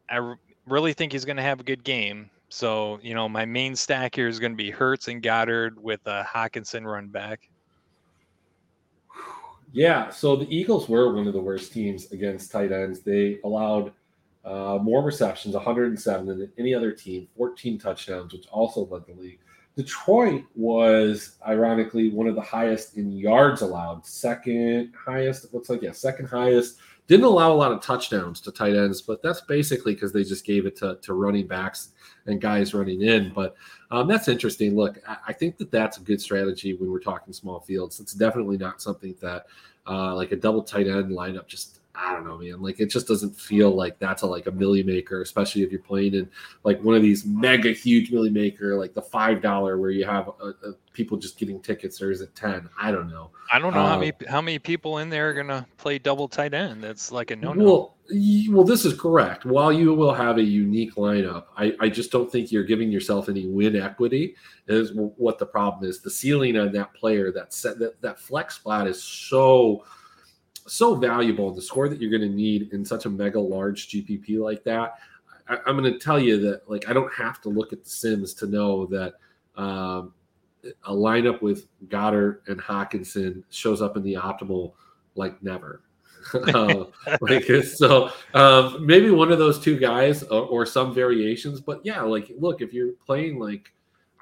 I 0.10 0.36
really 0.66 0.94
think 0.94 1.12
he's 1.12 1.26
going 1.26 1.38
to 1.38 1.44
have 1.44 1.60
a 1.60 1.64
good 1.64 1.84
game. 1.84 2.30
So 2.50 3.00
you 3.02 3.14
know, 3.14 3.30
my 3.30 3.46
main 3.46 3.76
stack 3.76 4.16
here 4.16 4.28
is 4.28 4.40
going 4.40 4.54
to 4.54 4.58
be 4.58 4.72
Hurts 4.72 5.08
and 5.08 5.22
Goedert 5.22 5.78
with 5.78 6.02
a 6.06 6.26
Hockenson 6.28 6.86
run 6.86 7.08
back. 7.08 7.50
Yeah, 9.74 10.10
so 10.10 10.36
the 10.36 10.54
Eagles 10.54 10.90
were 10.90 11.14
one 11.14 11.28
of 11.28 11.34
the 11.34 11.42
worst 11.42 11.72
teams 11.72 12.12
against 12.12 12.52
tight 12.52 12.72
ends. 12.72 13.02
They 13.02 13.40
allowed 13.44 13.94
uh, 14.44 14.80
more 14.82 15.02
receptions, 15.02 15.56
107 15.56 16.26
than 16.26 16.52
any 16.58 16.74
other 16.74 16.92
team, 16.92 17.28
14 17.38 17.78
touchdowns, 17.78 18.34
which 18.34 18.48
also 18.48 18.86
led 18.88 19.06
the 19.06 19.14
league. 19.14 19.40
Detroit 19.78 20.44
was 20.56 21.38
ironically 21.48 22.10
one 22.10 22.28
of 22.28 22.36
the 22.36 22.42
highest 22.42 22.98
in 22.98 23.12
yards 23.14 23.62
allowed, 23.62 24.06
second 24.06 24.94
highest, 24.94 25.46
it 25.46 25.54
looks 25.54 25.70
like, 25.70 25.82
yeah, 25.82 25.94
second 25.94 26.26
highest. 26.26 26.78
Didn't 27.12 27.26
allow 27.26 27.52
a 27.52 27.54
lot 27.54 27.74
of 27.74 27.82
touchdowns 27.82 28.40
to 28.40 28.54
tight 28.54 28.74
ends, 28.74 29.02
but 29.02 29.22
that's 29.22 29.42
basically 29.42 29.96
because 29.96 30.14
they 30.14 30.24
just 30.24 30.46
gave 30.46 30.66
it 30.66 30.78
to, 30.78 30.98
to 31.02 31.14
running 31.14 31.46
backs 31.46 31.90
and 32.26 32.40
guys 32.40 32.74
running 32.74 33.02
in. 33.02 33.34
But 33.36 33.54
um, 33.92 34.08
that's 34.08 34.30
interesting. 34.30 34.78
Look, 34.78 34.98
I, 35.06 35.18
I, 35.28 35.34
think 35.34 35.58
that 35.58 35.72
that's 35.72 35.98
a 35.98 36.02
good 36.04 36.22
strategy 36.22 36.74
when 36.74 36.90
we're 36.90 37.02
talking 37.02 37.34
small 37.34 37.60
fields. 37.60 38.00
It's 38.00 38.14
definitely 38.14 38.58
not 38.58 38.82
something 38.82 39.14
that 39.20 39.48
uh, 39.88 40.16
like 40.16 40.32
a 40.32 40.38
double 40.38 40.64
tight 40.64 40.88
end 40.88 41.12
lineup 41.12 41.48
just 41.48 41.81
I 41.94 42.14
don't 42.14 42.26
know, 42.26 42.38
man. 42.38 42.62
Like 42.62 42.80
it 42.80 42.88
just 42.88 43.08
doesn't 43.08 43.36
feel 43.36 43.72
like 43.72 44.00
that's 44.00 44.22
a 44.22 44.28
like 44.28 44.48
a 44.48 44.52
milli 44.52 44.86
maker, 44.86 45.22
especially 45.22 45.64
if 45.64 45.72
you're 45.72 45.82
playing 45.82 46.14
in 46.14 46.30
like 46.64 46.82
one 46.82 46.96
of 46.96 47.02
these 47.02 47.26
mega 47.26 47.72
huge 47.72 48.12
milli 48.12 48.32
maker, 48.32 48.78
like 48.78 48.94
the 48.94 49.02
five 49.02 49.42
dollar 49.42 49.78
where 49.78 49.90
you 49.90 50.06
have 50.06 50.30
uh, 50.30 50.54
uh, 50.66 50.72
people 50.94 51.18
just 51.18 51.38
getting 51.38 51.60
tickets, 51.60 52.02
or 52.02 52.12
is 52.12 52.22
it 52.22 52.34
ten? 52.34 52.70
I 52.80 52.92
don't 52.92 53.10
know. 53.10 53.32
I 53.52 53.60
don't 53.60 53.74
know 53.74 53.86
how 53.86 54.00
many 54.00 54.14
how 54.30 54.42
many 54.42 54.58
people 54.58 55.00
in 55.00 55.10
there 55.10 55.30
are 55.30 55.34
gonna 55.34 55.68
play 55.78 56.00
double 56.00 56.30
tight 56.30 56.54
end. 56.54 56.82
That's 56.82 57.12
like 57.12 57.32
a 57.32 57.36
no 57.36 57.52
no. 57.54 57.64
Well, 57.64 57.96
well, 58.50 58.64
this 58.64 58.86
is 58.86 59.00
correct. 59.00 59.46
While 59.46 59.74
you 59.74 59.94
will 59.94 60.14
have 60.14 60.38
a 60.38 60.44
unique 60.44 60.96
lineup, 60.96 61.46
I, 61.58 61.74
I 61.80 61.90
just 61.90 62.12
don't 62.12 62.32
think 62.32 62.52
you're 62.52 62.64
giving 62.64 62.92
yourself 62.92 63.30
any 63.30 63.48
win 63.48 63.76
equity. 63.76 64.36
Is 64.68 64.92
what 64.94 65.40
the 65.40 65.46
problem 65.46 65.90
is. 65.90 66.00
The 66.00 66.10
ceiling 66.10 66.58
on 66.58 66.72
that 66.72 66.94
player, 66.94 67.32
that 67.34 67.54
set 67.54 67.80
that 67.80 68.02
that 68.02 68.20
flex 68.20 68.56
spot 68.56 68.88
is 68.88 69.02
so 69.04 69.84
so 70.72 70.96
valuable. 70.96 71.52
The 71.52 71.62
score 71.62 71.90
that 71.90 72.00
you're 72.00 72.10
going 72.10 72.30
to 72.30 72.36
need 72.36 72.72
in 72.72 72.86
such 72.86 73.06
a 73.06 73.10
mega 73.10 73.40
large 73.40 73.90
GPP 73.90 74.40
like 74.40 74.64
that. 74.64 74.96
I, 75.48 75.58
am 75.68 75.78
going 75.78 75.92
to 75.92 76.00
tell 76.00 76.20
you 76.20 76.40
that 76.42 76.70
like 76.70 76.88
I 76.88 76.94
don't 76.94 77.12
have 77.14 77.42
to 77.42 77.50
look 77.50 77.74
at 77.74 77.84
the 77.84 77.90
Sims 77.90 78.34
to 78.36 78.48
know 78.48 78.86
that 78.86 79.16
um, 79.58 80.14
a 80.86 80.94
lineup 80.94 81.42
with 81.42 81.68
Goedert 81.90 82.48
and 82.48 82.60
Hockenson 82.62 83.44
shows 83.50 83.82
up 83.82 83.98
in 83.98 84.04
the 84.04 84.14
optimal 84.14 84.74
like 85.16 85.42
never. 85.44 85.82
uh, 86.34 86.86
like 87.20 87.46
so, 87.64 88.12
um, 88.34 88.86
maybe 88.86 89.10
one 89.10 89.32
of 89.32 89.40
those 89.40 89.60
two 89.60 89.78
guys 89.78 90.24
or, 90.24 90.44
or 90.44 90.66
some 90.66 90.94
variations. 90.94 91.60
But 91.60 91.82
yeah, 91.84 92.02
like 92.04 92.32
look, 92.38 92.62
if 92.62 92.74
you're 92.74 92.94
playing 93.06 93.40
like 93.40 93.74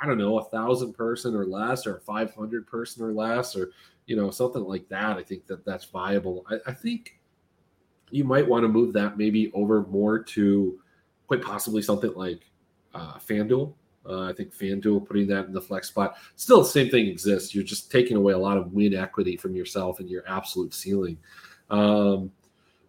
I 0.02 0.08
don't 0.08 0.18
know 0.18 0.40
a 0.40 0.46
thousand 0.46 0.94
person 0.94 1.36
or 1.36 1.46
less, 1.46 1.86
or 1.86 2.00
five 2.00 2.34
hundred 2.34 2.66
person 2.66 3.04
or 3.04 3.12
less, 3.12 3.56
or 3.56 3.72
you 4.10 4.16
know, 4.16 4.32
something 4.32 4.64
like 4.64 4.90
that. 4.90 5.18
I 5.18 5.24
think 5.24 5.46
that 5.46 5.64
that's 5.64 5.86
viable. 5.86 6.44
I, 6.50 6.58
I 6.66 6.74
think 6.74 7.20
you 8.10 8.24
might 8.24 8.48
want 8.48 8.64
to 8.64 8.68
move 8.68 8.92
that 8.94 9.20
maybe 9.20 9.52
over 9.54 9.86
more 9.86 10.18
to 10.24 10.80
quite 11.28 11.44
possibly 11.44 11.84
something 11.84 12.12
like 12.16 12.50
uh, 12.96 13.20
FanDuel. 13.20 13.72
Uh, 14.04 14.24
I 14.24 14.34
think 14.34 14.52
FanDuel 14.52 15.08
putting 15.08 15.28
that 15.28 15.46
in 15.46 15.54
the 15.54 15.62
flex 15.62 15.90
spot. 15.90 16.18
Still, 16.36 16.64
the 16.64 16.70
same 16.70 16.90
thing 16.90 17.06
exists. 17.06 17.54
You're 17.54 17.64
just 17.64 17.92
taking 17.92 18.18
away 18.18 18.34
a 18.34 18.38
lot 18.38 18.58
of 18.58 18.74
win 18.74 18.96
equity 18.96 19.38
from 19.38 19.56
yourself 19.56 20.00
and 20.00 20.10
your 20.10 20.24
absolute 20.28 20.74
ceiling. 20.74 21.20
Um, 21.70 22.32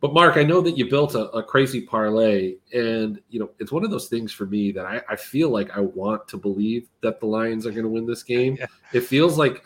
but 0.00 0.14
Mark, 0.14 0.38
I 0.38 0.42
know 0.44 0.62
that 0.62 0.78
you 0.78 0.88
built 0.88 1.14
a, 1.14 1.28
a, 1.30 1.42
crazy 1.42 1.82
parlay, 1.82 2.54
and 2.72 3.20
you 3.28 3.38
know 3.38 3.50
it's 3.58 3.70
one 3.70 3.84
of 3.84 3.90
those 3.90 4.08
things 4.08 4.32
for 4.32 4.46
me 4.46 4.72
that 4.72 4.86
I, 4.86 5.02
I 5.10 5.16
feel 5.16 5.50
like 5.50 5.76
I 5.76 5.80
want 5.80 6.26
to 6.28 6.38
believe 6.38 6.88
that 7.02 7.20
the 7.20 7.26
Lions 7.26 7.66
are 7.66 7.70
going 7.70 7.82
to 7.82 7.90
win 7.90 8.06
this 8.06 8.22
game. 8.34 8.56
Yeah. 8.58 8.66
It 8.94 9.02
feels 9.02 9.36
like, 9.36 9.62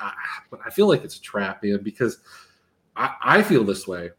but 0.50 0.58
I 0.66 0.70
feel 0.70 0.88
like 0.88 1.04
it's 1.04 1.16
a 1.16 1.22
trap, 1.22 1.62
man, 1.62 1.80
because 1.82 2.18
I, 2.96 3.14
I 3.22 3.42
feel 3.42 3.62
this 3.62 3.86
way. 3.86 4.10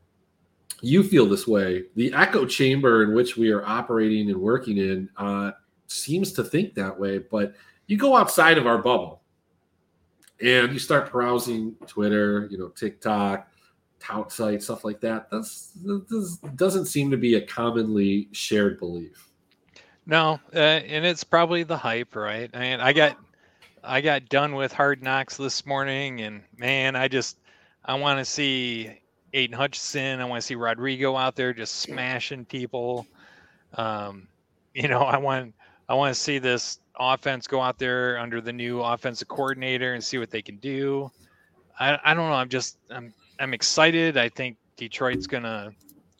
You 0.81 1.03
feel 1.03 1.25
this 1.25 1.47
way. 1.47 1.83
The 1.95 2.13
echo 2.13 2.45
chamber 2.45 3.03
in 3.03 3.13
which 3.13 3.35
we 3.35 3.51
are 3.51 3.65
operating 3.65 4.29
and 4.29 4.39
working 4.39 4.77
in 4.77 5.09
uh, 5.17 5.51
seems 5.87 6.31
to 6.33 6.43
think 6.43 6.75
that 6.75 6.97
way, 6.97 7.17
but 7.17 7.55
you 7.87 7.97
go 7.97 8.15
outside 8.15 8.57
of 8.57 8.67
our 8.67 8.77
bubble 8.77 9.21
and 10.41 10.71
you 10.71 10.79
start 10.79 11.11
browsing 11.11 11.75
Twitter, 11.87 12.47
you 12.49 12.57
know, 12.57 12.69
TikTok 12.69 13.49
tout 14.05 14.31
site, 14.31 14.61
stuff 14.61 14.85
like 14.85 14.99
that. 15.01 15.29
That's 15.31 15.71
this 15.83 16.37
doesn't 16.55 16.85
seem 16.85 17.09
to 17.11 17.17
be 17.17 17.35
a 17.35 17.41
commonly 17.41 18.29
shared 18.31 18.79
belief. 18.79 19.29
No, 20.05 20.39
uh, 20.53 20.57
and 20.57 21.05
it's 21.05 21.23
probably 21.23 21.63
the 21.63 21.77
hype, 21.77 22.15
right? 22.15 22.49
I 22.53 22.63
And 22.65 22.81
I 22.81 22.93
got 22.93 23.17
I 23.83 24.01
got 24.01 24.29
done 24.29 24.55
with 24.55 24.71
Hard 24.71 25.01
Knocks 25.01 25.37
this 25.37 25.65
morning, 25.65 26.21
and 26.21 26.43
man, 26.57 26.95
I 26.95 27.07
just 27.07 27.37
I 27.85 27.95
want 27.95 28.19
to 28.19 28.25
see 28.25 28.99
Aidan 29.33 29.57
Hutchinson. 29.57 30.21
I 30.21 30.25
want 30.25 30.41
to 30.41 30.45
see 30.45 30.55
Rodrigo 30.55 31.15
out 31.15 31.35
there 31.35 31.53
just 31.53 31.77
smashing 31.77 32.45
people. 32.45 33.07
Um, 33.73 34.27
you 34.73 34.87
know, 34.87 35.01
I 35.01 35.17
want 35.17 35.55
I 35.89 35.95
want 35.95 36.13
to 36.13 36.19
see 36.19 36.37
this 36.37 36.79
offense 36.99 37.47
go 37.47 37.59
out 37.59 37.79
there 37.79 38.19
under 38.19 38.39
the 38.39 38.53
new 38.53 38.81
offensive 38.81 39.27
coordinator 39.27 39.93
and 39.95 40.03
see 40.03 40.17
what 40.17 40.29
they 40.29 40.41
can 40.41 40.57
do. 40.57 41.11
I, 41.79 41.99
I 42.05 42.13
don't 42.13 42.29
know. 42.29 42.35
I'm 42.35 42.49
just 42.49 42.77
I'm 42.89 43.13
I'm 43.39 43.53
excited. 43.53 44.17
I 44.17 44.29
think 44.29 44.57
Detroit's 44.77 45.27
gonna 45.27 45.71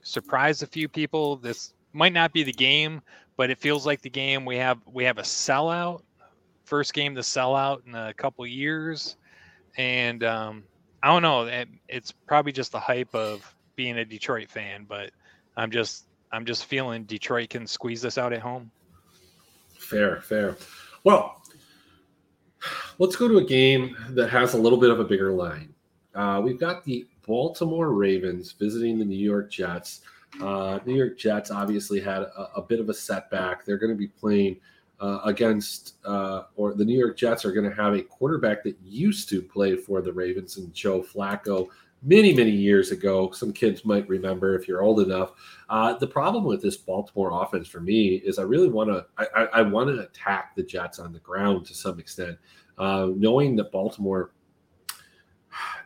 surprise 0.04 0.62
a 0.62 0.68
few 0.68 0.88
people. 0.88 1.38
This 1.38 1.74
might 1.94 2.14
not 2.14 2.34
be 2.34 2.44
the 2.44 2.54
game, 2.54 3.02
but 3.38 3.50
it 3.50 3.60
feels 3.60 3.86
like 3.86 4.02
the 4.02 4.10
game. 4.10 4.46
We 4.46 4.58
have 4.58 4.80
we 4.86 5.04
have 5.04 5.18
a 5.18 5.24
sellout, 5.24 6.02
first 6.64 6.94
game 6.94 7.16
to 7.16 7.24
sell 7.24 7.56
out 7.56 7.84
in 7.86 7.96
a 7.96 8.14
couple 8.14 8.46
years, 8.46 9.18
and 9.78 10.24
um, 10.24 10.64
I 11.04 11.08
don't 11.08 11.22
know. 11.22 11.46
It, 11.46 11.70
it's 11.88 12.12
probably 12.12 12.52
just 12.52 12.72
the 12.72 12.80
hype 12.80 13.14
of 13.14 13.56
being 13.76 13.98
a 13.98 14.06
Detroit 14.06 14.50
fan, 14.50 14.86
but 14.88 15.12
I'm 15.58 15.72
just 15.72 16.06
I'm 16.32 16.46
just 16.46 16.66
feeling 16.66 17.04
Detroit 17.04 17.50
can 17.50 17.68
squeeze 17.68 18.02
this 18.02 18.18
out 18.18 18.34
at 18.34 18.42
home. 18.42 18.72
Fair, 19.78 20.22
fair. 20.22 20.58
Well, 21.04 21.42
let's 22.98 23.16
go 23.16 23.28
to 23.28 23.38
a 23.38 23.44
game 23.44 23.96
that 24.10 24.30
has 24.30 24.54
a 24.54 24.58
little 24.58 24.80
bit 24.80 24.90
of 24.90 25.00
a 25.00 25.04
bigger 25.04 25.32
line. 25.32 25.75
Uh, 26.16 26.42
we've 26.44 26.60
got 26.60 26.84
the 26.84 27.06
Baltimore 27.28 27.92
Ravens 27.92 28.54
visiting 28.54 28.98
the 28.98 29.06
New 29.06 29.18
York 29.18 29.52
Jets. 29.52 30.02
Uh, 30.42 30.80
New 30.86 30.96
York 30.96 31.18
Jets 31.18 31.52
obviously 31.52 32.00
had 32.00 32.22
a, 32.22 32.50
a, 32.56 32.62
bit 32.62 32.80
of 32.80 32.90
a 32.90 32.94
setback. 32.94 33.66
They're 33.66 33.78
going 33.78 33.92
to 33.92 33.98
be 33.98 34.08
playing 34.08 34.58
uh, 35.00 35.20
against, 35.26 35.96
uh, 36.06 36.44
or 36.56 36.74
the 36.74 36.86
New 36.86 36.98
York 36.98 37.18
Jets 37.18 37.46
are 37.46 37.52
going 37.52 37.70
to 37.70 37.76
have 37.76 37.94
a 37.94 38.02
quarterback 38.02 38.64
that 38.64 38.76
used 38.84 39.30
to 39.30 39.42
play 39.42 39.76
for 39.76 40.02
the 40.02 40.12
Ravens 40.12 40.58
and 40.58 40.74
Joe 40.74 41.02
Flacco 41.02 41.68
many, 42.02 42.34
many 42.34 42.52
years 42.52 42.92
ago. 42.92 43.32
Some 43.32 43.52
kids 43.52 43.84
might 43.84 44.08
remember 44.08 44.56
if 44.56 44.68
you're 44.68 44.84
old 44.84 45.00
enough. 45.00 45.32
Uh, 45.70 45.98
the 45.98 46.08
problem 46.08 46.44
with 46.44 46.62
this 46.62 46.78
Baltimore 46.78 47.44
offense 47.44 47.68
for 47.68 47.80
me 47.80 48.16
is 48.16 48.40
I 48.40 48.44
really 48.44 48.70
want 48.70 48.90
to 48.90 49.06
I, 49.18 49.46
I 49.46 49.62
want 49.64 49.90
to 49.90 50.04
attack 50.04 50.56
the 50.56 50.64
Jets 50.64 51.00
on 51.00 51.12
the 51.12 51.20
ground 51.20 51.66
to 51.68 51.74
some 51.74 52.00
extent, 52.00 52.38
uh, 52.78 53.10
knowing 53.16 53.56
that 53.58 53.72
Baltimore 53.72 54.32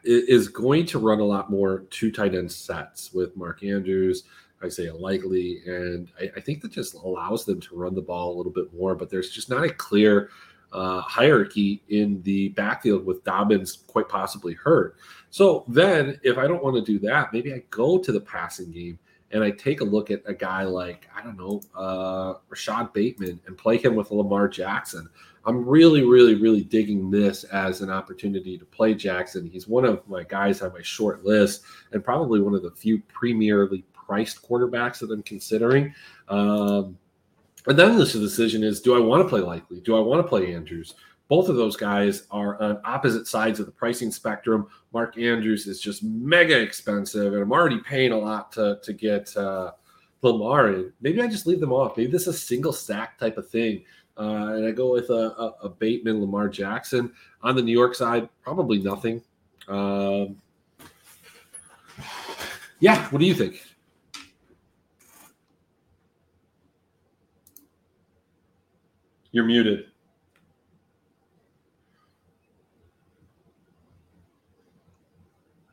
is 0.03 0.47
going 0.47 0.85
to 0.87 0.99
run 0.99 1.19
a 1.19 1.25
lot 1.25 1.49
more 1.49 1.85
two 1.89 2.11
tight 2.11 2.35
end 2.35 2.51
sets 2.51 3.13
with 3.13 3.35
Mark 3.35 3.63
Andrews. 3.63 4.23
Isaiah 4.63 4.93
Likely, 4.93 5.61
and 5.65 6.11
I, 6.19 6.29
I 6.35 6.39
think 6.41 6.61
that 6.61 6.71
just 6.71 6.93
allows 6.93 7.45
them 7.45 7.61
to 7.61 7.75
run 7.77 7.95
the 7.95 8.01
ball 8.01 8.35
a 8.35 8.37
little 8.37 8.51
bit 8.51 8.73
more. 8.73 8.93
But 8.93 9.09
there's 9.09 9.29
just 9.29 9.49
not 9.49 9.63
a 9.63 9.69
clear 9.69 10.31
uh, 10.73 11.01
hierarchy 11.01 11.81
in 11.89 12.21
the 12.23 12.49
backfield 12.49 13.05
with 13.05 13.23
Dobbins 13.23 13.83
quite 13.87 14.09
possibly 14.09 14.53
hurt. 14.53 14.97
So 15.29 15.63
then, 15.67 16.19
if 16.23 16.37
I 16.37 16.47
don't 16.47 16.63
want 16.63 16.75
to 16.75 16.81
do 16.81 16.99
that, 17.07 17.33
maybe 17.33 17.53
I 17.53 17.63
go 17.69 17.97
to 17.97 18.11
the 18.11 18.19
passing 18.19 18.71
game 18.71 18.99
and 19.31 19.43
I 19.43 19.51
take 19.51 19.81
a 19.81 19.85
look 19.85 20.11
at 20.11 20.21
a 20.25 20.33
guy 20.33 20.63
like, 20.63 21.07
I 21.15 21.21
don't 21.21 21.37
know, 21.37 21.61
uh, 21.75 22.35
Rashod 22.49 22.93
Bateman 22.93 23.39
and 23.45 23.57
play 23.57 23.77
him 23.77 23.95
with 23.95 24.11
Lamar 24.11 24.47
Jackson. 24.47 25.07
I'm 25.49 25.65
really, 25.65 26.05
really, 26.05 26.35
really 26.35 26.63
digging 26.63 27.09
this 27.09 27.43
as 27.45 27.81
an 27.81 27.89
opportunity 27.89 28.55
to 28.55 28.65
play 28.65 28.93
Jackson. 28.93 29.47
He's 29.47 29.67
one 29.67 29.83
of 29.83 30.07
my 30.07 30.21
guys 30.21 30.61
on 30.61 30.71
my 30.73 30.83
short 30.83 31.25
list 31.25 31.63
and 31.91 32.03
probably 32.03 32.39
one 32.39 32.53
of 32.53 32.61
the 32.61 32.69
few 32.69 32.99
premierly 33.07 33.83
priced 33.91 34.47
quarterbacks 34.47 34.99
that 34.99 35.09
I'm 35.09 35.23
considering. 35.23 35.91
Um, 36.27 36.99
and 37.65 37.79
then 37.79 37.97
this 37.97 38.13
decision 38.13 38.63
is 38.63 38.79
do 38.79 38.95
I 38.95 38.99
want 38.99 39.23
to 39.23 39.27
play 39.27 39.41
Likely? 39.41 39.79
Do 39.79 39.97
I 39.97 40.01
want 40.01 40.23
to 40.23 40.29
play 40.29 40.53
Andrews? 40.53 40.93
Both 41.29 41.49
of 41.49 41.55
those 41.55 41.75
guys 41.75 42.27
are 42.29 42.61
on 42.61 42.79
opposite 42.85 43.25
sides 43.25 43.59
of 43.59 43.65
the 43.65 43.71
pricing 43.71 44.11
spectrum. 44.11 44.67
Mark 44.93 45.17
Andrews 45.17 45.65
is 45.65 45.81
just 45.81 46.03
mega 46.03 46.59
expensive, 46.59 47.33
and 47.33 47.41
I'm 47.41 47.51
already 47.51 47.79
paying 47.79 48.11
a 48.11 48.17
lot 48.17 48.51
to, 48.51 48.79
to 48.83 48.93
get 48.93 49.35
uh, 49.35 49.71
Lamar 50.21 50.73
in. 50.73 50.93
Maybe 51.01 51.21
I 51.21 51.27
just 51.27 51.47
leave 51.47 51.59
them 51.59 51.73
off. 51.73 51.97
Maybe 51.97 52.11
this 52.11 52.27
is 52.27 52.35
a 52.35 52.37
single 52.37 52.73
stack 52.73 53.17
type 53.17 53.37
of 53.37 53.49
thing. 53.49 53.83
Uh, 54.19 54.53
and 54.55 54.65
I 54.65 54.71
go 54.71 54.91
with 54.91 55.09
a, 55.11 55.13
a, 55.13 55.55
a, 55.63 55.69
Bateman, 55.69 56.19
Lamar 56.19 56.49
Jackson. 56.49 57.13
On 57.41 57.55
the 57.55 57.61
New 57.61 57.71
York 57.71 57.95
side, 57.95 58.27
probably 58.43 58.77
nothing. 58.79 59.21
Um, 59.69 60.35
yeah, 62.81 63.07
what 63.09 63.19
do 63.19 63.25
you 63.25 63.33
think? 63.33 63.63
You're 69.31 69.45
muted. 69.45 69.85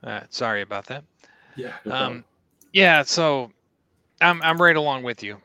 Uh, 0.05 0.20
sorry 0.30 0.62
about 0.62 0.86
that. 0.86 1.03
Yeah. 1.57 1.72
No 1.84 1.94
um, 1.94 2.24
yeah. 2.72 3.03
So 3.03 3.51
I'm 4.20 4.40
I'm 4.42 4.61
right 4.61 4.76
along 4.76 5.03
with 5.03 5.22
you. 5.22 5.40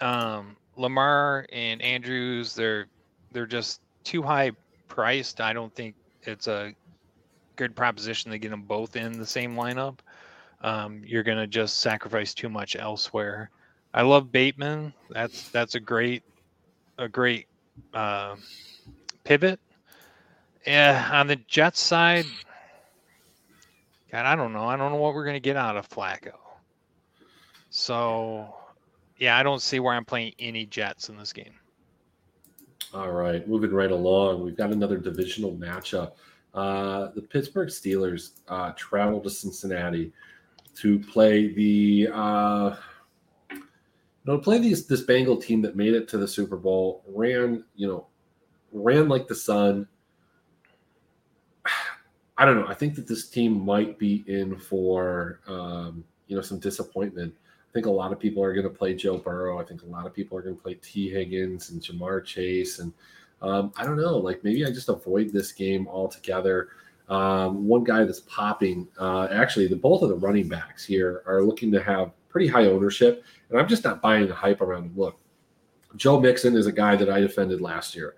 Um, 0.00 0.56
Lamar 0.76 1.46
and 1.52 1.80
Andrews, 1.82 2.54
they're 2.54 2.86
they're 3.32 3.46
just 3.46 3.80
too 4.04 4.22
high 4.22 4.52
priced. 4.88 5.40
I 5.40 5.52
don't 5.52 5.74
think 5.74 5.94
it's 6.22 6.46
a 6.46 6.74
good 7.56 7.74
proposition 7.74 8.30
to 8.30 8.38
get 8.38 8.50
them 8.50 8.62
both 8.62 8.96
in 8.96 9.18
the 9.18 9.26
same 9.26 9.54
lineup. 9.54 9.98
Um, 10.60 11.02
you're 11.04 11.22
gonna 11.22 11.46
just 11.46 11.78
sacrifice 11.80 12.34
too 12.34 12.48
much 12.48 12.76
elsewhere. 12.76 13.50
I 13.92 14.02
love 14.02 14.32
Bateman. 14.32 14.92
That's 15.10 15.48
that's 15.50 15.74
a 15.74 15.80
great 15.80 16.22
a 16.98 17.08
great 17.08 17.46
uh, 17.94 18.36
pivot. 19.24 19.60
Yeah, 20.66 21.10
on 21.12 21.28
the 21.28 21.36
Jets 21.36 21.80
side, 21.80 22.26
God, 24.10 24.26
I 24.26 24.34
don't 24.34 24.52
know. 24.52 24.64
I 24.64 24.76
don't 24.76 24.92
know 24.92 24.98
what 24.98 25.14
we're 25.14 25.24
to 25.34 25.40
get 25.40 25.56
out 25.56 25.76
of 25.76 25.88
Flacco. 25.88 26.32
So, 27.70 28.54
yeah, 29.18 29.38
I 29.38 29.42
don't 29.42 29.62
see 29.62 29.80
where 29.80 29.94
I'm 29.94 30.04
playing 30.04 30.34
any 30.38 30.66
Jets 30.66 31.08
in 31.08 31.16
this 31.16 31.32
game. 31.32 31.52
All 32.94 33.12
right, 33.12 33.46
moving 33.48 33.72
right 33.72 33.90
along, 33.90 34.42
we've 34.42 34.56
got 34.56 34.72
another 34.72 34.96
divisional 34.96 35.52
matchup. 35.52 36.12
Uh, 36.54 37.10
the 37.14 37.22
Pittsburgh 37.22 37.68
Steelers 37.68 38.40
uh, 38.48 38.72
travel 38.72 39.20
to 39.20 39.28
Cincinnati 39.28 40.12
to 40.76 40.98
play 40.98 41.52
the 41.52 42.08
uh, 42.12 42.76
you 43.50 44.32
know, 44.32 44.38
play 44.38 44.58
these 44.58 44.86
this 44.86 45.02
Bengal 45.02 45.36
team 45.36 45.62
that 45.62 45.76
made 45.76 45.94
it 45.94 46.08
to 46.08 46.18
the 46.18 46.26
Super 46.26 46.56
Bowl, 46.56 47.04
ran, 47.06 47.64
you 47.76 47.86
know, 47.86 48.06
ran 48.72 49.08
like 49.08 49.28
the 49.28 49.34
sun. 49.34 49.86
I 52.38 52.44
don't 52.44 52.60
know. 52.60 52.66
I 52.66 52.74
think 52.74 52.96
that 52.96 53.06
this 53.06 53.28
team 53.28 53.64
might 53.64 53.98
be 53.98 54.24
in 54.26 54.58
for 54.58 55.40
um, 55.46 56.04
you 56.26 56.36
know 56.36 56.42
some 56.42 56.58
disappointment. 56.58 57.34
Think 57.76 57.84
a 57.84 57.90
lot 57.90 58.10
of 58.10 58.18
people 58.18 58.42
are 58.42 58.54
going 58.54 58.64
to 58.64 58.70
play 58.70 58.94
Joe 58.94 59.18
Burrow. 59.18 59.60
I 59.60 59.62
think 59.62 59.82
a 59.82 59.86
lot 59.86 60.06
of 60.06 60.14
people 60.14 60.38
are 60.38 60.40
going 60.40 60.56
to 60.56 60.62
play 60.62 60.76
Tee 60.80 61.10
Higgins 61.10 61.68
and 61.68 61.82
Ja'Marr 61.82 62.24
Chase, 62.24 62.78
and 62.78 62.90
um, 63.42 63.70
I 63.76 63.84
don't 63.84 63.98
know. 63.98 64.16
Like 64.16 64.42
maybe 64.42 64.64
I 64.64 64.70
just 64.70 64.88
avoid 64.88 65.30
this 65.30 65.52
game 65.52 65.86
altogether. 65.86 66.70
Um, 67.10 67.68
one 67.68 67.84
guy 67.84 68.04
that's 68.04 68.20
popping, 68.20 68.88
uh, 68.98 69.28
actually, 69.30 69.66
the 69.66 69.76
both 69.76 70.00
of 70.00 70.08
the 70.08 70.14
running 70.14 70.48
backs 70.48 70.86
here 70.86 71.22
are 71.26 71.42
looking 71.42 71.70
to 71.72 71.82
have 71.82 72.12
pretty 72.30 72.46
high 72.46 72.64
ownership. 72.64 73.22
And 73.50 73.60
I'm 73.60 73.68
just 73.68 73.84
not 73.84 74.00
buying 74.00 74.26
the 74.26 74.34
hype 74.34 74.62
around 74.62 74.84
him. 74.84 74.92
Look, 74.96 75.18
Joe 75.96 76.18
Mixon 76.18 76.56
is 76.56 76.66
a 76.66 76.72
guy 76.72 76.96
that 76.96 77.10
I 77.10 77.20
defended 77.20 77.60
last 77.60 77.94
year. 77.94 78.14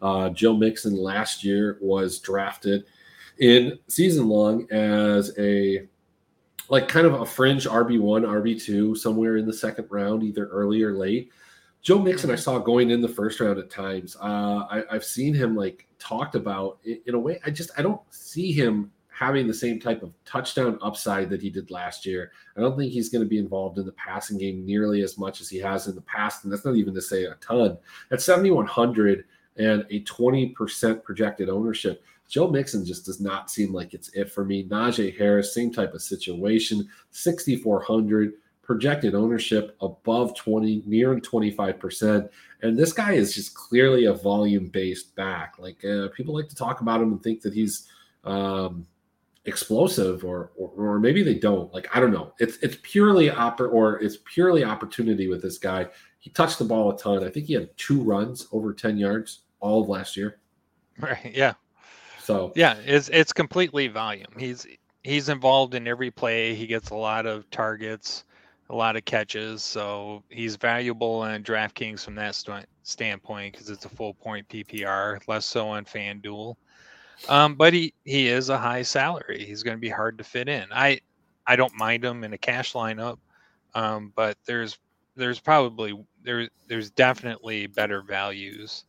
Uh, 0.00 0.30
Joe 0.30 0.56
Mixon 0.56 0.96
last 0.96 1.44
year 1.44 1.76
was 1.82 2.18
drafted 2.18 2.84
in 3.40 3.78
season 3.88 4.26
long 4.26 4.66
as 4.72 5.38
a 5.38 5.86
like 6.68 6.88
kind 6.88 7.06
of 7.06 7.20
a 7.20 7.26
fringe 7.26 7.66
RB1, 7.66 8.24
RB2, 8.24 8.96
somewhere 8.96 9.36
in 9.36 9.46
the 9.46 9.52
second 9.52 9.86
round, 9.90 10.22
either 10.22 10.46
early 10.46 10.82
or 10.82 10.94
late. 10.94 11.30
Joe 11.82 11.98
Mixon, 11.98 12.30
I 12.30 12.36
saw 12.36 12.58
going 12.58 12.90
in 12.90 13.00
the 13.00 13.08
first 13.08 13.40
round 13.40 13.58
at 13.58 13.68
times. 13.68 14.16
Uh, 14.20 14.66
I, 14.70 14.84
have 14.90 15.04
seen 15.04 15.34
him 15.34 15.56
like 15.56 15.88
talked 15.98 16.36
about 16.36 16.78
in, 16.84 17.00
in 17.06 17.14
a 17.14 17.18
way. 17.18 17.40
I 17.44 17.50
just 17.50 17.70
I 17.76 17.82
don't 17.82 18.00
see 18.10 18.52
him 18.52 18.92
having 19.12 19.46
the 19.46 19.54
same 19.54 19.78
type 19.78 20.02
of 20.02 20.12
touchdown 20.24 20.78
upside 20.80 21.28
that 21.30 21.42
he 21.42 21.50
did 21.50 21.70
last 21.70 22.06
year. 22.06 22.32
I 22.56 22.60
don't 22.60 22.76
think 22.76 22.92
he's 22.92 23.08
going 23.08 23.22
to 23.22 23.28
be 23.28 23.38
involved 23.38 23.78
in 23.78 23.86
the 23.86 23.92
passing 23.92 24.38
game 24.38 24.64
nearly 24.64 25.02
as 25.02 25.18
much 25.18 25.40
as 25.40 25.48
he 25.48 25.58
has 25.58 25.86
in 25.86 25.94
the 25.94 26.00
past. 26.02 26.44
And 26.44 26.52
that's 26.52 26.64
not 26.64 26.76
even 26.76 26.94
to 26.94 27.02
say 27.02 27.24
a 27.24 27.34
ton. 27.34 27.76
At 28.10 28.22
7,100 28.22 29.24
and 29.58 29.84
a 29.90 30.02
20% 30.04 31.02
projected 31.04 31.50
ownership, 31.50 32.02
Joe 32.32 32.48
Mixon 32.48 32.82
just 32.82 33.04
does 33.04 33.20
not 33.20 33.50
seem 33.50 33.74
like 33.74 33.92
it's 33.92 34.08
it 34.14 34.32
for 34.32 34.42
me. 34.42 34.66
Najee 34.66 35.18
Harris, 35.18 35.54
same 35.54 35.70
type 35.70 35.92
of 35.92 36.00
situation, 36.00 36.88
6,400 37.10 38.32
projected 38.62 39.14
ownership 39.14 39.76
above 39.82 40.34
20, 40.34 40.84
near 40.86 41.14
25%. 41.14 42.30
And 42.62 42.78
this 42.78 42.94
guy 42.94 43.12
is 43.12 43.34
just 43.34 43.52
clearly 43.52 44.06
a 44.06 44.14
volume 44.14 44.68
based 44.68 45.14
back. 45.14 45.56
Like 45.58 45.84
uh, 45.84 46.08
people 46.16 46.34
like 46.34 46.48
to 46.48 46.56
talk 46.56 46.80
about 46.80 47.02
him 47.02 47.12
and 47.12 47.22
think 47.22 47.42
that 47.42 47.52
he's, 47.52 47.86
um, 48.24 48.86
explosive 49.44 50.24
or, 50.24 50.52
or, 50.56 50.70
or 50.76 51.00
maybe 51.00 51.20
they 51.20 51.34
don't 51.34 51.74
like 51.74 51.88
i 51.92 51.98
don't 51.98 52.12
know 52.12 52.32
it's 52.38 52.58
it's 52.58 52.76
purely 52.82 53.28
oppor- 53.28 53.72
or 53.72 54.00
it's 54.00 54.18
purely 54.24 54.62
opportunity 54.62 55.26
with 55.26 55.42
this 55.42 55.58
guy 55.58 55.84
he 56.20 56.30
touched 56.30 56.60
the 56.60 56.64
ball 56.64 56.92
a 56.92 56.96
ton 56.96 57.24
i 57.24 57.28
think 57.28 57.46
he 57.46 57.54
had 57.54 57.76
two 57.76 58.00
runs 58.04 58.46
over 58.52 58.72
10 58.72 58.96
yards 58.96 59.40
all 59.58 59.82
of 59.82 59.88
last 59.88 60.16
year 60.16 60.38
right 61.00 61.32
yeah 61.34 61.54
so 62.22 62.52
yeah 62.54 62.76
it's 62.84 63.08
it's 63.08 63.32
completely 63.32 63.88
volume 63.88 64.32
he's 64.38 64.66
he's 65.02 65.28
involved 65.28 65.74
in 65.74 65.86
every 65.86 66.10
play 66.10 66.54
he 66.54 66.66
gets 66.66 66.90
a 66.90 66.94
lot 66.94 67.26
of 67.26 67.48
targets 67.50 68.24
a 68.70 68.74
lot 68.74 68.96
of 68.96 69.04
catches 69.04 69.62
so 69.62 70.22
he's 70.30 70.56
valuable 70.56 71.24
in 71.24 71.42
draftkings 71.42 72.04
from 72.04 72.14
that 72.14 72.34
st- 72.34 72.66
standpoint 72.84 73.52
because 73.52 73.68
it's 73.70 73.84
a 73.84 73.88
full 73.88 74.14
point 74.14 74.48
ppr 74.48 75.20
less 75.28 75.44
so 75.44 75.68
on 75.68 75.84
fanduel 75.84 76.56
um, 77.28 77.54
but 77.54 77.72
he 77.72 77.94
he 78.04 78.28
is 78.28 78.48
a 78.48 78.58
high 78.58 78.82
salary. 78.82 79.44
He's 79.44 79.62
going 79.62 79.76
to 79.76 79.80
be 79.80 79.88
hard 79.88 80.18
to 80.18 80.24
fit 80.24 80.48
in. 80.48 80.66
I 80.72 81.00
I 81.46 81.56
don't 81.56 81.76
mind 81.76 82.04
him 82.04 82.24
in 82.24 82.32
a 82.32 82.38
cash 82.38 82.72
lineup, 82.72 83.18
um, 83.74 84.12
but 84.14 84.36
there's 84.46 84.78
there's 85.16 85.38
probably 85.38 85.94
there 86.22 86.48
there's 86.68 86.90
definitely 86.90 87.66
better 87.66 88.02
values 88.02 88.84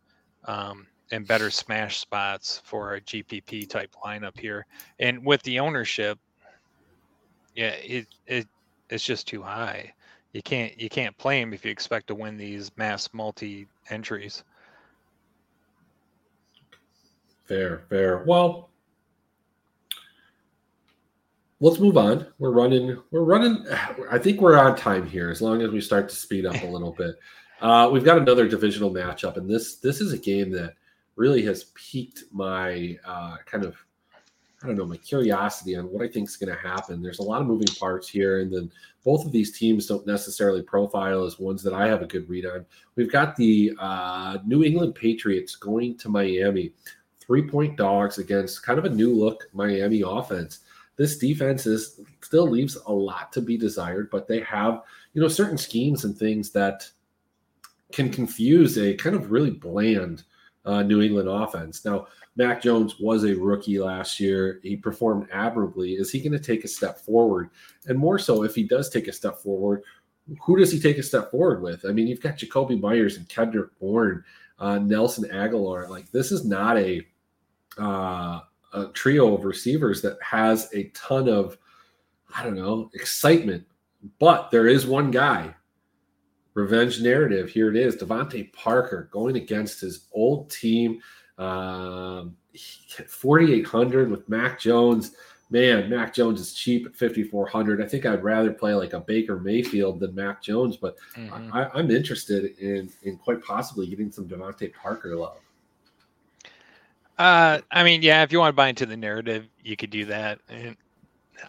um, 0.45 0.87
and 1.13 1.27
better 1.27 1.51
smash 1.51 1.99
spots 1.99 2.59
for 2.65 2.95
a 2.95 3.01
GPP 3.01 3.69
type 3.69 3.93
lineup 4.03 4.37
here. 4.37 4.65
And 4.99 5.23
with 5.23 5.43
the 5.43 5.59
ownership, 5.59 6.17
yeah, 7.55 7.75
it 7.83 8.07
it 8.25 8.47
it's 8.89 9.03
just 9.03 9.27
too 9.27 9.43
high. 9.43 9.93
you 10.33 10.41
can't 10.41 10.79
you 10.81 10.89
can't 10.89 11.15
play 11.19 11.39
him 11.39 11.53
if 11.53 11.63
you 11.63 11.71
expect 11.71 12.07
to 12.07 12.15
win 12.15 12.35
these 12.35 12.71
mass 12.77 13.09
multi 13.13 13.67
entries. 13.91 14.43
Fair, 17.45 17.83
fair. 17.89 18.23
Well, 18.25 18.69
let's 21.59 21.79
move 21.79 21.95
on. 21.95 22.25
We're 22.39 22.51
running. 22.51 22.99
We're 23.11 23.21
running. 23.21 23.67
I 24.09 24.17
think 24.17 24.41
we're 24.41 24.57
on 24.57 24.75
time 24.75 25.05
here, 25.05 25.29
as 25.29 25.43
long 25.43 25.61
as 25.61 25.69
we 25.69 25.79
start 25.79 26.09
to 26.09 26.15
speed 26.15 26.47
up 26.47 26.61
a 26.63 26.67
little 26.67 26.91
bit. 26.91 27.15
Uh, 27.61 27.89
we've 27.89 28.03
got 28.03 28.17
another 28.17 28.45
divisional 28.45 28.91
matchup, 28.91 29.37
and 29.37 29.49
this 29.49 29.75
this 29.75 30.01
is 30.01 30.11
a 30.11 30.17
game 30.17 30.51
that 30.51 30.73
really 31.15 31.43
has 31.43 31.65
piqued 31.75 32.23
my 32.31 32.97
uh, 33.05 33.37
kind 33.45 33.65
of 33.65 33.75
I 34.61 34.67
don't 34.67 34.77
know 34.77 34.85
my 34.85 34.97
curiosity 34.97 35.75
on 35.75 35.91
what 35.91 36.01
I 36.01 36.07
think 36.07 36.29
is 36.29 36.37
going 36.37 36.55
to 36.55 36.61
happen. 36.61 37.01
There's 37.01 37.19
a 37.19 37.23
lot 37.23 37.41
of 37.41 37.47
moving 37.47 37.67
parts 37.77 38.07
here, 38.07 38.39
and 38.39 38.51
then 38.51 38.71
both 39.03 39.25
of 39.25 39.33
these 39.33 39.57
teams 39.57 39.87
don't 39.87 40.07
necessarily 40.07 40.61
profile 40.61 41.25
as 41.25 41.37
ones 41.37 41.61
that 41.63 41.73
I 41.73 41.87
have 41.87 42.01
a 42.01 42.07
good 42.07 42.29
read 42.29 42.45
on. 42.45 42.65
We've 42.95 43.11
got 43.11 43.35
the 43.35 43.73
uh, 43.77 44.37
New 44.45 44.63
England 44.63 44.95
Patriots 44.95 45.57
going 45.57 45.97
to 45.97 46.07
Miami, 46.07 46.71
three 47.19 47.45
point 47.45 47.75
dogs 47.75 48.19
against 48.19 48.63
kind 48.63 48.79
of 48.79 48.85
a 48.85 48.89
new 48.89 49.13
look 49.13 49.49
Miami 49.53 50.01
offense 50.05 50.59
this 50.95 51.17
defense 51.17 51.65
is 51.65 51.99
still 52.21 52.47
leaves 52.47 52.75
a 52.85 52.91
lot 52.91 53.31
to 53.33 53.41
be 53.41 53.57
desired, 53.57 54.09
but 54.11 54.27
they 54.27 54.41
have, 54.41 54.83
you 55.13 55.21
know, 55.21 55.27
certain 55.27 55.57
schemes 55.57 56.05
and 56.05 56.15
things 56.15 56.51
that 56.51 56.87
can 57.91 58.09
confuse 58.09 58.77
a 58.77 58.93
kind 58.95 59.15
of 59.15 59.31
really 59.31 59.51
bland 59.51 60.23
uh, 60.65 60.83
New 60.83 61.01
England 61.01 61.29
offense. 61.29 61.85
Now, 61.85 62.07
Mac 62.35 62.61
Jones 62.61 62.99
was 62.99 63.25
a 63.25 63.35
rookie 63.35 63.79
last 63.79 64.19
year. 64.19 64.59
He 64.63 64.75
performed 64.75 65.27
admirably. 65.31 65.93
Is 65.93 66.11
he 66.11 66.19
going 66.19 66.31
to 66.31 66.39
take 66.39 66.63
a 66.63 66.67
step 66.67 66.99
forward? 66.99 67.49
And 67.87 67.97
more 67.97 68.17
so, 68.17 68.43
if 68.43 68.55
he 68.55 68.63
does 68.63 68.89
take 68.89 69.07
a 69.07 69.13
step 69.13 69.39
forward, 69.39 69.83
who 70.41 70.57
does 70.57 70.71
he 70.71 70.79
take 70.79 70.97
a 70.97 71.03
step 71.03 71.31
forward 71.31 71.61
with? 71.61 71.85
I 71.85 71.91
mean, 71.91 72.07
you've 72.07 72.21
got 72.21 72.37
Jakobi 72.37 72.79
Meyers 72.79 73.17
and 73.17 73.27
Kendrick 73.29 73.77
Bourne, 73.79 74.23
uh, 74.57 74.79
Nelson 74.79 75.29
Agholor. 75.29 75.89
Like, 75.89 76.11
this 76.11 76.31
is 76.31 76.45
not 76.45 76.77
a 76.77 77.05
uh, 77.77 78.39
a 78.73 78.87
trio 78.93 79.35
of 79.35 79.45
receivers 79.45 80.01
that 80.01 80.17
has 80.21 80.69
a 80.73 80.85
ton 80.95 81.29
of, 81.29 81.57
I 82.35 82.43
don't 82.43 82.55
know, 82.55 82.89
excitement. 82.93 83.65
But 84.19 84.51
there 84.51 84.67
is 84.67 84.85
one 84.85 85.11
guy, 85.11 85.55
revenge 86.53 87.01
narrative. 87.01 87.49
Here 87.49 87.69
it 87.69 87.75
is 87.75 87.95
DeVante 87.95 88.51
Parker 88.53 89.09
going 89.11 89.37
against 89.37 89.81
his 89.81 90.07
old 90.11 90.49
team. 90.49 91.01
Um, 91.37 92.35
4,800 93.07 94.11
with 94.11 94.27
Mac 94.29 94.59
Jones. 94.59 95.13
Man, 95.49 95.89
Mac 95.89 96.13
Jones 96.13 96.39
is 96.39 96.53
cheap 96.53 96.85
at 96.85 96.95
5,400. 96.95 97.81
I 97.81 97.87
think 97.87 98.05
I'd 98.05 98.23
rather 98.23 98.51
play 98.51 98.73
like 98.73 98.93
a 98.93 98.99
Baker 98.99 99.39
Mayfield 99.39 99.99
than 99.99 100.15
Mac 100.15 100.41
Jones, 100.41 100.77
but 100.77 100.97
mm-hmm. 101.15 101.55
I, 101.55 101.69
I'm 101.73 101.91
interested 101.91 102.57
in, 102.57 102.89
in 103.03 103.17
quite 103.17 103.43
possibly 103.43 103.87
getting 103.87 104.11
some 104.11 104.27
DeVante 104.27 104.73
Parker 104.73 105.15
love. 105.15 105.37
Uh, 107.17 107.59
I 107.71 107.83
mean, 107.83 108.01
yeah, 108.01 108.23
if 108.23 108.31
you 108.31 108.39
want 108.39 108.49
to 108.49 108.55
buy 108.55 108.69
into 108.69 108.85
the 108.85 108.97
narrative, 108.97 109.47
you 109.63 109.75
could 109.75 109.91
do 109.91 110.05
that. 110.05 110.39
And 110.49 110.75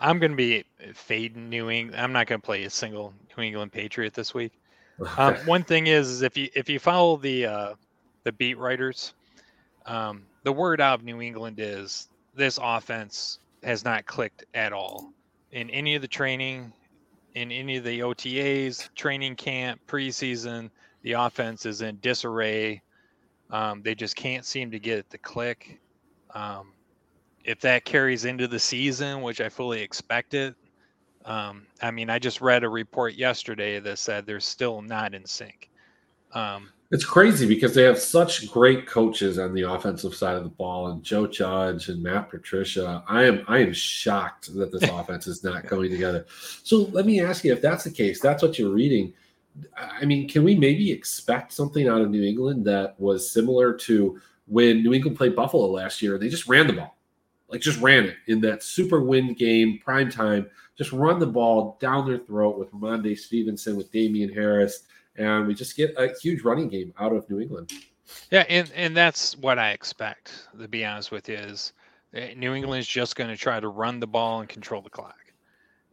I'm 0.00 0.18
going 0.18 0.32
to 0.32 0.36
be 0.36 0.64
fading 0.92 1.48
New 1.48 1.70
England. 1.70 2.00
I'm 2.00 2.12
not 2.12 2.26
going 2.26 2.40
to 2.40 2.44
play 2.44 2.64
a 2.64 2.70
single 2.70 3.14
New 3.36 3.42
England 3.42 3.72
Patriot 3.72 4.12
this 4.12 4.34
week. 4.34 4.52
Um, 5.18 5.34
one 5.44 5.64
thing 5.64 5.88
is, 5.88 6.08
is, 6.08 6.22
if 6.22 6.36
you 6.36 6.48
if 6.54 6.68
you 6.68 6.78
follow 6.78 7.16
the 7.16 7.46
uh, 7.46 7.74
the 8.22 8.32
beat 8.32 8.58
writers, 8.58 9.14
um, 9.86 10.22
the 10.44 10.52
word 10.52 10.80
out 10.80 11.00
of 11.00 11.04
New 11.04 11.20
England 11.20 11.58
is 11.58 12.08
this 12.34 12.58
offense 12.62 13.38
has 13.62 13.84
not 13.84 14.06
clicked 14.06 14.44
at 14.54 14.72
all 14.72 15.12
in 15.52 15.70
any 15.70 15.94
of 15.94 16.02
the 16.02 16.08
training, 16.08 16.72
in 17.34 17.50
any 17.50 17.76
of 17.76 17.84
the 17.84 18.00
OTAs, 18.00 18.88
training 18.94 19.36
camp, 19.36 19.80
preseason. 19.86 20.70
The 21.02 21.12
offense 21.12 21.66
is 21.66 21.82
in 21.82 21.98
disarray. 22.00 22.82
Um, 23.50 23.82
they 23.82 23.94
just 23.94 24.16
can't 24.16 24.44
seem 24.44 24.70
to 24.70 24.78
get 24.78 24.98
it 24.98 25.10
to 25.10 25.18
click. 25.18 25.80
Um, 26.34 26.72
if 27.44 27.60
that 27.60 27.84
carries 27.84 28.24
into 28.24 28.48
the 28.48 28.58
season, 28.58 29.22
which 29.22 29.40
I 29.40 29.48
fully 29.48 29.82
expect 29.82 30.34
it, 30.34 30.54
um, 31.24 31.66
I 31.80 31.90
mean, 31.90 32.10
I 32.10 32.18
just 32.18 32.40
read 32.40 32.64
a 32.64 32.68
report 32.68 33.14
yesterday 33.14 33.80
that 33.80 33.98
said 33.98 34.26
they're 34.26 34.40
still 34.40 34.82
not 34.82 35.14
in 35.14 35.24
sync. 35.24 35.70
Um, 36.32 36.70
it's 36.90 37.04
crazy 37.04 37.46
because 37.46 37.74
they 37.74 37.82
have 37.82 37.98
such 37.98 38.50
great 38.50 38.86
coaches 38.86 39.38
on 39.38 39.54
the 39.54 39.62
offensive 39.62 40.14
side 40.14 40.36
of 40.36 40.44
the 40.44 40.50
ball, 40.50 40.88
and 40.88 41.02
Joe 41.02 41.26
Judge 41.26 41.88
and 41.88 42.02
Matt 42.02 42.30
Patricia. 42.30 43.02
I 43.08 43.24
am 43.24 43.44
I 43.48 43.58
am 43.58 43.72
shocked 43.72 44.54
that 44.54 44.70
this 44.70 44.82
offense 44.90 45.26
is 45.26 45.42
not 45.42 45.64
coming 45.64 45.90
together. 45.90 46.26
So 46.62 46.88
let 46.92 47.06
me 47.06 47.20
ask 47.20 47.42
you, 47.44 47.52
if 47.52 47.62
that's 47.62 47.84
the 47.84 47.90
case, 47.90 48.20
that's 48.20 48.42
what 48.42 48.58
you're 48.58 48.70
reading. 48.70 49.12
I 49.76 50.04
mean, 50.04 50.28
can 50.28 50.44
we 50.44 50.54
maybe 50.54 50.90
expect 50.90 51.52
something 51.52 51.88
out 51.88 52.00
of 52.00 52.10
New 52.10 52.22
England 52.22 52.64
that 52.66 52.98
was 53.00 53.30
similar 53.30 53.72
to 53.72 54.20
when 54.46 54.82
New 54.82 54.92
England 54.92 55.16
played 55.16 55.34
Buffalo 55.34 55.66
last 55.66 56.02
year? 56.02 56.18
They 56.18 56.28
just 56.28 56.48
ran 56.48 56.66
the 56.66 56.74
ball, 56.74 56.96
like 57.48 57.60
just 57.60 57.80
ran 57.80 58.04
it 58.04 58.16
in 58.26 58.40
that 58.42 58.62
super 58.62 59.00
win 59.00 59.34
game, 59.34 59.78
prime 59.84 60.10
time. 60.10 60.48
Just 60.76 60.92
run 60.92 61.18
the 61.18 61.26
ball 61.26 61.78
down 61.80 62.06
their 62.06 62.18
throat 62.18 62.58
with 62.58 62.72
Rhamondre 62.72 63.16
Stevenson, 63.16 63.76
with 63.76 63.92
Damien 63.92 64.32
Harris, 64.32 64.84
and 65.16 65.46
we 65.46 65.54
just 65.54 65.76
get 65.76 65.94
a 65.96 66.12
huge 66.20 66.42
running 66.42 66.68
game 66.68 66.92
out 66.98 67.12
of 67.12 67.28
New 67.30 67.40
England. 67.40 67.72
Yeah, 68.30 68.44
and 68.48 68.70
and 68.74 68.96
that's 68.96 69.36
what 69.36 69.58
I 69.58 69.70
expect. 69.70 70.48
To 70.58 70.66
be 70.66 70.84
honest 70.84 71.10
with 71.12 71.28
you, 71.28 71.36
is 71.36 71.72
eh, 72.14 72.34
New 72.36 72.54
England 72.54 72.80
is 72.80 72.88
just 72.88 73.14
going 73.16 73.30
to 73.30 73.36
try 73.36 73.60
to 73.60 73.68
run 73.68 74.00
the 74.00 74.06
ball 74.06 74.40
and 74.40 74.48
control 74.48 74.82
the 74.82 74.90
clock, 74.90 75.18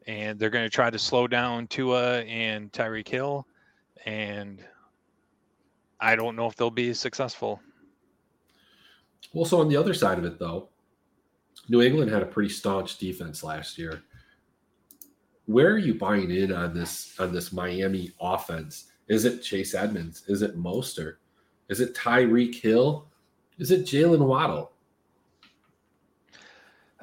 and 0.08 0.40
they're 0.40 0.50
going 0.50 0.66
to 0.66 0.70
try 0.70 0.90
to 0.90 1.00
slow 1.00 1.28
down 1.28 1.68
Tua 1.68 2.22
and 2.22 2.72
Tyreek 2.72 3.08
Hill 3.08 3.46
and 4.06 4.64
I 6.00 6.16
don't 6.16 6.36
know 6.36 6.48
if 6.48 6.56
they'll 6.56 6.70
be 6.70 6.94
successful. 6.94 7.62
Well, 9.34 9.46
so 9.46 9.60
on 9.60 9.70
the 9.70 9.78
other 9.78 9.94
side 9.94 10.18
of 10.18 10.26
it, 10.26 10.40
though, 10.40 10.70
New 11.72 11.82
England 11.82 12.12
had 12.12 12.22
a 12.22 12.26
pretty 12.26 12.50
staunch 12.50 12.98
defense 12.98 13.46
last 13.46 13.78
year. 13.78 14.04
Where 15.46 15.70
are 15.72 15.78
you 15.78 15.94
buying 15.94 16.30
in 16.30 16.52
on 16.52 16.74
this 16.74 17.16
on 17.18 17.34
this 17.34 17.54
Miami 17.54 18.12
offense? 18.20 18.92
Is 19.08 19.24
it 19.24 19.42
Chase 19.42 19.74
Edmonds? 19.74 20.24
Is 20.28 20.42
it 20.42 20.60
Mostert? 20.60 21.16
Is 21.70 21.80
it 21.80 21.96
Tyreek 21.96 22.56
Hill? 22.56 23.08
Is 23.58 23.72
it 23.72 23.86
Jaylen 23.86 24.20
Waddle? 24.20 24.74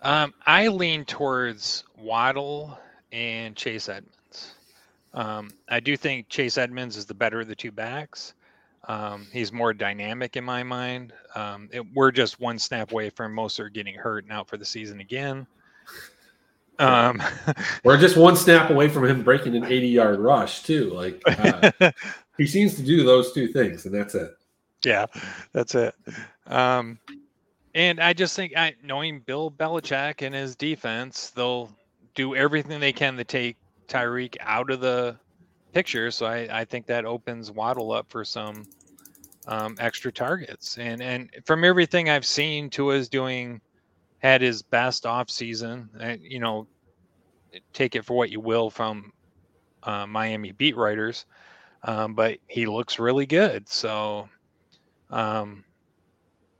Um, 0.02 0.34
I 0.44 0.68
lean 0.68 1.06
towards 1.06 1.84
Waddle 1.96 2.78
and 3.10 3.56
Chase 3.56 3.88
Edmonds. 3.88 4.54
Um, 5.14 5.50
I 5.70 5.80
do 5.80 5.96
think 5.96 6.28
Chase 6.28 6.58
Edmonds 6.58 6.98
is 6.98 7.06
the 7.06 7.14
better 7.14 7.40
of 7.40 7.48
the 7.48 7.56
two 7.56 7.72
backs. 7.72 8.34
Um, 8.88 9.26
he's 9.30 9.52
more 9.52 9.74
dynamic 9.74 10.36
in 10.36 10.44
my 10.44 10.62
mind. 10.62 11.12
Um, 11.34 11.68
it, 11.72 11.84
we're 11.94 12.10
just 12.10 12.40
one 12.40 12.58
snap 12.58 12.90
away 12.90 13.10
from 13.10 13.34
Mostert 13.34 13.74
getting 13.74 13.94
hurt 13.94 14.24
and 14.24 14.32
out 14.32 14.48
for 14.48 14.56
the 14.56 14.64
season 14.64 15.00
again. 15.00 15.46
Um, 16.78 17.22
we're 17.84 17.98
just 17.98 18.16
one 18.16 18.34
snap 18.34 18.70
away 18.70 18.88
from 18.88 19.04
him 19.04 19.22
breaking 19.22 19.54
an 19.56 19.64
80 19.64 19.88
yard 19.88 20.20
rush, 20.20 20.62
too. 20.62 20.90
Like 20.90 21.22
uh, 21.26 21.70
he 22.38 22.46
seems 22.46 22.76
to 22.76 22.82
do 22.82 23.04
those 23.04 23.32
two 23.32 23.48
things, 23.48 23.84
and 23.84 23.94
that's 23.94 24.14
it. 24.14 24.34
Yeah, 24.82 25.04
that's 25.52 25.74
it. 25.74 25.94
Um, 26.46 26.98
and 27.74 28.00
I 28.00 28.14
just 28.14 28.34
think, 28.34 28.56
I, 28.56 28.74
knowing 28.82 29.20
Bill 29.20 29.50
Belichick 29.50 30.24
and 30.24 30.34
his 30.34 30.56
defense, 30.56 31.30
they'll 31.30 31.70
do 32.14 32.34
everything 32.34 32.80
they 32.80 32.92
can 32.92 33.16
to 33.18 33.24
take 33.24 33.56
Tyreek 33.86 34.36
out 34.40 34.70
of 34.70 34.80
the 34.80 35.16
picture. 35.72 36.10
So 36.10 36.26
I, 36.26 36.60
I 36.60 36.64
think 36.64 36.86
that 36.86 37.04
opens 37.04 37.50
Waddle 37.50 37.92
up 37.92 38.06
for 38.08 38.24
some 38.24 38.64
um, 39.48 39.74
extra 39.80 40.12
targets. 40.12 40.78
And 40.78 41.02
and 41.02 41.30
from 41.44 41.64
everything 41.64 42.08
I've 42.08 42.26
seen, 42.26 42.70
Tua's 42.70 43.08
doing 43.08 43.60
had 44.18 44.40
his 44.42 44.62
best 44.62 45.06
off 45.06 45.30
season. 45.30 45.88
Uh, 46.00 46.16
you 46.20 46.38
know, 46.38 46.66
take 47.72 47.96
it 47.96 48.04
for 48.04 48.16
what 48.16 48.30
you 48.30 48.40
will 48.40 48.70
from 48.70 49.12
uh, 49.82 50.06
Miami 50.06 50.52
beat 50.52 50.76
writers, 50.76 51.24
um, 51.84 52.14
but 52.14 52.38
he 52.46 52.66
looks 52.66 52.98
really 52.98 53.26
good. 53.26 53.68
So, 53.68 54.28
um, 55.10 55.64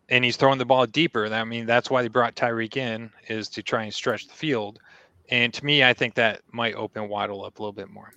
and 0.08 0.24
he's 0.24 0.36
throwing 0.36 0.58
the 0.58 0.64
ball 0.64 0.86
deeper. 0.86 1.26
I 1.26 1.44
mean, 1.44 1.66
that's 1.66 1.90
why 1.90 2.00
they 2.00 2.08
brought 2.08 2.34
Tyreek 2.34 2.76
in 2.78 3.10
is 3.28 3.48
to 3.50 3.62
try 3.62 3.84
and 3.84 3.92
stretch 3.92 4.26
the 4.26 4.34
field. 4.34 4.78
And 5.30 5.52
to 5.52 5.62
me, 5.62 5.84
I 5.84 5.92
think 5.92 6.14
that 6.14 6.40
might 6.52 6.74
open 6.74 7.10
Waddle 7.10 7.44
up 7.44 7.58
a 7.58 7.62
little 7.62 7.74
bit 7.74 7.90
more. 7.90 8.14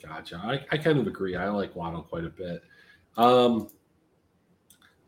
Gotcha. 0.00 0.36
I, 0.36 0.64
I 0.70 0.78
kind 0.78 1.00
of 1.00 1.08
agree. 1.08 1.34
I 1.34 1.48
like 1.48 1.74
Waddle 1.74 2.02
quite 2.02 2.24
a 2.24 2.28
bit. 2.28 2.62
Um, 3.16 3.68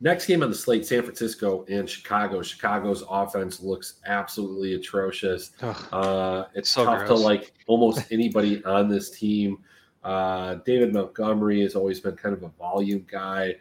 next 0.00 0.26
game 0.26 0.42
on 0.42 0.50
the 0.50 0.56
slate 0.56 0.86
San 0.86 1.02
Francisco 1.02 1.64
and 1.68 1.88
Chicago. 1.88 2.42
Chicago's 2.42 3.04
offense 3.08 3.60
looks 3.60 3.94
absolutely 4.06 4.74
atrocious. 4.74 5.52
Uh, 5.62 6.44
it's 6.54 6.70
so 6.70 6.84
tough 6.84 7.06
gross. 7.06 7.20
to 7.20 7.24
like 7.24 7.52
almost 7.66 8.10
anybody 8.12 8.64
on 8.66 8.88
this 8.88 9.10
team. 9.10 9.58
Uh, 10.04 10.54
David 10.64 10.92
Montgomery 10.92 11.60
has 11.62 11.74
always 11.74 12.00
been 12.00 12.16
kind 12.16 12.34
of 12.34 12.42
a 12.42 12.48
volume 12.58 13.04
guy. 13.10 13.56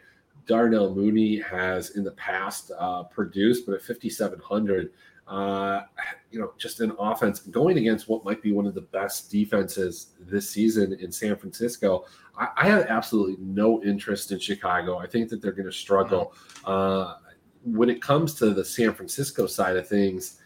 Darnell 0.46 0.94
Mooney 0.94 1.40
has 1.40 1.90
in 1.90 2.04
the 2.04 2.12
past 2.12 2.72
uh, 2.78 3.02
produced, 3.02 3.66
but 3.66 3.74
at 3.74 3.82
5,700, 3.82 4.90
uh, 5.26 5.82
you 6.30 6.38
know, 6.38 6.52
just 6.58 6.80
an 6.80 6.92
offense 6.98 7.40
going 7.40 7.78
against 7.78 8.08
what 8.08 8.24
might 8.24 8.42
be 8.42 8.52
one 8.52 8.66
of 8.66 8.74
the 8.74 8.82
best 8.82 9.30
defenses 9.30 10.08
this 10.20 10.48
season 10.50 10.92
in 11.00 11.10
San 11.10 11.36
Francisco. 11.36 12.04
I, 12.36 12.48
I 12.56 12.66
have 12.68 12.86
absolutely 12.86 13.36
no 13.40 13.82
interest 13.82 14.30
in 14.32 14.38
Chicago. 14.38 14.98
I 14.98 15.06
think 15.06 15.28
that 15.30 15.40
they're 15.40 15.52
going 15.52 15.66
to 15.66 15.72
struggle. 15.72 16.34
Uh, 16.64 17.14
when 17.64 17.88
it 17.88 18.02
comes 18.02 18.34
to 18.34 18.50
the 18.50 18.64
San 18.64 18.92
Francisco 18.92 19.46
side 19.46 19.76
of 19.76 19.88
things, 19.88 20.40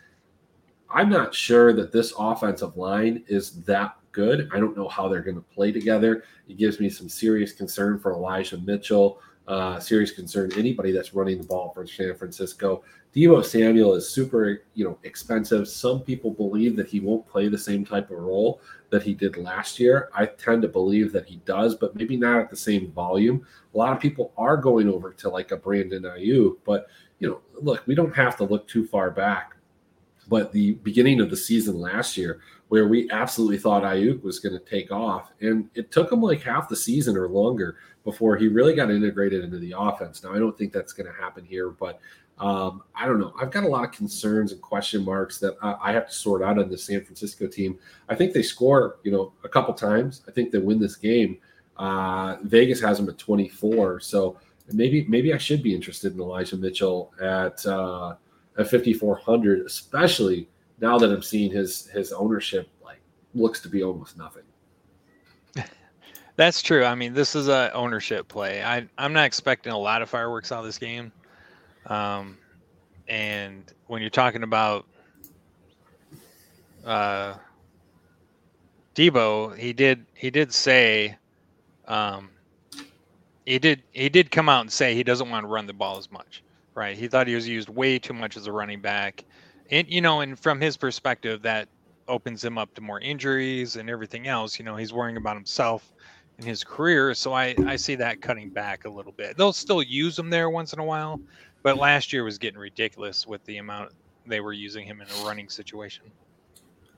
I'm 0.89 1.09
not 1.09 1.35
sure 1.35 1.72
that 1.72 1.93
this 1.93 2.12
offensive 2.18 2.76
line 2.76 3.24
is 3.26 3.62
that 3.64 3.97
good. 4.12 4.49
I 4.53 4.61
don't 4.61 4.76
know 4.76 4.89
how 4.89 5.09
they're 5.09 5.22
going 5.22 5.37
to 5.37 5.55
play 5.55 5.72
together. 5.72 6.24
It 6.49 6.59
gives 6.59 6.78
me 6.78 6.89
some 6.91 7.09
serious 7.09 7.53
concern 7.53 7.99
for 7.99 8.12
Elijah 8.12 8.59
Mitchell. 8.59 9.20
Uh, 9.49 9.80
serious 9.80 10.12
concern 10.12 10.53
anybody 10.57 10.93
that's 10.93 11.14
running 11.14 11.39
the 11.39 11.47
ball 11.47 11.72
for 11.74 11.85
San 11.87 12.14
Francisco. 12.14 12.85
Deebo 13.15 13.45
Samuel 13.45 13.95
is 13.95 14.09
super, 14.09 14.63
you 14.73 14.85
know, 14.85 14.99
expensive. 15.03 15.69
Some 15.69 16.01
people 16.01 16.31
believe 16.31 16.77
that 16.77 16.89
he 16.89 16.99
won't 16.99 17.27
play 17.27 17.49
the 17.49 17.59
same 17.59 17.85
type 17.85 18.11
of 18.11 18.19
role 18.19 18.63
that 18.89 19.03
he 19.03 19.13
did 19.13 19.37
last 19.37 19.79
year. 19.79 20.09
I 20.15 20.27
tend 20.27 20.63
to 20.63 20.69
believe 20.69 21.13
that 21.13 21.27
he 21.27 21.37
does, 21.45 21.75
but 21.75 21.95
maybe 21.95 22.17
not 22.17 22.39
at 22.39 22.51
the 22.51 22.57
same 22.57 22.91
volume. 22.93 23.47
A 23.75 23.77
lot 23.77 23.93
of 23.93 24.01
people 24.01 24.33
are 24.39 24.57
going 24.57 24.89
over 24.89 25.13
to 25.13 25.29
like 25.29 25.51
a 25.51 25.57
Brandon 25.57 26.05
Aiyuk, 26.05 26.57
but 26.65 26.87
you 27.19 27.29
know, 27.29 27.41
look, 27.61 27.87
we 27.87 27.95
don't 27.95 28.17
have 28.17 28.37
to 28.39 28.45
look 28.45 28.67
too 28.67 28.87
far 28.87 29.11
back. 29.11 29.57
But 30.29 30.53
the 30.53 30.73
beginning 30.75 31.21
of 31.21 31.31
the 31.31 31.37
season 31.37 31.79
last 31.81 32.17
year, 32.17 32.41
where 32.69 32.89
we 32.89 33.11
absolutely 33.11 33.59
thought 33.59 33.83
Aiyuk 33.83 34.23
was 34.23 34.39
going 34.39 34.59
to 34.59 34.65
take 34.65 34.91
off, 34.91 35.33
and 35.41 35.69
it 35.75 35.91
took 35.91 36.11
him 36.11 36.23
like 36.23 36.41
half 36.41 36.69
the 36.69 36.77
season 36.77 37.17
or 37.17 37.29
longer 37.29 37.77
before 38.05 38.37
he 38.37 38.49
really 38.49 38.75
got 38.75 38.91
integrated 38.91 39.45
into 39.45 39.59
the 39.59 39.75
offense. 39.77 40.23
Now, 40.23 40.33
I 40.33 40.39
don't 40.39 40.57
think 40.57 40.73
that's 40.73 40.93
going 40.93 41.13
to 41.13 41.21
happen 41.21 41.45
here, 41.45 41.71
but 41.71 42.01
um, 42.43 42.82
I 42.97 43.07
don't 43.07 43.20
know. 43.20 43.32
I've 43.40 43.53
got 43.53 43.62
a 43.62 43.68
lot 43.68 43.84
of 43.84 43.93
concerns 43.93 44.51
and 44.51 44.61
question 44.61 45.05
marks 45.05 45.38
that 45.38 45.55
I, 45.62 45.76
I 45.80 45.93
have 45.93 46.09
to 46.09 46.12
sort 46.12 46.43
out 46.43 46.59
on 46.59 46.68
the 46.68 46.76
San 46.76 47.05
Francisco 47.05 47.47
team. 47.47 47.78
I 48.09 48.16
think 48.16 48.32
they 48.32 48.43
score, 48.43 48.99
you 49.05 49.12
know, 49.12 49.32
a 49.45 49.49
couple 49.49 49.72
times. 49.74 50.22
I 50.26 50.32
think 50.32 50.51
they 50.51 50.59
win 50.59 50.80
this 50.80 50.97
game. 50.97 51.38
Uh, 51.76 52.38
Vegas 52.43 52.80
has 52.80 52.99
them 52.99 53.09
at 53.09 53.16
24, 53.16 54.01
so 54.01 54.40
maybe 54.72 55.07
maybe 55.09 55.32
I 55.32 55.38
should 55.38 55.62
be 55.62 55.72
interested 55.72 56.14
in 56.14 56.20
Elijah 56.20 56.57
Mitchell 56.57 57.12
at 57.22 57.64
uh, 57.64 58.16
at 58.59 58.68
5400, 58.68 59.64
especially 59.64 60.49
now 60.80 60.99
that 60.99 61.12
I'm 61.12 61.22
seeing 61.22 61.53
his 61.53 61.86
his 61.86 62.12
ownership 62.12 62.68
like 62.82 63.01
looks 63.34 63.61
to 63.61 63.68
be 63.68 63.84
almost 63.84 64.18
nothing. 64.18 64.43
That's 66.36 66.61
true. 66.61 66.84
I 66.84 66.97
mean, 66.97 67.14
this 67.14 67.36
is 67.36 67.47
a 67.47 67.72
ownership 67.72 68.26
play. 68.26 68.64
I 68.64 68.88
I'm 68.99 69.12
not 69.12 69.26
expecting 69.26 69.72
a 69.72 69.78
lot 69.78 70.03
of 70.03 70.11
fireworks 70.11 70.51
out 70.51 70.59
of 70.59 70.64
this 70.64 70.78
game. 70.78 71.12
Um, 71.93 72.38
and 73.07 73.70
when 73.86 74.01
you're 74.01 74.11
talking 74.11 74.45
about 74.45 74.86
uh, 76.86 77.34
Deebo, 78.95 79.59
he 79.59 79.74
did 79.74 80.07
he 80.14 80.30
did 80.30 80.55
say, 80.55 81.18
um, 81.86 82.30
he 83.45 83.59
did 83.59 83.82
he 83.93 84.09
did 84.09 84.30
come 84.30 84.49
out 84.49 84.62
and 84.62 84.72
say 84.72 84.95
he 84.95 85.05
doesn't 85.05 85.28
want 85.28 85.45
to 85.45 85.49
run 85.49 85.66
the 85.66 85.74
ball 85.74 85.99
as 85.99 86.11
much, 86.11 86.43
right? 86.74 86.97
He 86.97 87.09
thought 87.09 87.26
he 87.26 87.34
was 87.34 87.47
used 87.47 87.68
way 87.68 87.99
too 87.99 88.14
much 88.14 88.38
as 88.38 88.47
a 88.47 88.53
running 88.53 88.80
back, 88.80 89.24
and 89.70 89.86
you 89.86 90.01
know, 90.01 90.22
and 90.22 90.38
from 90.38 90.62
his 90.62 90.78
perspective, 90.78 91.43
that 91.43 91.68
opens 92.09 92.43
him 92.43 92.57
up 92.57 92.72
to 92.74 92.80
more 92.80 93.01
injuries 93.01 93.76
and 93.76 93.90
everything 93.90 94.28
else. 94.28 94.59
You 94.59 94.64
know, 94.64 94.76
he's 94.76 94.95
worrying 94.95 95.18
about 95.18 95.36
himself 95.36 95.93
and 96.38 96.47
his 96.47 96.64
career, 96.64 97.12
so 97.12 97.34
I 97.34 97.55
I 97.66 97.76
see 97.76 97.97
that 97.97 98.22
cutting 98.22 98.49
back 98.49 98.86
a 98.86 98.90
little 98.90 99.12
bit. 99.12 99.36
They'll 99.36 99.53
still 99.53 99.82
use 99.82 100.18
him 100.18 100.30
there 100.30 100.49
once 100.49 100.72
in 100.72 100.78
a 100.78 100.84
while, 100.84 101.20
but 101.63 101.79
last 101.79 102.13
year 102.13 102.25
was 102.25 102.39
getting 102.39 102.59
ridiculous 102.59 103.27
with 103.27 103.45
the 103.45 103.59
amount 103.59 103.93
they 104.27 104.41
were 104.41 104.53
using 104.53 104.87
him 104.87 105.01
in 105.01 105.09
a 105.09 105.27
running 105.27 105.49
situation. 105.49 106.05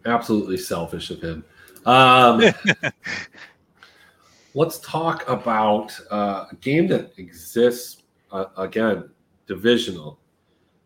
Absolutely 0.06 0.56
selfish 0.56 1.10
of 1.10 1.20
him. 1.20 1.44
Um, 1.86 2.42
let's 4.54 4.78
talk 4.80 5.28
about 5.28 5.98
uh, 6.10 6.46
a 6.50 6.54
game 6.56 6.86
that 6.88 7.12
exists 7.18 8.02
uh, 8.32 8.46
again, 8.56 9.08
divisional. 9.46 10.18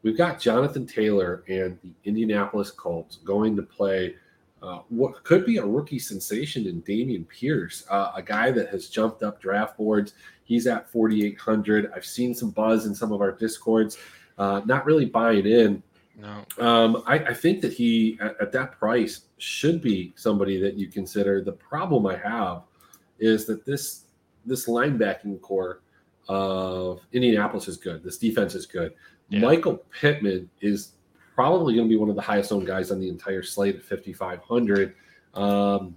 We've 0.03 0.17
got 0.17 0.39
Jonathan 0.39 0.87
Taylor 0.87 1.45
and 1.49 1.79
the 1.83 1.93
Indianapolis 2.05 2.71
Colts 2.71 3.17
going 3.17 3.57
to 3.57 3.63
play 3.63 4.15
uh, 4.63 4.81
what 4.89 5.23
could 5.25 5.47
be 5.47 5.59
a 5.59 5.65
rookie 5.65 5.99
sensation 5.99 6.67
in 6.67 6.83
Dameon 6.83 7.29
Pierce, 7.29 7.85
uh, 7.91 8.13
a 8.17 8.23
guy 8.23 8.51
that 8.51 8.69
has 8.71 8.89
jumped 8.89 9.23
up 9.23 9.41
draft 9.41 9.77
boards. 9.77 10.15
He's 10.45 10.67
at 10.67 10.91
4,800. 10.91 11.91
I've 11.95 12.05
seen 12.05 12.35
some 12.35 12.51
buzz 12.51 12.87
in 12.87 12.95
some 12.95 13.13
of 13.13 13.21
our 13.21 13.33
discords, 13.33 13.99
uh, 14.39 14.63
not 14.65 14.85
really 14.85 15.05
buying 15.05 15.47
in. 15.47 15.83
No. 16.17 16.45
Um, 16.59 17.05
I, 17.07 17.19
I, 17.19 17.35
think 17.35 17.61
that 17.61 17.73
he, 17.73 18.19
at, 18.21 18.41
at, 18.41 18.51
that 18.51 18.73
price, 18.73 19.27
should 19.37 19.81
be 19.81 20.13
somebody 20.17 20.61
that 20.61 20.75
you 20.75 20.89
consider. 20.89 21.45
The 21.45 21.53
problem 21.53 22.07
I 22.07 22.17
have 22.17 22.63
is 23.21 23.47
that 23.47 23.65
this 23.65 24.05
this 24.45 24.67
linebacking 24.67 25.41
core 25.41 25.83
of 26.29 27.01
Indianapolis 27.13 27.69
is 27.69 27.77
good. 27.77 28.03
This 28.03 28.19
defense 28.19 28.57
is 28.57 28.67
good. 28.67 28.95
Yeah. 29.29 29.41
Michael 29.41 29.85
Pittman 30.01 30.51
is 30.61 30.93
probably 31.39 31.77
going 31.77 31.87
to 31.87 31.89
be 31.89 31.97
one 31.97 32.09
of 32.09 32.17
the 32.17 32.21
highest 32.21 32.51
owned 32.51 32.67
guys 32.67 32.91
on 32.91 32.99
the 32.99 33.09
entire 33.09 33.45
slate 33.45 33.77
at 33.77 33.85
5,500. 33.85 34.93
Um, 35.35 35.97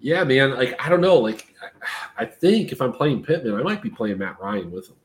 yeah, 0.00 0.24
man. 0.24 0.54
Like, 0.54 0.74
I 0.82 0.88
don't 0.88 1.02
know. 1.02 1.18
Like, 1.18 1.54
I, 2.16 2.24
think 2.24 2.72
if 2.72 2.80
I'm 2.80 2.94
playing 2.94 3.22
Pittman, 3.22 3.54
I 3.54 3.62
might 3.62 3.82
be 3.82 3.90
playing 3.90 4.16
Matt 4.16 4.40
Ryan 4.40 4.70
with 4.70 4.88
him. 4.88 4.96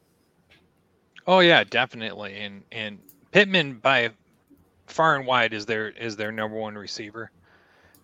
Oh 1.27 1.39
yeah, 1.39 1.65
definitely. 1.65 2.35
And 2.35 2.63
and 2.71 2.97
Pittman 3.31 3.79
by 3.79 4.11
far 4.87 5.17
and 5.17 5.27
wide 5.27 5.53
is 5.53 5.65
their 5.65 5.89
is 5.89 6.15
their 6.15 6.31
number 6.31 6.55
one 6.55 6.75
receiver. 6.75 7.29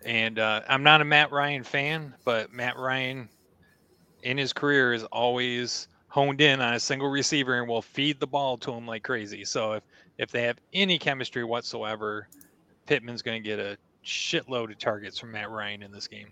And 0.04 0.38
uh, 0.38 0.60
I'm 0.68 0.82
not 0.82 1.00
a 1.00 1.04
Matt 1.06 1.32
Ryan 1.32 1.64
fan, 1.64 2.14
but 2.26 2.52
Matt 2.52 2.76
Ryan 2.76 3.26
in 4.22 4.36
his 4.36 4.52
career 4.52 4.92
is 4.92 5.04
always 5.04 5.88
honed 6.08 6.42
in 6.42 6.60
on 6.60 6.74
a 6.74 6.80
single 6.80 7.08
receiver 7.08 7.58
and 7.58 7.68
will 7.68 7.80
feed 7.80 8.20
the 8.20 8.26
ball 8.26 8.58
to 8.58 8.72
him 8.72 8.86
like 8.86 9.02
crazy. 9.02 9.46
So 9.46 9.72
if 9.72 9.82
if 10.20 10.30
they 10.30 10.42
have 10.42 10.58
any 10.74 10.98
chemistry 10.98 11.44
whatsoever, 11.44 12.28
Pittman's 12.84 13.22
going 13.22 13.42
to 13.42 13.48
get 13.48 13.58
a 13.58 13.78
shitload 14.04 14.70
of 14.70 14.78
targets 14.78 15.18
from 15.18 15.32
Matt 15.32 15.50
Ryan 15.50 15.82
in 15.82 15.90
this 15.90 16.06
game. 16.06 16.28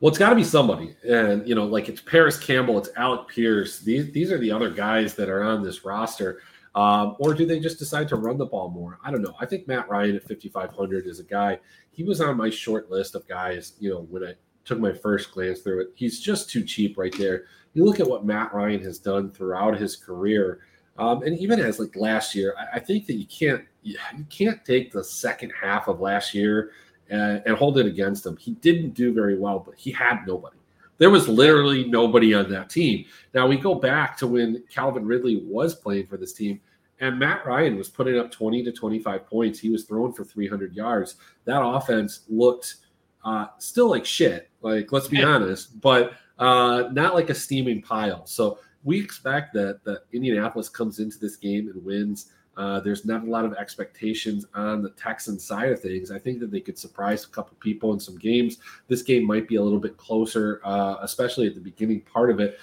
Well, 0.00 0.08
it's 0.08 0.18
got 0.18 0.30
to 0.30 0.36
be 0.36 0.44
somebody, 0.44 0.96
and 1.08 1.46
you 1.48 1.54
know, 1.54 1.64
like 1.64 1.88
it's 1.88 2.00
Parris 2.00 2.38
Campbell, 2.38 2.76
it's 2.76 2.90
Alec 2.96 3.28
Pierce. 3.28 3.80
These 3.80 4.12
these 4.12 4.30
are 4.32 4.38
the 4.38 4.50
other 4.50 4.70
guys 4.70 5.14
that 5.14 5.28
are 5.28 5.42
on 5.42 5.62
this 5.62 5.84
roster. 5.84 6.40
Um, 6.74 7.16
or 7.18 7.34
do 7.34 7.46
they 7.46 7.58
just 7.58 7.78
decide 7.78 8.08
to 8.08 8.16
run 8.16 8.36
the 8.36 8.46
ball 8.46 8.70
more? 8.70 8.98
I 9.04 9.10
don't 9.10 9.22
know. 9.22 9.34
I 9.40 9.46
think 9.46 9.66
Matt 9.66 9.88
Ryan 9.88 10.16
at 10.16 10.28
5,500 10.28 11.06
is 11.06 11.18
a 11.18 11.24
guy. 11.24 11.58
He 11.90 12.04
was 12.04 12.20
on 12.20 12.36
my 12.36 12.50
short 12.50 12.90
list 12.90 13.16
of 13.16 13.26
guys. 13.26 13.72
You 13.80 13.90
know, 13.90 14.06
when 14.10 14.22
I 14.22 14.34
took 14.64 14.78
my 14.78 14.92
first 14.92 15.32
glance 15.32 15.60
through 15.60 15.80
it, 15.80 15.88
he's 15.94 16.20
just 16.20 16.50
too 16.50 16.62
cheap 16.62 16.96
right 16.96 17.16
there. 17.16 17.44
You 17.74 17.84
look 17.84 17.98
at 17.98 18.08
what 18.08 18.24
Matt 18.24 18.54
Ryan 18.54 18.82
has 18.82 18.98
done 18.98 19.30
throughout 19.30 19.78
his 19.78 19.96
career. 19.96 20.60
Um, 20.98 21.22
and 21.22 21.38
even 21.38 21.60
as 21.60 21.78
like 21.78 21.94
last 21.94 22.34
year, 22.34 22.54
I, 22.58 22.76
I, 22.76 22.78
think 22.80 23.06
that 23.06 23.14
you 23.14 23.26
can't 23.26 23.64
you 23.82 23.96
can't 24.30 24.64
take 24.64 24.90
the 24.90 25.04
second 25.04 25.52
half 25.60 25.86
of 25.86 26.00
last 26.00 26.34
year 26.34 26.72
and, 27.08 27.40
and 27.46 27.56
hold 27.56 27.78
it 27.78 27.86
against 27.86 28.26
him. 28.26 28.36
He 28.36 28.52
didn't 28.54 28.90
do 28.90 29.12
very 29.14 29.38
well, 29.38 29.60
but 29.60 29.76
he 29.76 29.92
had 29.92 30.26
nobody. 30.26 30.56
There 30.98 31.10
was 31.10 31.28
literally 31.28 31.84
nobody 31.84 32.34
on 32.34 32.50
that 32.50 32.68
team. 32.68 33.04
Now 33.32 33.46
we 33.46 33.56
go 33.56 33.76
back 33.76 34.16
to 34.18 34.26
when 34.26 34.64
Calvin 34.68 35.06
Ridley 35.06 35.42
was 35.46 35.76
playing 35.76 36.08
for 36.08 36.16
this 36.16 36.32
team, 36.32 36.60
and 36.98 37.16
Matt 37.16 37.46
Ryan 37.46 37.76
was 37.76 37.88
putting 37.88 38.18
up 38.18 38.32
20 38.32 38.64
to 38.64 38.72
25 38.72 39.26
points. 39.26 39.60
He 39.60 39.70
was 39.70 39.84
throwing 39.84 40.12
for 40.12 40.24
300 40.24 40.74
yards. 40.74 41.14
That 41.44 41.64
offense 41.64 42.22
looked 42.28 42.76
uh, 43.24 43.46
still 43.58 43.88
like 43.88 44.04
shit. 44.04 44.50
Like 44.62 44.90
let's 44.90 45.06
be 45.06 45.22
honest, 45.22 45.80
but 45.80 46.14
uh, 46.38 46.88
not 46.92 47.14
like 47.14 47.30
a 47.30 47.34
steaming 47.34 47.82
pile. 47.82 48.26
So 48.26 48.58
we 48.88 48.98
expect 48.98 49.52
that 49.52 49.84
that 49.84 50.04
Indianapolis 50.14 50.70
comes 50.70 50.98
into 50.98 51.18
this 51.18 51.36
game 51.36 51.68
and 51.68 51.84
wins. 51.84 52.32
Uh, 52.56 52.80
there's 52.80 53.04
not 53.04 53.22
a 53.22 53.30
lot 53.30 53.44
of 53.44 53.52
expectations 53.52 54.46
on 54.54 54.82
the 54.82 54.88
Texan 54.90 55.38
side 55.38 55.70
of 55.70 55.78
things. 55.78 56.10
I 56.10 56.18
think 56.18 56.40
that 56.40 56.50
they 56.50 56.60
could 56.60 56.78
surprise 56.78 57.24
a 57.24 57.28
couple 57.28 57.54
people 57.60 57.92
in 57.92 58.00
some 58.00 58.16
games. 58.16 58.56
This 58.88 59.02
game 59.02 59.26
might 59.26 59.46
be 59.46 59.56
a 59.56 59.62
little 59.62 59.78
bit 59.78 59.98
closer, 59.98 60.62
uh, 60.64 60.96
especially 61.02 61.46
at 61.46 61.54
the 61.54 61.60
beginning 61.60 62.00
part 62.00 62.30
of 62.30 62.40
it. 62.40 62.58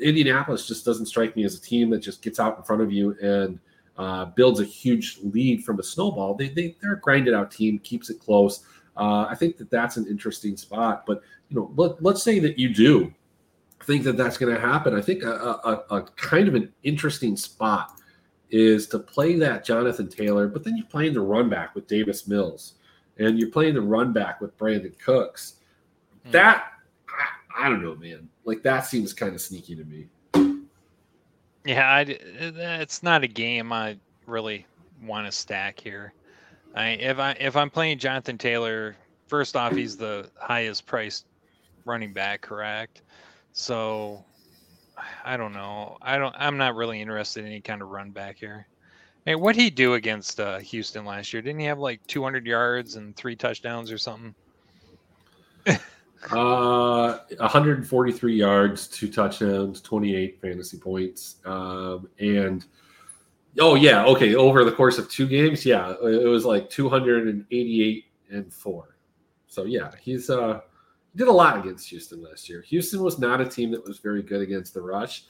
Indianapolis 0.00 0.66
just 0.66 0.84
doesn't 0.84 1.06
strike 1.06 1.36
me 1.36 1.44
as 1.44 1.54
a 1.54 1.60
team 1.60 1.90
that 1.90 2.00
just 2.00 2.22
gets 2.22 2.40
out 2.40 2.58
in 2.58 2.64
front 2.64 2.82
of 2.82 2.90
you 2.90 3.16
and 3.22 3.60
uh, 3.96 4.24
builds 4.24 4.58
a 4.58 4.64
huge 4.64 5.20
lead 5.22 5.64
from 5.64 5.78
a 5.78 5.82
snowball. 5.82 6.34
They, 6.34 6.48
they 6.48 6.76
they're 6.82 6.94
a 6.94 7.00
grinded 7.00 7.34
out 7.34 7.52
team, 7.52 7.78
keeps 7.78 8.10
it 8.10 8.18
close. 8.18 8.64
Uh, 8.96 9.26
I 9.30 9.36
think 9.36 9.58
that 9.58 9.70
that's 9.70 9.96
an 9.96 10.08
interesting 10.08 10.56
spot. 10.56 11.04
But 11.06 11.22
you 11.50 11.56
know, 11.56 11.72
let, 11.76 12.02
let's 12.02 12.24
say 12.24 12.40
that 12.40 12.58
you 12.58 12.74
do 12.74 13.14
think 13.84 14.04
that 14.04 14.16
that's 14.16 14.36
going 14.38 14.54
to 14.54 14.60
happen. 14.60 14.94
I 14.94 15.00
think 15.00 15.22
a, 15.22 15.30
a, 15.30 15.96
a, 15.96 16.02
kind 16.16 16.48
of 16.48 16.54
an 16.54 16.72
interesting 16.82 17.36
spot 17.36 18.00
is 18.50 18.86
to 18.88 18.98
play 18.98 19.36
that 19.36 19.64
Jonathan 19.64 20.08
Taylor, 20.08 20.46
but 20.46 20.62
then 20.62 20.76
you're 20.76 20.86
playing 20.86 21.14
the 21.14 21.20
run 21.20 21.48
back 21.48 21.74
with 21.74 21.86
Davis 21.86 22.28
Mills, 22.28 22.74
and 23.18 23.38
you're 23.38 23.50
playing 23.50 23.74
the 23.74 23.80
run 23.80 24.12
back 24.12 24.40
with 24.40 24.56
Brandin 24.58 24.98
Cooks. 24.98 25.54
Hmm. 26.24 26.30
That 26.32 26.72
I, 27.08 27.66
I, 27.66 27.68
don't 27.68 27.82
know, 27.82 27.94
man. 27.94 28.28
Like 28.44 28.62
that 28.62 28.80
seems 28.86 29.12
kind 29.12 29.34
of 29.34 29.40
sneaky 29.40 29.76
to 29.76 29.84
me. 29.84 30.06
Yeah, 31.64 31.88
I, 31.88 32.00
it's 32.08 33.02
not 33.02 33.22
a 33.22 33.28
game 33.28 33.72
I 33.72 33.96
really 34.26 34.66
want 35.02 35.26
to 35.26 35.32
stack 35.32 35.78
here. 35.80 36.12
I 36.74 36.88
if 36.88 37.18
I 37.18 37.32
if 37.32 37.56
I'm 37.56 37.70
playing 37.70 37.98
Jonathan 37.98 38.38
Taylor, 38.38 38.96
first 39.26 39.56
off, 39.56 39.72
he's 39.72 39.96
the 39.96 40.30
highest 40.38 40.86
priced 40.86 41.26
running 41.84 42.12
back, 42.12 42.40
correct? 42.40 43.02
So 43.52 44.24
I 45.24 45.36
don't 45.36 45.52
know. 45.52 45.98
I 46.02 46.18
don't. 46.18 46.34
I'm 46.38 46.56
not 46.56 46.74
really 46.74 47.00
interested 47.00 47.44
in 47.44 47.46
any 47.46 47.60
kind 47.60 47.82
of 47.82 47.88
run 47.88 48.10
back 48.10 48.38
here. 48.38 48.66
Hey, 49.24 49.34
what 49.34 49.54
did 49.54 49.62
he 49.62 49.70
do 49.70 49.94
against 49.94 50.40
uh, 50.40 50.58
Houston 50.58 51.04
last 51.04 51.32
year? 51.32 51.42
Didn't 51.42 51.60
he 51.60 51.66
have 51.66 51.78
like 51.78 52.04
200 52.08 52.44
yards 52.44 52.96
and 52.96 53.14
three 53.14 53.36
touchdowns 53.36 53.92
or 53.92 53.98
something? 53.98 54.34
uh, 56.30 57.18
143 57.38 58.34
yards, 58.34 58.88
two 58.88 59.08
touchdowns, 59.08 59.80
28 59.80 60.40
fantasy 60.40 60.76
points, 60.76 61.36
um, 61.44 62.08
and 62.18 62.64
oh 63.60 63.76
yeah, 63.76 64.04
okay. 64.06 64.34
Over 64.34 64.64
the 64.64 64.72
course 64.72 64.98
of 64.98 65.08
two 65.08 65.28
games, 65.28 65.64
yeah, 65.64 65.94
it 66.02 66.28
was 66.28 66.44
like 66.44 66.68
288 66.68 68.04
and 68.30 68.52
four. 68.52 68.96
So 69.46 69.64
yeah, 69.64 69.92
he's 70.00 70.30
uh 70.30 70.62
did 71.16 71.28
a 71.28 71.32
lot 71.32 71.58
against 71.58 71.88
Houston 71.90 72.22
last 72.22 72.48
year. 72.48 72.62
Houston 72.62 73.02
was 73.02 73.18
not 73.18 73.40
a 73.40 73.46
team 73.46 73.70
that 73.72 73.84
was 73.84 73.98
very 73.98 74.22
good 74.22 74.40
against 74.40 74.74
the 74.74 74.82
rush. 74.82 75.24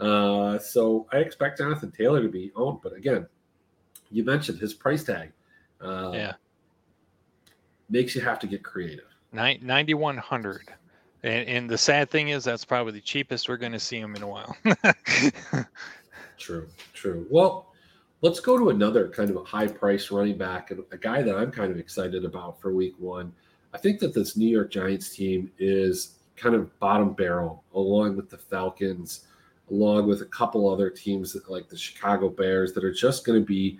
Uh, 0.00 0.58
so 0.58 1.06
I 1.12 1.18
expect 1.18 1.58
Jonathan 1.58 1.90
Taylor 1.90 2.22
to 2.22 2.28
be 2.28 2.52
owned. 2.56 2.80
But 2.82 2.94
again, 2.94 3.26
you 4.10 4.24
mentioned 4.24 4.58
his 4.60 4.74
price 4.74 5.04
tag. 5.04 5.32
Uh, 5.80 6.10
yeah. 6.12 6.32
Makes 7.88 8.14
you 8.14 8.20
have 8.22 8.38
to 8.40 8.46
get 8.46 8.62
creative. 8.62 9.04
9100 9.32 10.72
and, 11.24 11.48
and 11.48 11.70
the 11.70 11.78
sad 11.78 12.10
thing 12.10 12.28
is 12.28 12.44
that's 12.44 12.64
probably 12.64 12.92
the 12.92 13.00
cheapest 13.00 13.48
we're 13.48 13.56
going 13.56 13.72
to 13.72 13.80
see 13.80 13.98
him 13.98 14.14
in 14.14 14.22
a 14.22 14.28
while 14.28 14.56
true 16.38 16.68
true 16.92 17.26
well 17.30 17.72
let's 18.20 18.38
go 18.38 18.56
to 18.56 18.70
another 18.70 19.08
kind 19.08 19.30
of 19.30 19.36
a 19.36 19.44
high 19.44 19.66
price 19.66 20.10
running 20.10 20.38
back 20.38 20.70
and 20.70 20.84
a 20.92 20.96
guy 20.96 21.22
that 21.22 21.36
i'm 21.36 21.50
kind 21.50 21.72
of 21.72 21.78
excited 21.78 22.24
about 22.24 22.60
for 22.60 22.72
week 22.72 22.94
one 22.98 23.32
i 23.74 23.78
think 23.78 23.98
that 24.00 24.14
this 24.14 24.36
new 24.36 24.48
york 24.48 24.70
giants 24.70 25.10
team 25.10 25.50
is 25.58 26.16
kind 26.36 26.54
of 26.54 26.76
bottom 26.78 27.12
barrel 27.12 27.62
along 27.74 28.16
with 28.16 28.30
the 28.30 28.38
falcons 28.38 29.26
along 29.70 30.06
with 30.06 30.22
a 30.22 30.26
couple 30.26 30.68
other 30.68 30.88
teams 30.88 31.36
like 31.48 31.68
the 31.68 31.76
chicago 31.76 32.28
bears 32.28 32.72
that 32.72 32.84
are 32.84 32.92
just 32.92 33.26
going 33.26 33.38
to 33.38 33.46
be 33.46 33.78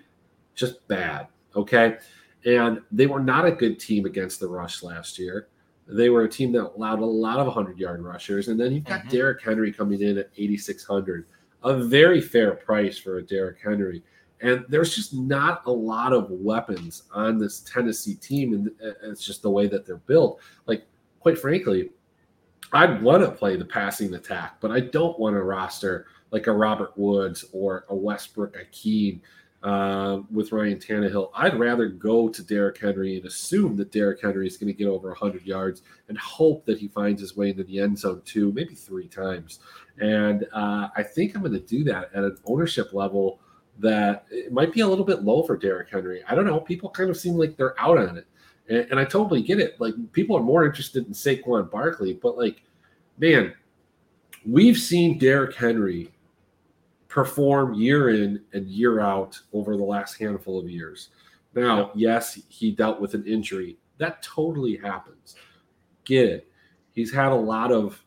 just 0.54 0.86
bad 0.88 1.26
okay 1.56 1.96
and 2.44 2.82
they 2.92 3.06
were 3.06 3.20
not 3.20 3.46
a 3.46 3.52
good 3.52 3.80
team 3.80 4.04
against 4.04 4.40
the 4.40 4.48
rush 4.48 4.82
last 4.82 5.18
year. 5.18 5.48
They 5.86 6.10
were 6.10 6.24
a 6.24 6.28
team 6.28 6.52
that 6.52 6.72
allowed 6.74 7.00
a 7.00 7.06
lot 7.06 7.40
of 7.40 7.46
100 7.46 7.78
yard 7.78 8.02
rushers. 8.02 8.48
And 8.48 8.58
then 8.58 8.72
you've 8.72 8.84
got 8.84 9.00
mm-hmm. 9.00 9.10
Derrick 9.10 9.42
Henry 9.42 9.72
coming 9.72 10.00
in 10.00 10.18
at 10.18 10.30
8,600, 10.36 11.26
a 11.62 11.84
very 11.84 12.20
fair 12.20 12.52
price 12.52 12.98
for 12.98 13.18
a 13.18 13.22
Derrick 13.22 13.58
Henry. 13.62 14.02
And 14.44 14.62
there's 14.68 14.94
just 14.94 15.14
not 15.14 15.62
a 15.64 15.72
lot 15.72 16.12
of 16.12 16.30
weapons 16.30 17.04
on 17.12 17.38
this 17.38 17.60
Tennessee 17.60 18.14
team. 18.14 18.52
And 18.52 18.70
it's 19.02 19.24
just 19.24 19.40
the 19.40 19.50
way 19.50 19.66
that 19.68 19.86
they're 19.86 19.96
built. 19.96 20.38
Like, 20.66 20.84
quite 21.18 21.38
frankly, 21.38 21.88
I'd 22.70 23.02
want 23.02 23.22
to 23.24 23.30
play 23.30 23.56
the 23.56 23.64
passing 23.64 24.12
attack, 24.14 24.60
but 24.60 24.70
I 24.70 24.80
don't 24.80 25.18
want 25.18 25.34
to 25.34 25.42
roster 25.42 26.06
like 26.30 26.46
a 26.46 26.52
Robert 26.52 26.92
Woods 26.96 27.46
or 27.52 27.86
a 27.88 27.96
Westbrook 27.96 28.54
Ikhine 28.54 29.20
uh, 29.62 30.20
with 30.30 30.52
Ryan 30.52 30.78
Tannehill. 30.78 31.30
I'd 31.34 31.58
rather 31.58 31.88
go 31.88 32.28
to 32.28 32.42
Derrick 32.42 32.76
Henry 32.78 33.16
and 33.16 33.24
assume 33.24 33.76
that 33.76 33.92
Derrick 33.92 34.20
Henry 34.20 34.46
is 34.46 34.58
going 34.58 34.70
to 34.70 34.76
get 34.76 34.88
over 34.88 35.08
100 35.08 35.46
yards 35.46 35.80
and 36.08 36.18
hope 36.18 36.66
that 36.66 36.78
he 36.78 36.88
finds 36.88 37.22
his 37.22 37.34
way 37.34 37.48
into 37.48 37.64
the 37.64 37.80
end 37.80 37.98
zone 37.98 38.20
two, 38.26 38.52
maybe 38.52 38.74
three 38.74 39.08
times. 39.08 39.60
And 39.98 40.46
uh, 40.52 40.88
I 40.94 41.02
think 41.02 41.34
I'm 41.34 41.40
going 41.40 41.52
to 41.54 41.60
do 41.60 41.82
that 41.84 42.10
at 42.12 42.24
an 42.24 42.36
ownership 42.44 42.92
level 42.92 43.40
that 43.78 44.26
it 44.30 44.52
might 44.52 44.72
be 44.72 44.80
a 44.80 44.86
little 44.86 45.04
bit 45.04 45.22
low 45.22 45.42
for 45.42 45.56
Derrick 45.56 45.90
Henry. 45.90 46.22
I 46.28 46.34
don't 46.34 46.46
know. 46.46 46.60
People 46.60 46.90
kind 46.90 47.10
of 47.10 47.16
seem 47.16 47.34
like 47.34 47.56
they're 47.56 47.78
out 47.80 47.98
on 47.98 48.16
it. 48.18 48.26
And, 48.68 48.86
and 48.90 49.00
I 49.00 49.04
totally 49.04 49.42
get 49.42 49.60
it. 49.60 49.80
Like 49.80 49.94
people 50.12 50.36
are 50.36 50.42
more 50.42 50.64
interested 50.64 51.06
in 51.06 51.12
Saquon 51.12 51.70
Barkley, 51.70 52.14
but 52.14 52.36
like, 52.36 52.62
man, 53.18 53.52
we've 54.46 54.78
seen 54.78 55.18
Derrick 55.18 55.56
Henry 55.56 56.12
perform 57.08 57.74
year 57.74 58.10
in 58.10 58.42
and 58.52 58.66
year 58.66 59.00
out 59.00 59.38
over 59.52 59.76
the 59.76 59.84
last 59.84 60.18
handful 60.18 60.58
of 60.58 60.68
years. 60.68 61.10
Now, 61.54 61.92
yes, 61.94 62.40
he 62.48 62.72
dealt 62.72 63.00
with 63.00 63.14
an 63.14 63.24
injury. 63.26 63.78
That 63.98 64.22
totally 64.22 64.76
happens. 64.76 65.36
Get 66.04 66.28
it. 66.28 66.48
He's 66.92 67.12
had 67.12 67.32
a 67.32 67.36
lot 67.36 67.70
of 67.70 68.02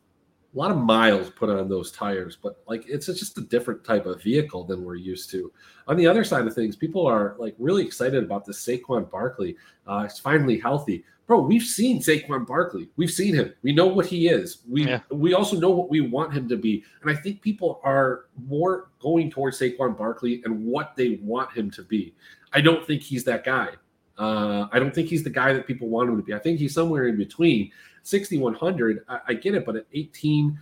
a 0.58 0.60
lot 0.60 0.72
of 0.72 0.78
miles 0.78 1.30
put 1.30 1.49
on 1.49 1.70
those 1.70 1.91
tires, 1.91 2.36
but 2.41 2.62
like 2.68 2.84
it's 2.88 3.05
just 3.05 3.38
a 3.38 3.41
different 3.41 3.84
type 3.84 4.05
of 4.05 4.24
vehicle 4.24 4.64
than 4.64 4.84
we're 4.84 4.95
used 4.95 5.30
to. 5.30 5.51
On 5.88 5.95
the 5.95 6.08
other 6.08 6.24
side 6.24 6.47
of 6.47 6.55
things, 6.55 6.76
people 6.76 7.05
are 7.05 7.36
like 7.38 7.55
really 7.60 7.86
excited 7.86 8.24
about 8.24 8.43
this 8.43 8.66
Saquon 8.66 9.10
Barkley. 9.10 9.55
Uh, 9.86 10.03
he's 10.03 10.20
finally 10.20 10.60
healthy 10.60 11.03
bro, 11.28 11.41
we've 11.41 11.64
seen 11.64 11.99
Saquon 11.99 12.47
Barkley. 12.47 12.89
We've 12.95 13.12
seen 13.12 13.36
him. 13.36 13.53
We 13.62 13.74
know 13.74 13.86
what 13.86 14.05
he 14.05 14.30
is. 14.30 14.60
We 14.68 14.88
yeah. 14.88 15.01
we 15.12 15.34
also 15.34 15.60
know 15.60 15.70
what 15.70 15.89
we 15.89 16.01
want 16.01 16.34
him 16.34 16.47
to 16.49 16.55
be. 16.55 16.84
And 17.01 17.12
I 17.12 17.16
think 17.16 17.41
people 17.41 17.82
are 17.84 18.26
more 18.47 18.89
going 18.99 19.30
towards 19.30 19.60
Saquon 19.60 19.95
Barkley 19.97 20.41
and 20.45 20.66
what 20.66 20.95
they 20.95 21.20
want 21.22 21.51
him 21.55 21.70
to 21.72 21.84
be. 21.84 22.16
I 22.53 22.62
don't 22.62 22.86
think 22.88 23.03
he's 23.03 23.26
that 23.26 23.43
guy. 23.43 23.70
Uh, 24.18 24.68
I 24.72 24.80
don't 24.80 24.95
think 24.95 25.10
he's 25.10 25.24
the 25.24 25.30
guy 25.30 25.53
that 25.53 25.68
people 25.68 25.89
want 25.89 26.10
him 26.10 26.18
to 26.18 26.24
be. 26.24 26.34
I 26.34 26.39
think 26.39 26.58
he's 26.58 26.74
somewhere 26.74 27.08
in 27.08 27.18
between. 27.18 27.72
6,100, 28.08 29.05
I, 29.08 29.20
I 29.28 29.34
get 29.34 29.55
it, 29.55 29.66
but 29.66 29.76
at 29.76 29.86
18, 29.93 30.58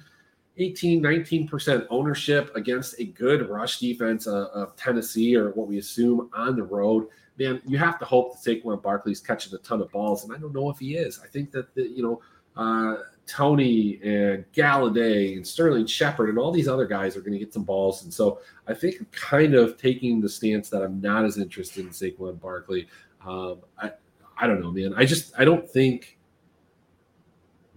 18, 0.57 1.01
19% 1.01 1.87
ownership 1.89 2.55
against 2.55 2.99
a 2.99 3.05
good 3.05 3.49
rush 3.49 3.79
defense 3.79 4.27
uh, 4.27 4.47
of 4.53 4.75
Tennessee 4.75 5.35
or 5.35 5.51
what 5.51 5.67
we 5.67 5.77
assume 5.77 6.29
on 6.33 6.55
the 6.55 6.63
road– 6.63 7.07
man, 7.37 7.61
you 7.65 7.77
have 7.77 7.99
to 7.99 8.05
hope 8.05 8.41
that 8.41 8.63
Saquon 8.63 8.81
Barkley's 8.81 9.19
catching 9.19 9.53
a 9.53 9.57
ton 9.59 9.81
of 9.81 9.91
balls, 9.91 10.23
and 10.23 10.33
I 10.33 10.37
don't 10.37 10.53
know 10.53 10.69
if 10.69 10.79
he 10.79 10.95
is. 10.95 11.19
I 11.23 11.27
think 11.27 11.51
that 11.51 11.73
the, 11.75 11.87
you 11.87 12.03
know 12.03 12.21
uh, 12.55 13.01
Toney 13.27 13.99
and 14.03 14.45
Golladay 14.53 15.35
and 15.35 15.45
Sterling 15.45 15.85
Shepard 15.85 16.29
and 16.29 16.37
all 16.37 16.51
these 16.51 16.67
other 16.67 16.85
guys 16.85 17.17
are 17.17 17.21
going 17.21 17.33
to 17.33 17.39
get 17.39 17.53
some 17.53 17.63
balls, 17.63 18.03
and 18.03 18.13
so 18.13 18.39
I 18.67 18.73
think 18.73 18.99
I'm 18.99 19.07
kind 19.11 19.55
of 19.55 19.79
taking 19.79 20.21
the 20.21 20.29
stance 20.29 20.69
that 20.69 20.81
I'm 20.81 21.01
not 21.01 21.25
as 21.25 21.37
interested 21.37 21.85
in 21.85 21.91
Saquon 21.91 22.39
Barkley. 22.39 22.87
Um, 23.25 23.59
I 23.77 23.91
I 24.37 24.47
don't 24.47 24.61
know, 24.61 24.71
man. 24.71 24.93
I 24.95 25.05
just 25.05 25.33
I 25.37 25.45
don't 25.45 25.69
think 25.69 26.17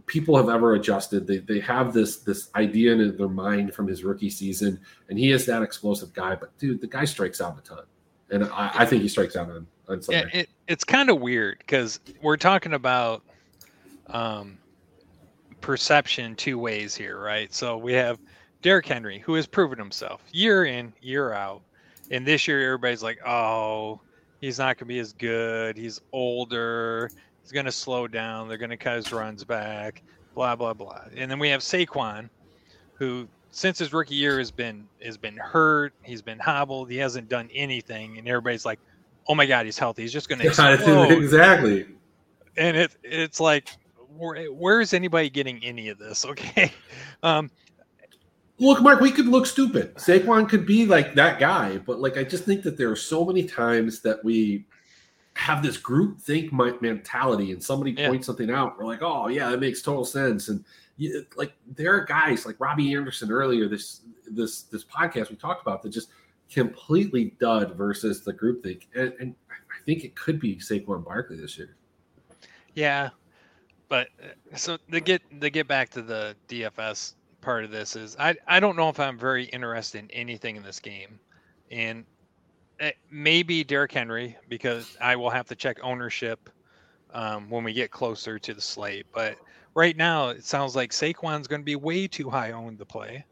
people 0.08 0.36
have 0.36 0.48
ever 0.48 0.74
adjusted. 0.74 1.26
They, 1.26 1.38
they 1.38 1.60
have 1.60 1.92
this 1.92 2.16
this 2.18 2.50
idea 2.56 2.92
in 2.92 3.16
their 3.16 3.28
mind 3.28 3.74
from 3.74 3.86
his 3.86 4.02
rookie 4.02 4.30
season, 4.30 4.80
and 5.08 5.18
he 5.18 5.30
is 5.30 5.46
that 5.46 5.62
explosive 5.62 6.12
guy. 6.12 6.34
But 6.34 6.56
dude, 6.58 6.80
the 6.80 6.88
guy 6.88 7.04
strikes 7.04 7.40
out 7.40 7.56
a 7.58 7.62
ton 7.62 7.84
and 8.30 8.44
I, 8.44 8.70
I 8.74 8.86
think 8.86 9.02
he 9.02 9.08
strikes 9.08 9.36
out 9.36 9.50
on 9.50 9.66
on 9.88 10.02
Sunday. 10.02 10.30
Yeah, 10.32 10.40
it, 10.40 10.48
it's 10.66 10.84
kind 10.84 11.10
of 11.10 11.20
weird 11.20 11.58
because 11.58 12.00
we're 12.22 12.36
talking 12.36 12.74
about 12.74 13.22
um, 14.08 14.58
perception 15.60 16.34
two 16.36 16.58
ways 16.58 16.94
here, 16.94 17.18
right? 17.18 17.52
So 17.52 17.76
we 17.78 17.92
have 17.94 18.18
Derrick 18.62 18.86
Henry, 18.86 19.18
who 19.18 19.34
has 19.34 19.46
proven 19.46 19.78
himself 19.78 20.22
year 20.32 20.66
in, 20.66 20.92
year 21.00 21.32
out, 21.32 21.62
and 22.10 22.26
this 22.26 22.46
year 22.46 22.64
everybody's 22.64 23.02
like, 23.02 23.18
"Oh, 23.26 24.00
he's 24.40 24.58
not 24.58 24.76
going 24.76 24.86
to 24.88 24.94
be 24.94 24.98
as 24.98 25.12
good. 25.12 25.76
He's 25.76 26.00
older. 26.12 27.10
He's 27.48 27.52
going 27.54 27.64
to 27.64 27.72
slow 27.72 28.06
down. 28.06 28.46
They're 28.46 28.58
going 28.58 28.68
to 28.68 28.76
cut 28.76 28.96
his 28.96 29.10
runs 29.10 29.42
back." 29.42 30.02
Blah 30.34 30.54
blah 30.54 30.74
blah. 30.74 31.00
And 31.16 31.30
then 31.30 31.38
we 31.38 31.48
have 31.48 31.62
Saquon, 31.62 32.28
who 32.92 33.26
since 33.50 33.78
his 33.78 33.94
rookie 33.94 34.16
year 34.16 34.36
has 34.38 34.50
been 34.50 34.86
has 35.02 35.16
been 35.16 35.36
hurt. 35.38 35.94
He's 36.02 36.20
been 36.20 36.38
hobbled. 36.38 36.90
He 36.90 36.98
hasn't 36.98 37.30
done 37.30 37.48
anything, 37.54 38.18
and 38.18 38.28
everybody's 38.28 38.66
like, 38.66 38.78
"Oh 39.28 39.34
my 39.34 39.46
God, 39.46 39.64
he's 39.64 39.78
healthy. 39.78 40.02
He's 40.02 40.12
just 40.12 40.28
going 40.28 40.38
to 40.42 40.48
explode." 40.48 41.10
exactly. 41.12 41.86
And 42.58 42.76
it 42.76 42.94
it's 43.02 43.40
like, 43.40 43.70
where, 44.14 44.44
where 44.52 44.82
is 44.82 44.92
anybody 44.92 45.30
getting 45.30 45.64
any 45.64 45.88
of 45.88 45.98
this? 45.98 46.24
Okay. 46.28 46.70
Um, 47.22 47.50
Look, 48.60 48.82
Mark, 48.82 49.00
we 49.00 49.12
could 49.12 49.26
look 49.26 49.46
stupid. 49.46 49.94
Saquon 49.94 50.48
could 50.48 50.66
be 50.66 50.84
like 50.84 51.14
that 51.14 51.38
guy, 51.38 51.78
but 51.78 52.00
like 52.00 52.16
I 52.16 52.24
just 52.24 52.44
think 52.44 52.62
that 52.64 52.76
there 52.76 52.90
are 52.90 52.96
so 52.96 53.24
many 53.24 53.44
times 53.44 54.00
that 54.00 54.22
we 54.24 54.66
have 55.38 55.62
this 55.62 55.76
group 55.76 56.20
think 56.20 56.52
mentality, 56.52 57.52
and 57.52 57.62
somebody 57.62 57.92
yeah. 57.92 58.08
points 58.08 58.26
something 58.26 58.50
out, 58.50 58.76
we're 58.76 58.84
like, 58.84 59.02
"Oh 59.02 59.28
yeah, 59.28 59.50
that 59.50 59.60
makes 59.60 59.80
total 59.80 60.04
sense," 60.04 60.48
and 60.48 60.64
you, 60.96 61.24
like 61.36 61.52
there 61.76 61.94
are 61.94 62.04
guys 62.04 62.44
like 62.44 62.56
Robbie 62.58 62.92
Anderson 62.92 63.30
earlier 63.30 63.68
this 63.68 64.00
this 64.28 64.62
this 64.62 64.84
podcast 64.84 65.30
we 65.30 65.36
talked 65.36 65.62
about 65.62 65.80
that 65.82 65.90
just 65.90 66.08
completely 66.50 67.36
dud 67.38 67.76
versus 67.76 68.22
the 68.22 68.32
group 68.32 68.64
think, 68.64 68.88
and, 68.96 69.12
and 69.20 69.34
I 69.48 69.84
think 69.86 70.02
it 70.02 70.16
could 70.16 70.40
be 70.40 70.56
Saquon 70.56 71.04
Barkley 71.04 71.36
this 71.36 71.56
year. 71.56 71.76
Yeah, 72.74 73.10
but 73.88 74.08
uh, 74.20 74.56
so 74.56 74.76
to 74.90 75.00
get 75.00 75.22
to 75.40 75.50
get 75.50 75.68
back 75.68 75.88
to 75.90 76.02
the 76.02 76.34
DFS 76.48 77.14
part 77.42 77.62
of 77.62 77.70
this 77.70 77.94
is 77.94 78.16
I 78.18 78.34
I 78.48 78.58
don't 78.58 78.74
know 78.74 78.88
if 78.88 78.98
I'm 78.98 79.16
very 79.16 79.44
interested 79.44 80.02
in 80.02 80.10
anything 80.10 80.56
in 80.56 80.64
this 80.64 80.80
game, 80.80 81.20
and 81.70 82.04
maybe 83.10 83.64
Derrick 83.64 83.92
Henry 83.92 84.36
because 84.48 84.96
I 85.00 85.16
will 85.16 85.30
have 85.30 85.46
to 85.48 85.54
check 85.54 85.78
ownership 85.82 86.50
um, 87.12 87.50
when 87.50 87.64
we 87.64 87.72
get 87.72 87.90
closer 87.90 88.38
to 88.38 88.54
the 88.54 88.60
slate, 88.60 89.06
but 89.12 89.36
right 89.74 89.96
now 89.96 90.28
it 90.28 90.44
sounds 90.44 90.76
like 90.76 90.92
Saquon's 90.92 91.46
going 91.46 91.60
to 91.60 91.64
be 91.64 91.76
way 91.76 92.06
too 92.06 92.28
high 92.28 92.52
owned 92.52 92.78
to 92.78 92.84
play. 92.84 93.24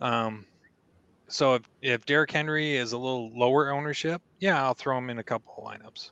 Um, 0.00 0.46
so 1.28 1.54
if, 1.54 1.62
if 1.80 2.06
Derrick 2.06 2.30
Henry 2.30 2.76
is 2.76 2.92
a 2.92 2.98
little 2.98 3.30
lower 3.36 3.70
ownership, 3.70 4.20
yeah, 4.40 4.62
I'll 4.62 4.74
throw 4.74 4.98
him 4.98 5.10
in 5.10 5.18
a 5.18 5.22
couple 5.22 5.54
of 5.56 5.64
lineups. 5.64 6.10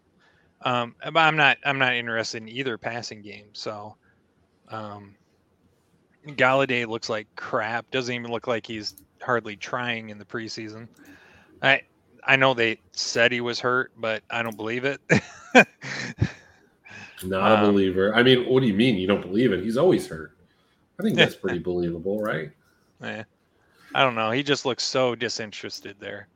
Um, 0.62 0.94
but 1.02 1.16
I'm 1.16 1.36
not 1.36 1.58
I'm 1.64 1.78
not 1.78 1.94
interested 1.94 2.42
in 2.42 2.48
either 2.48 2.78
passing 2.78 3.20
game. 3.20 3.46
So, 3.52 3.96
um, 4.68 5.16
Golladay 6.26 6.86
looks 6.86 7.08
like 7.08 7.26
crap. 7.34 7.90
Doesn't 7.90 8.14
even 8.14 8.30
look 8.30 8.46
like 8.46 8.64
he's 8.64 8.94
hardly 9.20 9.56
trying 9.56 10.10
in 10.10 10.18
the 10.18 10.24
preseason. 10.24 10.86
I 11.62 11.82
I 12.24 12.36
know 12.36 12.54
they 12.54 12.78
said 12.92 13.32
he 13.32 13.40
was 13.40 13.58
hurt, 13.60 13.92
but 13.96 14.22
I 14.30 14.42
don't 14.42 14.56
believe 14.56 14.84
it. 14.84 15.00
Not 17.24 17.52
um, 17.52 17.64
a 17.64 17.72
believer. 17.72 18.14
I 18.14 18.22
mean, 18.22 18.46
what 18.48 18.60
do 18.60 18.66
you 18.66 18.74
mean 18.74 18.96
you 18.96 19.06
don't 19.06 19.22
believe 19.22 19.52
it? 19.52 19.62
He's 19.62 19.76
always 19.76 20.06
hurt. 20.06 20.36
I 20.98 21.02
think 21.02 21.16
that's 21.16 21.34
pretty 21.34 21.58
believable, 21.70 22.20
right? 22.20 22.50
Yeah. 23.00 23.24
I 23.94 24.04
don't 24.04 24.14
know. 24.14 24.30
He 24.30 24.42
just 24.42 24.64
looks 24.64 24.84
so 24.84 25.14
disinterested 25.14 25.96
there. 26.00 26.28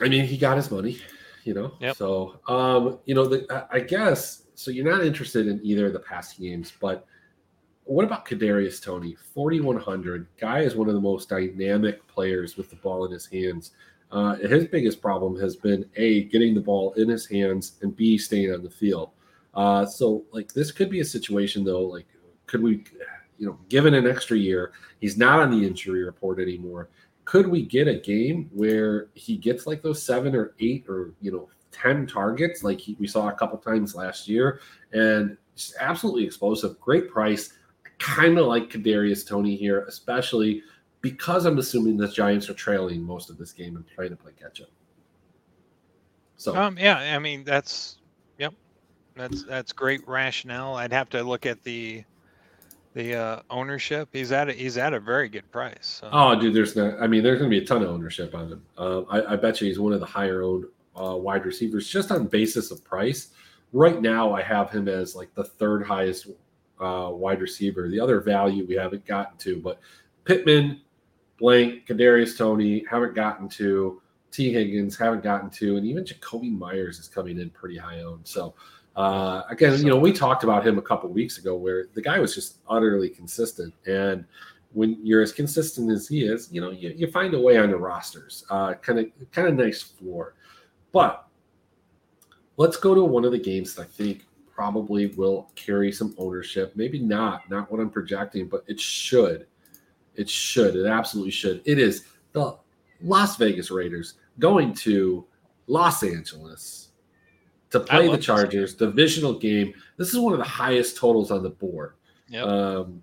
I 0.00 0.08
mean, 0.08 0.26
he 0.26 0.36
got 0.36 0.56
his 0.56 0.70
money, 0.70 0.98
you 1.44 1.54
know. 1.54 1.72
Yep. 1.80 1.96
So, 1.96 2.40
um, 2.48 2.98
you 3.06 3.14
know, 3.14 3.26
the, 3.26 3.66
I 3.70 3.80
guess 3.80 4.42
so. 4.54 4.70
You're 4.70 4.84
not 4.90 5.04
interested 5.04 5.46
in 5.46 5.58
either 5.64 5.86
of 5.86 5.94
the 5.94 6.00
passing 6.00 6.44
games, 6.44 6.72
but 6.78 7.06
what 7.86 8.04
about 8.04 8.26
Kadarius 8.26 8.82
Toney? 8.82 9.16
4100 9.34 10.26
guy 10.38 10.60
is 10.60 10.74
one 10.74 10.88
of 10.88 10.94
the 10.94 11.00
most 11.00 11.28
dynamic 11.28 12.06
players 12.08 12.56
with 12.56 12.68
the 12.68 12.76
ball 12.76 13.06
in 13.06 13.12
his 13.12 13.26
hands. 13.26 13.70
Uh, 14.10 14.34
his 14.34 14.66
biggest 14.66 15.00
problem 15.00 15.40
has 15.40 15.56
been 15.56 15.88
a 15.96 16.24
getting 16.24 16.54
the 16.54 16.60
ball 16.60 16.92
in 16.94 17.08
his 17.08 17.26
hands 17.26 17.78
and 17.82 17.96
b 17.96 18.18
staying 18.18 18.52
on 18.52 18.62
the 18.62 18.70
field. 18.70 19.10
Uh, 19.54 19.86
so 19.86 20.24
like 20.32 20.52
this 20.52 20.72
could 20.72 20.90
be 20.90 21.00
a 21.00 21.04
situation 21.04 21.64
though. 21.64 21.82
Like, 21.82 22.06
could 22.46 22.62
we, 22.62 22.84
you 23.38 23.46
know, 23.46 23.58
given 23.68 23.94
an 23.94 24.06
extra 24.06 24.36
year, 24.36 24.72
he's 25.00 25.16
not 25.16 25.40
on 25.40 25.50
the 25.50 25.66
injury 25.66 26.04
report 26.04 26.40
anymore. 26.40 26.88
Could 27.24 27.46
we 27.48 27.62
get 27.62 27.88
a 27.88 27.94
game 27.94 28.50
where 28.52 29.08
he 29.14 29.36
gets 29.36 29.66
like 29.66 29.82
those 29.82 30.02
seven 30.02 30.34
or 30.34 30.54
eight 30.58 30.86
or 30.88 31.12
you 31.20 31.30
know 31.30 31.48
10 31.70 32.06
targets 32.06 32.64
like 32.64 32.80
he, 32.80 32.96
we 32.98 33.06
saw 33.06 33.28
a 33.28 33.32
couple 33.32 33.58
times 33.58 33.94
last 33.94 34.28
year 34.28 34.60
and 34.92 35.36
just 35.54 35.74
absolutely 35.78 36.24
explosive 36.24 36.78
great 36.80 37.10
price 37.10 37.52
kind 37.98 38.38
of 38.38 38.46
like 38.46 38.70
Kadarius 38.70 39.26
Toney 39.26 39.56
here, 39.56 39.84
especially 39.84 40.62
because 41.00 41.46
I'm 41.46 41.58
assuming 41.58 41.96
the 41.96 42.08
Giants 42.08 42.48
are 42.50 42.54
trailing 42.54 43.02
most 43.02 43.30
of 43.30 43.38
this 43.38 43.52
game 43.52 43.76
and 43.76 43.84
trying 43.94 44.10
to 44.10 44.16
play 44.16 44.32
catch 44.40 44.60
up. 44.60 44.68
So, 46.36 46.54
um, 46.54 46.76
yeah, 46.78 47.14
I 47.14 47.18
mean 47.18 47.44
that's, 47.44 47.98
yep, 48.38 48.52
that's 49.14 49.44
that's 49.44 49.72
great 49.72 50.06
rationale. 50.06 50.74
I'd 50.74 50.92
have 50.92 51.08
to 51.10 51.22
look 51.22 51.46
at 51.46 51.62
the 51.62 52.04
the 52.96 53.14
uh, 53.14 53.42
ownership. 53.50 54.08
He's 54.12 54.32
at 54.32 54.48
a, 54.48 54.52
he's 54.52 54.78
at 54.78 54.94
a 54.94 55.00
very 55.00 55.28
good 55.28 55.50
price. 55.52 56.00
So. 56.00 56.08
Oh, 56.10 56.38
dude, 56.40 56.54
there's 56.54 56.74
no. 56.74 56.96
I 56.98 57.06
mean, 57.06 57.22
there's 57.22 57.38
going 57.38 57.50
to 57.50 57.56
be 57.56 57.62
a 57.62 57.66
ton 57.66 57.82
of 57.82 57.90
ownership 57.90 58.34
on 58.34 58.48
him. 58.48 58.62
Um, 58.78 59.06
I, 59.10 59.34
I, 59.34 59.36
bet 59.36 59.60
you 59.60 59.66
he's 59.68 59.78
one 59.78 59.92
of 59.92 60.00
the 60.00 60.06
higher 60.06 60.42
owned 60.42 60.64
uh, 60.98 61.14
wide 61.14 61.44
receivers 61.44 61.88
just 61.88 62.10
on 62.10 62.26
basis 62.26 62.70
of 62.70 62.82
price. 62.82 63.28
Right 63.74 64.00
now, 64.00 64.32
I 64.32 64.40
have 64.40 64.70
him 64.70 64.88
as 64.88 65.14
like 65.14 65.34
the 65.34 65.44
third 65.44 65.84
highest 65.86 66.26
uh, 66.80 67.10
wide 67.12 67.40
receiver. 67.40 67.88
The 67.88 68.00
other 68.00 68.20
value 68.20 68.66
we 68.66 68.74
haven't 68.74 69.04
gotten 69.06 69.36
to, 69.38 69.60
but 69.60 69.80
Pittman, 70.24 70.80
Blank, 71.38 71.86
Kadarius 71.86 72.36
Toney 72.36 72.84
haven't 72.90 73.14
gotten 73.14 73.48
to. 73.50 74.00
Tee 74.30 74.52
Higgins 74.52 74.96
haven't 74.98 75.22
gotten 75.22 75.48
to, 75.50 75.76
and 75.76 75.86
even 75.86 76.04
Jakobi 76.04 76.56
Meyers 76.56 76.98
is 76.98 77.08
coming 77.08 77.38
in 77.38 77.48
pretty 77.50 77.78
high 77.78 78.02
owned. 78.02 78.26
So 78.26 78.54
uh, 78.96 79.42
again, 79.48 79.78
you 79.78 79.86
know, 79.86 79.98
we 79.98 80.12
talked 80.12 80.44
about 80.44 80.66
him 80.66 80.78
a 80.78 80.82
couple 80.82 81.08
weeks 81.10 81.38
ago, 81.38 81.56
where 81.56 81.86
the 81.94 82.02
guy 82.02 82.18
was 82.18 82.34
just 82.34 82.58
utterly 82.68 83.08
consistent, 83.08 83.72
and 83.86 84.24
when 84.72 84.98
you're 85.02 85.22
as 85.22 85.32
consistent 85.32 85.90
as 85.90 86.06
he 86.06 86.24
is, 86.24 86.52
you 86.52 86.60
know, 86.60 86.70
you, 86.70 86.92
you 86.94 87.10
find 87.10 87.32
a 87.32 87.40
way 87.40 87.56
on 87.56 87.70
the 87.70 87.76
rosters. 87.76 88.44
Kind 88.48 88.98
of, 88.98 89.06
kind 89.32 89.48
of 89.48 89.54
nice 89.54 89.80
floor. 89.80 90.34
But 90.92 91.26
let's 92.58 92.76
go 92.76 92.94
to 92.94 93.02
one 93.02 93.24
of 93.24 93.32
the 93.32 93.38
games 93.38 93.74
that 93.74 93.82
I 93.82 93.86
think 93.86 94.26
probably 94.56 95.08
will 95.08 95.50
carry 95.54 95.92
some 95.92 96.14
ownership. 96.16 96.72
Maybe 96.74 96.98
not, 96.98 97.48
not 97.50 97.70
what 97.70 97.78
I'm 97.78 97.90
projecting, 97.90 98.48
but 98.48 98.64
it 98.66 98.80
should. 98.80 99.46
It 100.14 100.30
should. 100.30 100.74
It 100.74 100.86
absolutely 100.86 101.30
should. 101.30 101.60
It 101.66 101.78
is 101.78 102.04
the 102.32 102.56
Las 103.02 103.36
Vegas 103.36 103.70
Raiders 103.70 104.14
going 104.38 104.72
to 104.74 105.26
Los 105.66 106.02
Angeles 106.02 106.88
to 107.70 107.80
play 107.80 108.10
the 108.10 108.16
Chargers, 108.16 108.74
divisional 108.74 109.38
game. 109.38 109.74
This 109.98 110.08
is 110.08 110.18
one 110.18 110.32
of 110.32 110.38
the 110.38 110.44
highest 110.44 110.96
totals 110.96 111.30
on 111.30 111.42
the 111.42 111.50
board. 111.50 111.94
Yep. 112.28 112.46
Um, 112.46 113.02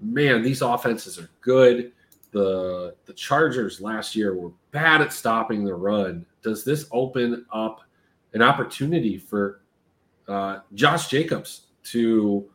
man, 0.00 0.42
these 0.42 0.62
offenses 0.62 1.18
are 1.18 1.28
good. 1.42 1.92
The 2.30 2.94
the 3.04 3.12
Chargers 3.12 3.80
last 3.80 4.16
year 4.16 4.34
were 4.34 4.52
bad 4.70 5.02
at 5.02 5.12
stopping 5.12 5.64
the 5.64 5.74
run. 5.74 6.24
Does 6.42 6.64
this 6.64 6.86
open 6.92 7.44
up 7.52 7.82
an 8.32 8.42
opportunity 8.42 9.18
for 9.18 9.62
uh, 10.28 10.60
Josh 10.74 11.08
Jacobs 11.08 11.66
to, 11.84 12.48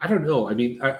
I 0.00 0.06
don't 0.06 0.24
know. 0.24 0.48
I 0.48 0.54
mean, 0.54 0.80
I, 0.82 0.98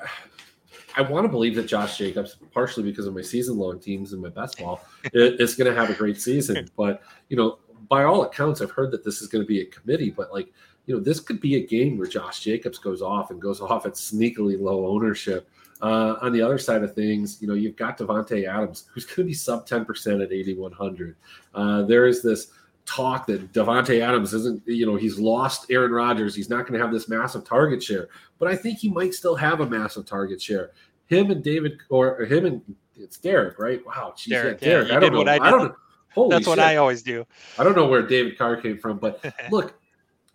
I 0.97 1.03
want 1.03 1.25
to 1.25 1.29
believe 1.29 1.55
that 1.57 1.67
Josh 1.67 1.99
Jacobs, 1.99 2.37
partially 2.53 2.85
because 2.85 3.07
of 3.07 3.15
my 3.15 3.23
season 3.23 3.57
long 3.57 3.81
teams 3.81 4.13
and 4.13 4.21
my 4.21 4.29
best 4.29 4.59
ball, 4.59 4.85
is 5.13 5.55
going 5.55 5.73
to 5.73 5.79
have 5.79 5.91
a 5.91 5.95
great 5.95 6.21
season. 6.21 6.69
But, 6.77 7.03
you 7.29 7.37
know, 7.37 7.59
by 7.89 8.05
all 8.05 8.23
accounts, 8.23 8.61
I've 8.61 8.71
heard 8.71 8.91
that 8.93 9.05
this 9.05 9.23
is 9.23 9.29
going 9.29 9.43
to 9.43 9.49
be 9.49 9.61
a 9.61 9.67
committee, 9.67 10.11
but 10.11 10.33
like, 10.33 10.53
you 10.87 10.95
know, 10.95 11.01
this 11.01 11.21
could 11.21 11.41
be 11.41 11.57
a 11.57 11.67
game 11.67 11.97
where 11.97 12.07
Josh 12.07 12.41
Jacobs 12.41 12.79
goes 12.79 13.03
off 13.03 13.31
and 13.31 13.41
goes 13.41 13.61
off 13.63 13.87
at 13.87 13.95
sneakily 13.95 14.61
low 14.61 14.87
ownership. 14.87 15.49
Uh, 15.81 16.17
on 16.21 16.33
the 16.33 16.41
other 16.41 16.59
side 16.59 16.85
of 16.85 16.95
things, 16.95 17.43
you 17.43 17.49
know, 17.49 17.55
you've 17.55 17.75
got 17.75 17.99
Davante 17.99 18.47
Adams, 18.47 18.85
who's 18.95 19.05
going 19.05 19.17
to 19.17 19.25
be 19.25 19.35
sub 19.35 19.67
10% 19.67 20.23
at 20.23 20.33
8,100. 20.33 21.17
Uh, 21.55 21.83
there 21.83 22.07
is 22.07 22.23
this 22.23 22.53
talk 22.87 23.27
that 23.27 23.53
Davante 23.53 24.01
Adams 24.01 24.35
isn't, 24.35 24.63
you 24.67 24.87
know, 24.87 24.97
he's 24.97 25.19
lost 25.19 25.71
Aaron 25.71 25.93
Rodgers. 25.93 26.35
He's 26.35 26.51
not 26.51 26.67
going 26.67 26.75
to 26.75 26.81
have 26.81 26.93
this 26.93 27.09
massive 27.09 27.45
target 27.45 27.83
share, 27.83 28.09
but 28.39 28.49
I 28.49 28.57
think 28.57 28.79
he 28.79 28.91
might 28.91 29.15
still 29.15 29.37
have 29.37 29.61
a 29.61 29.67
massive 29.67 30.07
target 30.07 30.41
share. 30.43 30.71
Him 31.07 31.31
and 31.31 31.43
David, 31.43 31.79
or, 31.89 32.21
or 32.21 32.25
him 32.25 32.47
and 32.47 32.63
it's 32.97 33.19
Derek, 33.19 33.59
right? 33.59 33.85
Wow, 33.87 34.15
geez, 34.17 34.33
Derek, 34.33 34.61
yeah, 34.61 34.69
Derek. 34.69 34.93
I 34.93 35.01
don't 35.01 35.13
know. 35.13 35.23
I, 35.23 35.39
I, 35.39 35.51
don't. 35.51 35.75
Holy 36.15 36.31
That's 36.31 36.45
shit. 36.45 36.49
what 36.49 36.59
I 36.59 36.77
always 36.77 37.03
do. 37.03 37.27
I 37.59 37.65
don't 37.65 37.77
know 37.77 37.87
where 37.87 38.03
David 38.03 38.37
Carr 38.37 38.57
came 38.57 38.79
from, 38.79 38.99
but 38.99 39.25
look, 39.51 39.75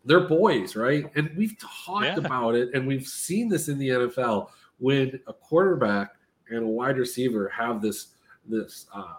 they're 0.05 0.27
boys, 0.27 0.75
right? 0.75 1.05
And 1.15 1.29
we've 1.37 1.55
talked 1.59 2.05
yeah. 2.05 2.17
about 2.17 2.55
it, 2.55 2.69
and 2.73 2.87
we've 2.87 3.05
seen 3.05 3.49
this 3.49 3.67
in 3.67 3.77
the 3.77 3.89
NFL 3.89 4.49
when 4.79 5.19
a 5.27 5.33
quarterback 5.33 6.11
and 6.49 6.63
a 6.63 6.67
wide 6.67 6.97
receiver 6.97 7.49
have 7.49 7.81
this 7.81 8.07
this 8.47 8.87
uh, 8.93 9.15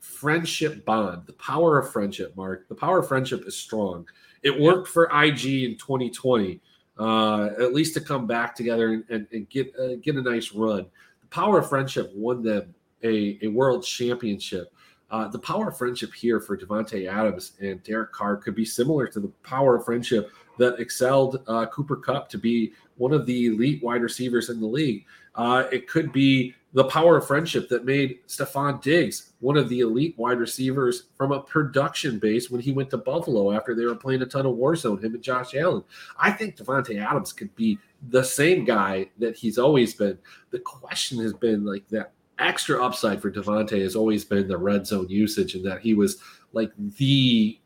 friendship 0.00 0.84
bond, 0.84 1.22
the 1.26 1.32
power 1.34 1.78
of 1.78 1.92
friendship, 1.92 2.36
Mark. 2.36 2.68
The 2.68 2.74
power 2.74 3.00
of 3.00 3.08
friendship 3.08 3.44
is 3.46 3.56
strong. 3.56 4.06
It 4.42 4.58
worked 4.58 4.88
for 4.88 5.04
IG 5.12 5.64
in 5.64 5.76
2020, 5.76 6.60
uh, 6.98 7.50
at 7.60 7.74
least 7.74 7.94
to 7.94 8.00
come 8.00 8.26
back 8.26 8.54
together 8.54 8.92
and, 8.92 9.04
and, 9.10 9.26
and 9.32 9.48
get 9.50 9.72
uh, 9.78 9.96
get 10.02 10.16
a 10.16 10.22
nice 10.22 10.52
run. 10.52 10.86
The 11.20 11.26
power 11.28 11.58
of 11.58 11.68
friendship 11.68 12.10
won 12.14 12.42
them 12.42 12.74
a, 13.02 13.38
a 13.42 13.48
world 13.48 13.84
championship. 13.84 14.72
Uh, 15.10 15.26
the 15.26 15.38
power 15.38 15.68
of 15.68 15.76
friendship 15.76 16.14
here 16.14 16.40
for 16.40 16.56
Davante 16.56 17.10
Adams 17.10 17.52
and 17.60 17.82
Derek 17.82 18.12
Carr 18.12 18.36
could 18.36 18.54
be 18.54 18.64
similar 18.64 19.08
to 19.08 19.18
the 19.18 19.28
power 19.42 19.76
of 19.76 19.84
friendship 19.84 20.30
that 20.58 20.78
excelled 20.78 21.42
uh, 21.48 21.66
Cooper 21.66 21.96
Kupp 21.96 22.28
to 22.28 22.38
be 22.38 22.72
one 22.96 23.12
of 23.12 23.26
the 23.26 23.46
elite 23.46 23.82
wide 23.82 24.02
receivers 24.02 24.50
in 24.50 24.60
the 24.60 24.66
league. 24.66 25.04
Uh, 25.34 25.64
it 25.72 25.88
could 25.88 26.12
be 26.12 26.54
the 26.72 26.84
power 26.84 27.16
of 27.16 27.26
friendship 27.26 27.68
that 27.68 27.84
made 27.84 28.20
Stefon 28.28 28.80
Diggs 28.80 29.32
one 29.40 29.56
of 29.56 29.68
the 29.68 29.80
elite 29.80 30.14
wide 30.18 30.38
receivers 30.38 31.04
from 31.16 31.32
a 31.32 31.40
production 31.40 32.18
base 32.18 32.50
when 32.50 32.60
he 32.60 32.72
went 32.72 32.90
to 32.90 32.98
Buffalo 32.98 33.52
after 33.52 33.74
they 33.74 33.84
were 33.84 33.94
playing 33.94 34.22
a 34.22 34.26
ton 34.26 34.46
of 34.46 34.54
Warzone, 34.54 35.02
him 35.02 35.14
and 35.14 35.22
Josh 35.22 35.54
Allen. 35.54 35.82
I 36.18 36.30
think 36.30 36.56
Davante 36.56 37.02
Adams 37.04 37.32
could 37.32 37.54
be 37.56 37.78
the 38.10 38.22
same 38.22 38.64
guy 38.64 39.10
that 39.18 39.36
he's 39.36 39.58
always 39.58 39.94
been. 39.94 40.18
The 40.50 40.60
question 40.60 41.18
has 41.20 41.32
been 41.32 41.64
like 41.64 41.88
that 41.88 42.12
extra 42.38 42.82
upside 42.84 43.20
for 43.20 43.30
Davante 43.30 43.82
has 43.82 43.96
always 43.96 44.24
been 44.24 44.46
the 44.46 44.56
red 44.56 44.86
zone 44.86 45.08
usage 45.08 45.54
and 45.54 45.64
that 45.64 45.80
he 45.80 45.94
was 45.94 46.18
like 46.52 46.72
the 46.96 47.58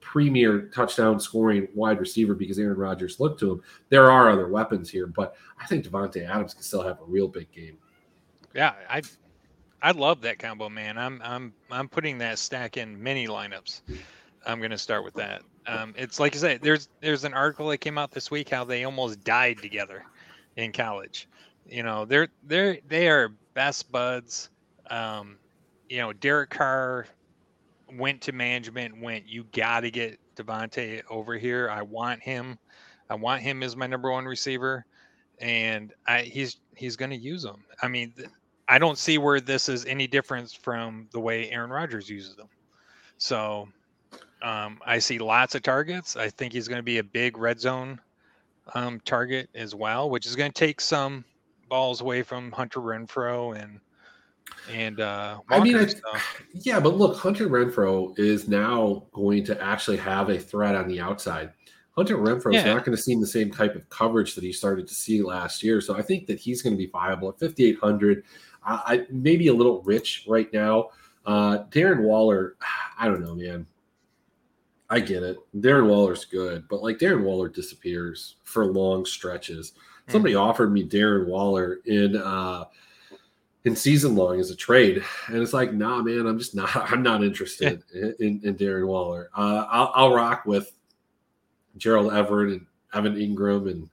premier 0.00 0.62
touchdown 0.74 1.18
scoring 1.20 1.68
wide 1.74 2.00
receiver 2.00 2.34
because 2.34 2.58
Aaron 2.58 2.78
Rodgers 2.78 3.20
looked 3.20 3.40
to 3.40 3.52
him. 3.52 3.62
There 3.88 4.10
are 4.10 4.30
other 4.30 4.48
weapons 4.48 4.88
here, 4.88 5.06
but 5.06 5.36
I 5.60 5.66
think 5.66 5.84
Davante 5.84 6.28
Adams 6.28 6.54
can 6.54 6.62
still 6.62 6.82
have 6.82 7.00
a 7.00 7.04
real 7.04 7.28
big 7.28 7.50
game. 7.52 7.78
Yeah, 8.56 8.72
I 8.88 9.02
I 9.82 9.90
love 9.90 10.22
that 10.22 10.38
combo, 10.38 10.70
man. 10.70 10.96
I'm 10.96 11.20
I'm 11.22 11.52
I'm 11.70 11.88
putting 11.88 12.16
that 12.18 12.38
stack 12.38 12.78
in 12.78 13.00
many 13.02 13.28
lineups. 13.28 13.82
I'm 14.46 14.62
gonna 14.62 14.78
start 14.78 15.04
with 15.04 15.14
that. 15.14 15.42
Um, 15.66 15.94
it's 15.96 16.18
like 16.18 16.32
you 16.32 16.40
say, 16.40 16.56
there's 16.56 16.88
there's 17.02 17.24
an 17.24 17.34
article 17.34 17.68
that 17.68 17.78
came 17.78 17.98
out 17.98 18.12
this 18.12 18.30
week 18.30 18.48
how 18.48 18.64
they 18.64 18.84
almost 18.84 19.22
died 19.24 19.58
together 19.58 20.04
in 20.56 20.72
college. 20.72 21.28
You 21.68 21.82
know, 21.82 22.06
they're 22.06 22.28
they're 22.44 22.78
they 22.88 23.08
are 23.08 23.28
best 23.52 23.92
buds. 23.92 24.48
Um, 24.88 25.36
you 25.90 25.98
know, 25.98 26.14
Derek 26.14 26.48
Carr 26.48 27.06
went 27.92 28.22
to 28.22 28.32
management, 28.32 29.00
went, 29.00 29.28
you 29.28 29.44
got 29.52 29.80
to 29.80 29.90
get 29.90 30.18
Davante 30.34 31.02
over 31.10 31.36
here. 31.36 31.68
I 31.70 31.82
want 31.82 32.22
him. 32.22 32.58
I 33.10 33.16
want 33.16 33.42
him 33.42 33.62
as 33.62 33.76
my 33.76 33.86
number 33.86 34.10
one 34.10 34.24
receiver, 34.24 34.86
and 35.40 35.92
I, 36.06 36.22
he's 36.22 36.58
he's 36.74 36.96
to 36.96 37.16
use 37.16 37.44
him. 37.44 37.64
I 37.82 37.88
mean, 37.88 38.14
I 38.68 38.78
don't 38.78 38.98
see 38.98 39.18
where 39.18 39.40
this 39.40 39.68
is 39.68 39.84
any 39.84 40.06
difference 40.06 40.52
from 40.52 41.08
the 41.12 41.20
way 41.20 41.50
Aaron 41.50 41.70
Rodgers 41.70 42.08
uses 42.08 42.36
them. 42.36 42.48
So, 43.18 43.68
Um, 44.42 44.80
I 44.84 44.98
see 44.98 45.18
lots 45.18 45.54
of 45.54 45.62
targets. 45.62 46.14
I 46.14 46.28
think 46.28 46.52
he's 46.52 46.68
going 46.68 46.78
to 46.78 46.82
be 46.84 46.98
a 46.98 47.02
big 47.02 47.38
red 47.38 47.58
zone 47.58 47.98
um, 48.74 49.00
target 49.04 49.48
as 49.54 49.74
well, 49.74 50.10
which 50.10 50.26
is 50.26 50.36
going 50.36 50.52
to 50.52 50.58
take 50.58 50.80
some 50.80 51.24
balls 51.68 52.00
away 52.00 52.22
from 52.22 52.52
Hunter 52.52 52.80
Renfrow 52.80 53.60
and 53.60 53.80
and 54.70 55.00
uh, 55.00 55.38
Walker, 55.50 55.60
I 55.60 55.64
mean, 55.64 55.76
I, 55.76 56.20
yeah, 56.52 56.80
but 56.80 56.96
look, 56.96 57.16
Hunter 57.16 57.48
Renfrow 57.48 58.16
is 58.18 58.48
now 58.48 59.04
going 59.12 59.44
to 59.44 59.60
actually 59.62 59.96
have 59.98 60.28
a 60.28 60.38
threat 60.38 60.74
on 60.74 60.88
the 60.88 61.00
outside. 61.00 61.52
Hunter 61.96 62.16
Renfrow 62.16 62.54
is 62.54 62.62
yeah. 62.62 62.74
not 62.74 62.84
going 62.84 62.96
to 62.96 63.02
see 63.02 63.14
the 63.14 63.26
same 63.26 63.50
type 63.50 63.74
of 63.74 63.88
coverage 63.90 64.34
that 64.34 64.44
he 64.44 64.52
started 64.52 64.86
to 64.88 64.94
see 64.94 65.22
last 65.22 65.62
year, 65.62 65.80
so 65.80 65.96
I 65.96 66.02
think 66.02 66.26
that 66.26 66.38
he's 66.38 66.62
going 66.62 66.74
to 66.74 66.78
be 66.78 66.88
viable 66.88 67.28
at 67.28 67.40
5,800. 67.40 68.24
I, 68.66 68.80
I 68.86 69.06
maybe 69.10 69.48
a 69.48 69.54
little 69.54 69.80
rich 69.82 70.24
right 70.28 70.52
now. 70.52 70.90
Uh, 71.24 71.64
Darren 71.70 72.00
Waller, 72.00 72.56
I 72.98 73.06
don't 73.06 73.22
know, 73.22 73.34
man. 73.34 73.66
I 74.88 75.00
get 75.00 75.22
it. 75.22 75.38
Darren 75.56 75.88
Waller's 75.88 76.24
good, 76.24 76.68
but 76.68 76.82
like 76.82 76.98
Darren 76.98 77.22
Waller 77.22 77.48
disappears 77.48 78.36
for 78.44 78.66
long 78.66 79.04
stretches. 79.04 79.72
Somebody 80.08 80.34
mm-hmm. 80.34 80.48
offered 80.48 80.72
me 80.72 80.86
Darren 80.86 81.26
Waller 81.26 81.80
in 81.86 82.16
uh 82.16 82.64
in 83.64 83.74
season 83.74 84.14
long 84.14 84.38
as 84.38 84.50
a 84.52 84.56
trade, 84.56 85.02
and 85.26 85.38
it's 85.38 85.52
like, 85.52 85.72
nah, 85.72 86.00
man, 86.00 86.26
I'm 86.26 86.38
just 86.38 86.54
not. 86.54 86.70
I'm 86.92 87.02
not 87.02 87.24
interested 87.24 87.82
in, 87.92 88.14
in, 88.20 88.40
in, 88.44 88.54
Darren 88.54 88.86
Waller. 88.86 89.28
Uh, 89.36 89.66
I'll, 89.68 89.92
I'll 89.94 90.14
rock 90.14 90.46
with 90.46 90.72
Gerald 91.76 92.12
Everett 92.12 92.52
and 92.52 92.66
Evan 92.94 93.16
Engram 93.16 93.68
and 93.68 93.90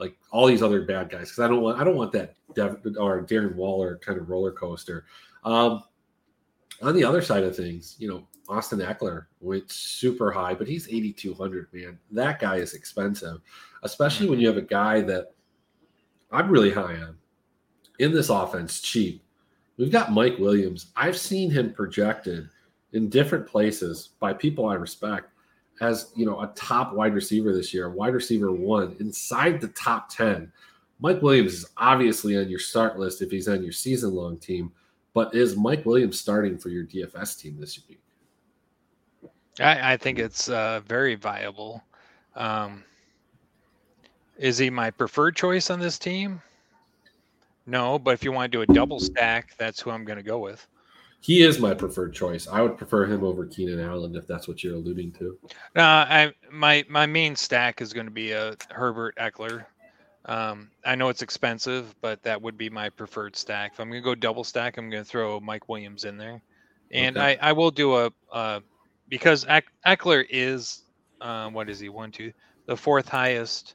like 0.00 0.16
all 0.32 0.46
these 0.46 0.62
other 0.62 0.82
bad 0.82 1.10
guys 1.10 1.28
because 1.28 1.38
I 1.38 1.46
don't 1.46 1.60
want 1.60 1.78
I 1.78 1.84
don't 1.84 1.96
want 1.96 2.10
that 2.12 2.34
Dev, 2.54 2.80
or 2.98 3.22
Darren 3.22 3.54
Waller 3.54 3.98
kind 3.98 4.18
of 4.18 4.30
roller 4.30 4.50
coaster. 4.50 5.04
Um, 5.44 5.84
on 6.82 6.94
the 6.94 7.04
other 7.04 7.20
side 7.20 7.44
of 7.44 7.54
things, 7.54 7.96
you 7.98 8.08
know, 8.08 8.26
Austin 8.48 8.80
Ekeler 8.80 9.26
went 9.40 9.70
super 9.70 10.32
high, 10.32 10.54
but 10.54 10.66
he's 10.66 10.88
8,200, 10.88 11.68
man. 11.72 11.98
That 12.10 12.40
guy 12.40 12.56
is 12.56 12.74
expensive, 12.74 13.40
especially 13.82 14.28
when 14.28 14.40
you 14.40 14.48
have 14.48 14.56
a 14.56 14.62
guy 14.62 15.02
that 15.02 15.34
I'm 16.32 16.50
really 16.50 16.72
high 16.72 16.96
on 16.96 17.16
in 17.98 18.12
this 18.12 18.30
offense, 18.30 18.80
cheap. 18.80 19.22
We've 19.76 19.92
got 19.92 20.12
Mike 20.12 20.38
Williams. 20.38 20.86
I've 20.96 21.16
seen 21.16 21.50
him 21.50 21.72
projected 21.72 22.48
in 22.92 23.08
different 23.08 23.46
places 23.46 24.10
by 24.18 24.32
people 24.32 24.66
I 24.66 24.74
respect 24.74 25.30
as, 25.80 26.12
you 26.14 26.26
know, 26.26 26.40
a 26.40 26.48
top 26.54 26.92
wide 26.92 27.14
receiver 27.14 27.54
this 27.54 27.72
year, 27.72 27.90
wide 27.90 28.14
receiver 28.14 28.52
one 28.52 28.96
inside 29.00 29.60
the 29.60 29.68
top 29.68 30.08
10. 30.10 30.50
Mike 31.00 31.22
Williams 31.22 31.54
is 31.54 31.66
obviously 31.76 32.36
on 32.36 32.48
your 32.48 32.58
start 32.58 32.98
list 32.98 33.22
if 33.22 33.30
he's 33.30 33.48
on 33.48 33.62
your 33.62 33.72
season 33.72 34.14
long 34.14 34.36
team, 34.36 34.70
but 35.14 35.34
is 35.34 35.56
Mike 35.56 35.86
Williams 35.86 36.20
starting 36.20 36.58
for 36.58 36.68
your 36.68 36.84
DFS 36.84 37.38
team 37.40 37.56
this 37.58 37.80
week? 37.88 38.00
I, 39.58 39.94
I 39.94 39.96
think 39.96 40.18
it's 40.18 40.48
uh, 40.48 40.80
very 40.86 41.14
viable. 41.14 41.82
Um, 42.36 42.84
is 44.36 44.58
he 44.58 44.70
my 44.70 44.90
preferred 44.90 45.36
choice 45.36 45.70
on 45.70 45.80
this 45.80 45.98
team? 45.98 46.40
No, 47.66 47.98
but 47.98 48.14
if 48.14 48.24
you 48.24 48.32
want 48.32 48.50
to 48.50 48.58
do 48.58 48.62
a 48.62 48.74
double 48.74 49.00
stack, 49.00 49.56
that's 49.58 49.80
who 49.80 49.90
I'm 49.90 50.04
going 50.04 50.16
to 50.16 50.22
go 50.22 50.38
with. 50.38 50.66
He 51.20 51.42
is 51.42 51.58
my 51.58 51.74
preferred 51.74 52.14
choice. 52.14 52.48
I 52.48 52.62
would 52.62 52.78
prefer 52.78 53.04
him 53.04 53.22
over 53.22 53.46
Keenan 53.46 53.80
Allen 53.80 54.16
if 54.16 54.26
that's 54.26 54.48
what 54.48 54.64
you're 54.64 54.74
alluding 54.74 55.12
to. 55.12 55.38
Uh, 55.76 55.82
I 55.82 56.32
my 56.50 56.84
my 56.88 57.06
main 57.06 57.36
stack 57.36 57.82
is 57.82 57.92
going 57.92 58.06
to 58.06 58.12
be 58.12 58.32
a 58.32 58.56
Herbert 58.70 59.16
Ekeler. 59.16 59.66
Um, 60.24 60.70
I 60.84 60.94
know 60.94 61.08
it's 61.08 61.22
expensive, 61.22 61.94
but 62.00 62.22
that 62.22 62.40
would 62.40 62.56
be 62.56 62.70
my 62.70 62.88
preferred 62.88 63.36
stack. 63.36 63.72
If 63.72 63.80
I'm 63.80 63.90
going 63.90 64.02
to 64.02 64.04
go 64.04 64.14
double 64.14 64.44
stack, 64.44 64.76
I'm 64.76 64.90
going 64.90 65.02
to 65.02 65.08
throw 65.08 65.40
Mike 65.40 65.68
Williams 65.68 66.04
in 66.04 66.16
there, 66.16 66.40
and 66.90 67.16
okay. 67.16 67.38
I 67.40 67.50
I 67.50 67.52
will 67.52 67.70
do 67.70 67.96
a 67.96 68.12
uh, 68.32 68.60
because 69.08 69.44
Ekeler 69.86 70.24
is 70.30 70.84
uh, 71.20 71.50
what 71.50 71.68
is 71.68 71.80
he 71.80 71.90
one 71.90 72.12
two 72.12 72.32
the 72.66 72.76
fourth 72.76 73.08
highest 73.08 73.74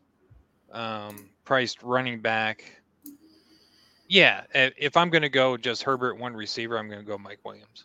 um, 0.71 1.29
priced 1.43 1.83
running 1.83 2.21
back. 2.21 2.81
Yeah, 4.07 4.43
if 4.53 4.95
I'm 4.95 5.09
going 5.09 5.23
to 5.23 5.29
go 5.29 5.57
just 5.57 5.83
Herbert 5.83 6.19
one 6.19 6.35
receiver, 6.35 6.77
I'm 6.77 6.87
going 6.87 6.99
to 6.99 7.05
go 7.05 7.17
Mike 7.17 7.39
Williams. 7.43 7.83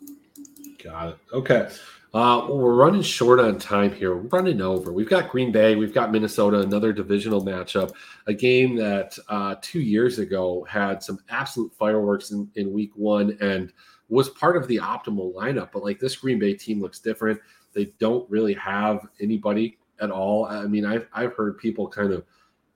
Got 0.83 1.09
it. 1.09 1.19
Okay. 1.33 1.69
Uh, 2.13 2.47
we're 2.51 2.75
running 2.75 3.03
short 3.03 3.39
on 3.39 3.57
time 3.59 3.93
here. 3.93 4.17
We're 4.17 4.29
running 4.29 4.61
over. 4.61 4.93
We've 4.93 5.09
got 5.09 5.31
Green 5.31 5.53
Bay. 5.53 5.77
We've 5.77 5.95
got 5.95 6.11
Minnesota, 6.11 6.59
another 6.61 6.93
divisional 6.93 7.45
matchup, 7.45 7.93
a 8.27 8.35
game 8.35 8.75
that 8.77 9.17
uh, 9.29 9.55
two 9.63 9.81
years 9.81 10.19
ago 10.19 10.67
had 10.69 11.03
some 11.03 11.21
absolute 11.29 11.73
fireworks 11.73 12.33
in, 12.33 12.51
in 12.57 12.73
week 12.73 12.91
one 12.97 13.39
and 13.41 13.73
was 14.09 14.29
part 14.31 14.57
of 14.57 14.67
the 14.67 14.79
optimal 14.79 15.33
lineup. 15.35 15.71
But 15.73 15.85
like 15.85 16.01
this 16.01 16.17
Green 16.17 16.41
Bay 16.41 16.55
team 16.55 16.81
looks 16.81 16.99
different. 16.99 17.41
They 17.73 17.93
don't 18.01 18.29
really 18.29 18.55
have 18.55 19.07
anybody 19.21 19.79
at 20.01 20.11
all. 20.11 20.47
I 20.47 20.67
mean, 20.67 20.85
I've, 20.85 21.07
I've 21.13 21.35
heard 21.35 21.59
people 21.59 21.87
kind 21.87 22.13
of 22.13 22.25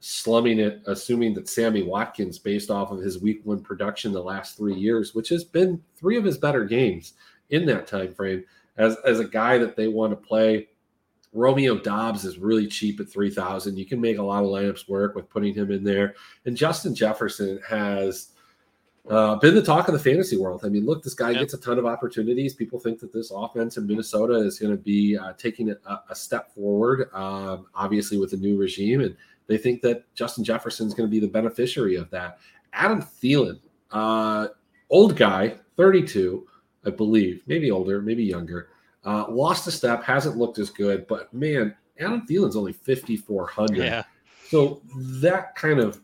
slumming 0.07 0.59
it, 0.59 0.83
assuming 0.85 1.33
that 1.33 1.49
Sammy 1.49 1.83
Watkins, 1.83 2.39
based 2.39 2.71
off 2.71 2.91
of 2.91 3.01
his 3.01 3.23
week 3.23 3.41
one 3.45 3.61
production 3.61 4.13
the 4.13 4.23
last 4.23 4.55
three 4.55 4.75
years, 4.75 5.15
which 5.15 5.31
has 5.31 5.45
been 5.45 5.83
three 5.97 6.19
of 6.19 6.25
his 6.25 6.37
better 6.37 6.67
games 6.67 7.15
in 7.49 7.65
that 7.65 7.87
time 7.87 8.13
frame, 8.13 8.45
as, 8.77 8.99
as 9.07 9.19
a 9.19 9.25
guy 9.25 9.57
that 9.57 9.77
they 9.77 9.89
want 9.89 10.13
to 10.13 10.17
play. 10.17 10.69
Romeo 11.33 11.79
Doubs 11.79 12.27
is 12.27 12.37
really 12.37 12.67
cheap 12.67 13.01
at 13.01 13.09
3000 13.09 13.79
You 13.79 13.87
can 13.87 13.99
make 13.99 14.19
a 14.19 14.23
lot 14.23 14.45
of 14.45 14.51
lineups 14.51 14.91
work 14.91 15.15
with 15.15 15.31
putting 15.31 15.55
him 15.55 15.73
in 15.73 15.83
there. 15.83 16.15
And 16.45 16.55
Justin 16.55 16.95
Jefferson 16.95 17.59
has 17.67 18.29
uh, 19.09 19.37
been 19.37 19.55
the 19.55 19.63
talk 19.63 19.89
of 19.89 19.95
the 19.95 20.01
fantasy 20.01 20.37
world. 20.37 20.61
I 20.65 20.69
mean, 20.69 20.87
look, 20.87 21.03
this 21.03 21.15
guy 21.15 21.31
yep. 21.31 21.41
gets 21.41 21.55
a 21.55 21.59
ton 21.59 21.79
of 21.79 21.87
opportunities. 21.87 22.55
People 22.55 22.79
think 22.79 23.01
that 23.01 23.13
this 23.13 23.31
offense 23.35 23.77
in 23.77 23.87
Minnesota 23.87 24.35
is 24.35 24.59
going 24.59 24.77
to 24.77 24.83
be 24.83 25.17
uh, 25.17 25.33
taking 25.35 25.71
a, 25.71 26.01
a, 26.09 26.15
step 26.15 26.55
forward, 26.55 27.11
um, 27.13 27.67
obviously 27.75 28.17
with 28.17 28.33
a 28.33 28.37
new 28.37 28.57
regime, 28.57 29.01
and 29.01 29.17
they 29.47 29.59
think 29.59 29.83
that 29.83 30.05
Justin 30.15 30.45
Jefferson 30.45 30.87
is 30.87 30.95
going 30.95 31.09
to 31.09 31.11
be 31.11 31.21
the 31.21 31.29
beneficiary 31.29 31.97
of 31.97 32.11
that. 32.11 32.39
Adam 32.73 33.03
Thielen, 33.03 33.61
uh, 33.91 34.49
old 34.91 35.17
guy, 35.17 35.57
32, 35.77 36.47
I 36.87 36.91
believe, 36.91 37.43
maybe 37.47 37.71
older, 37.71 38.01
maybe 38.01 38.25
younger, 38.25 38.71
uh, 39.05 39.27
lost 39.29 39.67
a 39.67 39.71
step, 39.71 40.03
hasn't 40.03 40.37
looked 40.37 40.59
as 40.59 40.71
good, 40.71 41.07
but 41.07 41.33
man, 41.33 41.75
Adam 42.01 42.27
Thielen's 42.27 42.57
only 42.57 42.73
5,400. 42.73 43.77
Yeah. 43.77 44.03
So 44.49 44.83
that 45.21 45.55
kind 45.55 45.81
of, 45.81 46.03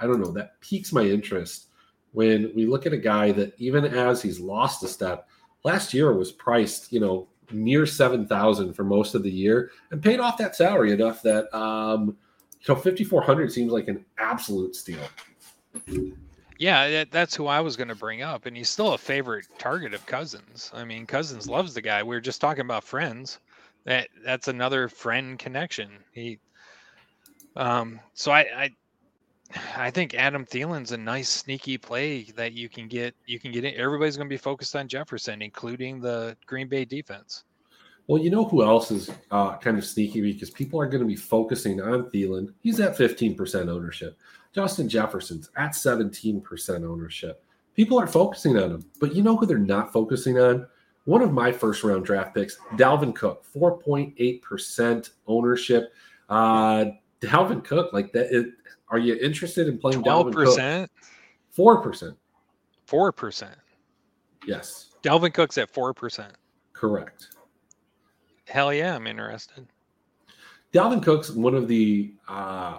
I 0.00 0.06
don't 0.06 0.20
know, 0.20 0.32
that 0.32 0.60
piques 0.60 0.92
my 0.92 1.02
interest 1.02 1.66
when 2.12 2.52
we 2.54 2.66
look 2.66 2.86
at 2.86 2.92
a 2.92 2.98
guy 2.98 3.32
that 3.32 3.54
even 3.58 3.84
as 3.84 4.22
he's 4.22 4.40
lost 4.40 4.82
a 4.82 4.88
step, 4.88 5.28
last 5.64 5.92
year 5.92 6.12
was 6.12 6.32
priced, 6.32 6.92
you 6.92 7.00
know, 7.00 7.28
near 7.50 7.86
7,000 7.86 8.74
for 8.74 8.84
most 8.84 9.14
of 9.14 9.22
the 9.22 9.30
year 9.30 9.70
and 9.90 10.02
paid 10.02 10.20
off 10.20 10.38
that 10.38 10.56
salary 10.56 10.92
enough 10.92 11.22
that, 11.22 11.52
um, 11.56 12.16
so 12.60 12.74
5,400 12.74 13.52
seems 13.52 13.72
like 13.72 13.88
an 13.88 14.04
absolute 14.18 14.74
steal. 14.74 15.00
Yeah, 16.58 17.04
that's 17.10 17.34
who 17.34 17.46
I 17.46 17.60
was 17.60 17.76
going 17.76 17.88
to 17.88 17.94
bring 17.94 18.22
up. 18.22 18.46
And 18.46 18.56
he's 18.56 18.68
still 18.68 18.94
a 18.94 18.98
favorite 18.98 19.46
target 19.58 19.94
of 19.94 20.04
Cousins. 20.06 20.70
I 20.74 20.84
mean, 20.84 21.06
Cousins 21.06 21.48
loves 21.48 21.72
the 21.72 21.82
guy. 21.82 22.02
We 22.02 22.16
were 22.16 22.20
just 22.20 22.40
talking 22.40 22.62
about 22.62 22.84
friends. 22.84 23.38
That 23.84 24.08
that's 24.24 24.48
another 24.48 24.88
friend 24.88 25.38
connection. 25.38 25.90
He 26.12 26.38
um 27.56 28.00
so 28.12 28.32
I, 28.32 28.40
I 28.40 28.70
I 29.76 29.90
think 29.90 30.14
Adam 30.14 30.44
Thielen's 30.44 30.92
a 30.92 30.98
nice 30.98 31.28
sneaky 31.28 31.78
play 31.78 32.24
that 32.36 32.52
you 32.52 32.68
can 32.68 32.86
get. 32.86 33.14
You 33.24 33.40
can 33.40 33.50
get 33.50 33.64
in. 33.64 33.74
Everybody's 33.76 34.16
going 34.16 34.28
to 34.28 34.32
be 34.32 34.36
focused 34.36 34.76
on 34.76 34.88
Jefferson, 34.88 35.40
including 35.40 36.00
the 36.00 36.36
Green 36.44 36.68
Bay 36.68 36.84
defense. 36.84 37.44
Well, 38.08 38.20
you 38.22 38.30
know 38.30 38.46
who 38.46 38.64
else 38.64 38.90
is 38.90 39.10
uh, 39.30 39.58
kind 39.58 39.76
of 39.76 39.84
sneaky 39.84 40.22
because 40.22 40.48
people 40.48 40.80
are 40.80 40.86
going 40.86 41.02
to 41.02 41.06
be 41.06 41.14
focusing 41.14 41.82
on 41.82 42.10
Thielen. 42.10 42.54
He's 42.62 42.80
at 42.80 42.96
15% 42.96 43.68
ownership. 43.68 44.18
Justin 44.54 44.88
Jefferson's 44.88 45.50
at 45.56 45.72
17% 45.72 46.88
ownership. 46.88 47.44
People 47.74 48.00
are 48.00 48.06
focusing 48.06 48.56
on 48.56 48.70
him, 48.70 48.86
but 48.98 49.14
you 49.14 49.22
know 49.22 49.36
who 49.36 49.44
they're 49.44 49.58
not 49.58 49.92
focusing 49.92 50.38
on? 50.38 50.66
One 51.04 51.20
of 51.20 51.32
my 51.32 51.52
first 51.52 51.84
round 51.84 52.06
draft 52.06 52.34
picks, 52.34 52.56
Dalvin 52.72 53.14
Cook, 53.14 53.44
4.8% 53.54 55.10
ownership. 55.26 55.92
Uh, 56.30 56.86
Dalvin 57.20 57.62
Cook, 57.62 57.92
like 57.92 58.12
that, 58.12 58.34
it, 58.34 58.46
are 58.88 58.98
you 58.98 59.16
interested 59.16 59.68
in 59.68 59.78
playing 59.78 60.02
12%? 60.02 60.32
Dalvin 60.32 60.34
Cook? 60.34 60.90
Four 61.50 61.82
percent. 61.82 62.16
Four 62.86 63.12
percent. 63.12 63.56
Yes. 64.46 64.94
Dalvin 65.02 65.34
Cook's 65.34 65.58
at 65.58 65.68
four 65.68 65.92
percent. 65.92 66.32
Correct. 66.72 67.28
Hell 68.48 68.72
yeah, 68.72 68.94
I'm 68.94 69.06
interested. 69.06 69.66
Dalvin 70.72 71.02
Cook's 71.02 71.30
one 71.30 71.54
of 71.54 71.68
the. 71.68 72.14
uh 72.28 72.78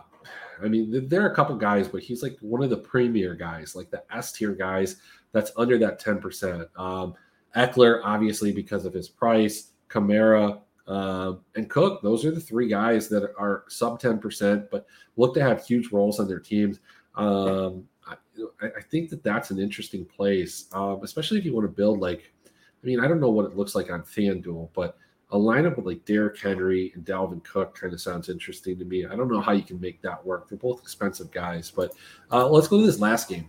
I 0.62 0.68
mean, 0.68 1.08
there 1.08 1.24
are 1.26 1.32
a 1.32 1.36
couple 1.36 1.56
guys, 1.56 1.88
but 1.88 2.02
he's 2.02 2.22
like 2.22 2.38
one 2.42 2.62
of 2.62 2.70
the 2.70 2.78
premier 2.78 3.34
guys, 3.34 3.78
like 3.78 3.90
the 3.90 4.04
S 4.14 4.34
tier 4.34 4.52
guys. 4.52 4.98
That's 5.32 5.52
under 5.56 5.78
that 5.78 6.00
ten 6.00 6.20
percent. 6.20 6.68
Um, 6.76 7.14
Ekeler, 7.56 8.02
obviously, 8.04 8.52
because 8.52 8.86
of 8.86 8.94
his 8.94 9.08
price. 9.08 9.72
Kamara, 9.90 10.62
uh, 10.88 11.34
and 11.56 11.70
Cook, 11.70 12.02
those 12.02 12.26
are 12.26 12.32
the 12.32 12.40
three 12.40 12.68
guys 12.68 13.08
that 13.10 13.24
are 13.38 13.66
sub 13.68 14.02
10%, 14.02 14.70
but 14.72 14.86
look 15.18 15.34
to 15.36 15.42
have 15.42 15.66
huge 15.66 15.92
roles 15.92 16.20
on 16.20 16.28
their 16.28 16.40
teams. 16.40 16.80
Um, 17.16 17.86
I, 18.08 18.16
I, 18.62 18.82
think 18.90 19.10
that 19.10 19.24
that's 19.24 19.52
an 19.52 19.60
interesting 19.60 20.06
place, 20.06 20.66
um, 20.72 21.02
especially 21.04 21.38
if 21.38 21.46
you 21.46 21.54
want 21.54 21.66
to 21.66 21.72
build 21.72 22.00
like, 22.00 22.32
I 22.48 22.86
mean, 22.88 23.00
I 23.00 23.08
don't 23.08 23.20
know 23.20 23.30
what 23.30 23.46
it 23.46 23.58
looks 23.58 23.76
like 23.76 23.92
on 23.92 24.04
FanDuel, 24.04 24.70
but 24.74 24.98
a 25.32 25.38
lineup 25.38 25.76
with 25.78 25.86
like 25.86 26.04
Derrick 26.06 26.40
Henry 26.40 26.92
and 26.96 27.06
Dalvin 27.06 27.44
Cook 27.44 27.80
kind 27.80 27.94
of 27.94 28.02
sounds 28.02 28.30
interesting 28.30 28.80
to 28.80 28.86
me. 28.86 29.06
I 29.06 29.16
don't 29.16 29.32
know 29.32 29.42
how 29.42 29.52
you 29.52 29.62
can 29.62 29.80
make 29.80 30.02
that 30.02 30.26
work. 30.26 30.50
They're 30.50 30.58
both 30.58 30.82
expensive 30.82 31.30
guys, 31.32 31.70
but 31.72 31.94
uh, 32.32 32.48
let's 32.48 32.68
go 32.68 32.80
to 32.80 32.86
this 32.86 33.00
last 33.00 33.30
game. 33.30 33.48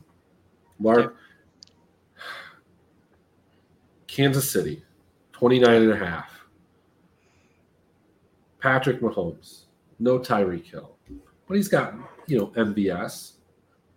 Mark. 0.78 1.16
Kansas 4.06 4.50
City, 4.50 4.82
29 5.32 5.82
and 5.82 5.92
a 5.92 5.96
half. 5.96 6.30
Patrick 8.58 9.00
Mahomes, 9.00 9.64
no 9.98 10.18
Tyreek 10.18 10.66
Hill, 10.66 10.96
but 11.46 11.56
he's 11.56 11.68
got, 11.68 11.94
you 12.26 12.36
know, 12.36 12.48
MVS. 12.48 13.34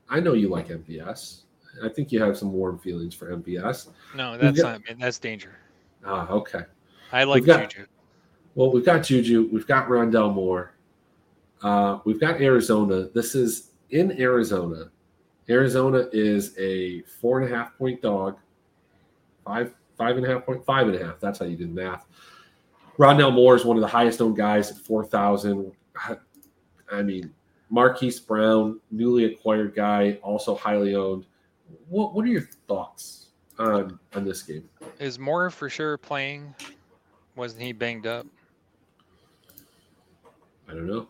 I 0.10 0.20
know 0.20 0.34
you 0.34 0.50
like 0.50 0.68
MVS. 0.68 1.42
I 1.84 1.90
think 1.90 2.12
you 2.12 2.22
have 2.22 2.38
some 2.38 2.54
warm 2.54 2.78
feelings 2.78 3.16
for 3.16 3.36
MVS. 3.36 3.90
No, 4.16 4.38
that's 4.38 4.62
got, 4.62 4.82
not. 4.88 5.00
That's 5.00 5.18
danger. 5.18 5.58
Ah, 6.06 6.30
okay. 6.30 6.62
I 7.12 7.24
like 7.24 7.46
got, 7.46 7.70
Juju. 7.70 7.88
Well, 8.56 8.72
we've 8.72 8.86
got 8.86 9.04
Juju. 9.04 9.50
We've 9.52 9.68
got 9.68 9.88
Rondale 9.88 10.34
Moore. 10.34 10.74
Uh, 11.62 12.00
we've 12.06 12.20
got 12.20 12.42
Arizona. 12.42 13.10
This 13.14 13.36
is 13.36 13.72
in 13.90 14.20
Arizona. 14.20 14.92
Arizona 15.50 16.08
is 16.12 16.58
a 16.58 17.02
four 17.04 17.42
and 17.42 17.52
a 17.52 17.56
half 17.56 17.78
point 17.78 18.02
dog. 18.02 18.38
Five, 19.46 19.74
five 19.98 20.18
and 20.18 20.26
a 20.26 20.30
half 20.30 20.46
point, 20.46 20.66
five 20.66 20.88
and 20.88 20.96
a 20.96 21.06
half. 21.06 21.20
That's 21.20 21.40
how 21.40 21.46
you 21.46 21.58
do 21.58 21.68
math. 21.68 22.06
Rondale 22.98 23.34
Moore 23.34 23.56
is 23.56 23.66
one 23.66 23.76
of 23.78 23.82
the 23.82 23.88
highest 23.88 24.22
owned 24.22 24.38
guys 24.38 24.72
at 24.72 24.78
four 24.78 25.04
thousand. 25.04 25.72
I 26.92 27.02
mean, 27.02 27.34
Marquise 27.70 28.20
Brown, 28.20 28.80
newly 28.92 29.26
acquired 29.26 29.74
guy, 29.74 30.20
also 30.22 30.56
highly 30.56 30.96
owned. 30.96 31.26
What 31.90 32.14
What 32.14 32.26
are 32.26 32.30
your 32.30 32.48
thoughts 32.68 33.30
on 33.58 34.00
on 34.14 34.26
this 34.26 34.44
game? 34.44 34.70
Is 35.00 35.18
Moore 35.18 35.50
for 35.50 35.70
sure 35.70 35.98
playing? 35.98 36.54
Wasn't 37.36 37.62
he 37.62 37.72
banged 37.72 38.08
up? 38.08 38.28
I 40.68 40.74
don't 40.74 40.88
know. 40.88 41.08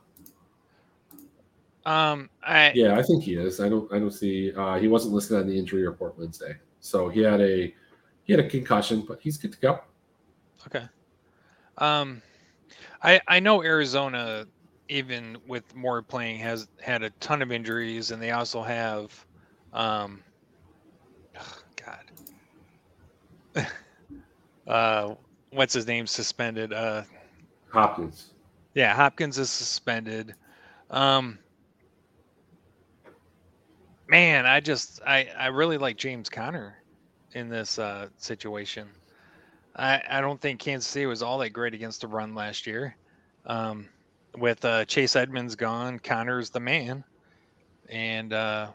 Um, 1.85 2.29
I 2.41 2.71
yeah, 2.73 2.97
I 2.97 3.03
think 3.03 3.23
he 3.23 3.35
is. 3.35 3.59
I 3.59 3.67
don't. 3.67 3.91
I 3.91 3.99
don't 3.99 4.11
see. 4.11 4.53
Uh, 4.53 4.79
he 4.79 4.87
wasn't 4.87 5.13
listed 5.13 5.37
on 5.37 5.47
the 5.47 5.57
injury 5.57 5.85
report 5.85 6.17
Wednesday, 6.17 6.55
so 6.79 7.09
he 7.09 7.19
had 7.21 7.41
a 7.41 7.73
he 8.23 8.33
had 8.33 8.39
a 8.39 8.47
concussion, 8.47 9.03
but 9.07 9.19
he's 9.21 9.37
good 9.37 9.51
to 9.51 9.59
go. 9.59 9.79
Okay. 10.67 10.85
Um, 11.77 12.21
I 13.01 13.19
I 13.27 13.39
know 13.41 13.63
Arizona, 13.63 14.47
even 14.87 15.37
with 15.45 15.75
Moore 15.75 16.01
playing, 16.01 16.39
has 16.39 16.67
had 16.81 17.03
a 17.03 17.09
ton 17.19 17.41
of 17.41 17.51
injuries, 17.51 18.11
and 18.11 18.21
they 18.21 18.31
also 18.31 18.61
have, 18.61 19.25
um, 19.73 20.23
oh 21.37 21.57
God. 23.55 23.67
uh, 24.67 25.15
what's 25.53 25.73
his 25.73 25.87
name 25.87 26.07
suspended? 26.07 26.73
Uh, 26.73 27.03
Hopkins. 27.71 28.31
Yeah, 28.73 28.93
Hopkins 28.95 29.37
is 29.37 29.49
suspended. 29.49 30.35
Um, 30.89 31.39
man, 34.07 34.45
I 34.45 34.59
just 34.59 35.01
I 35.05 35.27
I 35.37 35.47
really 35.47 35.77
like 35.77 35.97
James 35.97 36.29
Conner 36.29 36.75
in 37.33 37.49
this 37.49 37.79
uh, 37.79 38.07
situation. 38.17 38.87
I 39.75 40.01
I 40.09 40.21
don't 40.21 40.39
think 40.39 40.59
Kansas 40.59 40.89
City 40.89 41.05
was 41.05 41.21
all 41.21 41.37
that 41.39 41.49
great 41.49 41.73
against 41.73 42.01
the 42.01 42.07
run 42.07 42.35
last 42.35 42.67
year. 42.67 42.95
Um, 43.45 43.89
with 44.37 44.63
uh, 44.65 44.85
Chase 44.85 45.15
Edmonds 45.15 45.55
gone, 45.55 45.99
Conner's 45.99 46.49
the 46.49 46.59
man, 46.59 47.03
and 47.89 48.33
uh, 48.33 48.67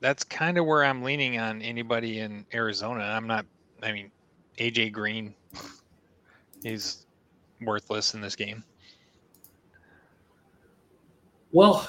that's 0.00 0.22
kind 0.22 0.58
of 0.58 0.66
where 0.66 0.84
I'm 0.84 1.02
leaning 1.02 1.38
on 1.38 1.62
anybody 1.62 2.20
in 2.20 2.46
Arizona. 2.54 3.02
I'm 3.02 3.26
not. 3.26 3.46
I 3.82 3.92
mean, 3.92 4.10
AJ 4.58 4.92
Green 4.92 5.34
he's 6.62 7.06
worthless 7.60 8.14
in 8.14 8.20
this 8.20 8.36
game. 8.36 8.64
Well, 11.52 11.88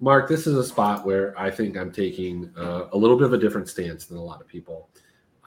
Mark, 0.00 0.28
this 0.28 0.46
is 0.46 0.56
a 0.56 0.64
spot 0.64 1.04
where 1.04 1.38
I 1.38 1.50
think 1.50 1.76
I'm 1.76 1.92
taking 1.92 2.52
uh, 2.56 2.88
a 2.92 2.96
little 2.96 3.16
bit 3.16 3.26
of 3.26 3.32
a 3.32 3.38
different 3.38 3.68
stance 3.68 4.06
than 4.06 4.16
a 4.16 4.22
lot 4.22 4.40
of 4.40 4.48
people. 4.48 4.88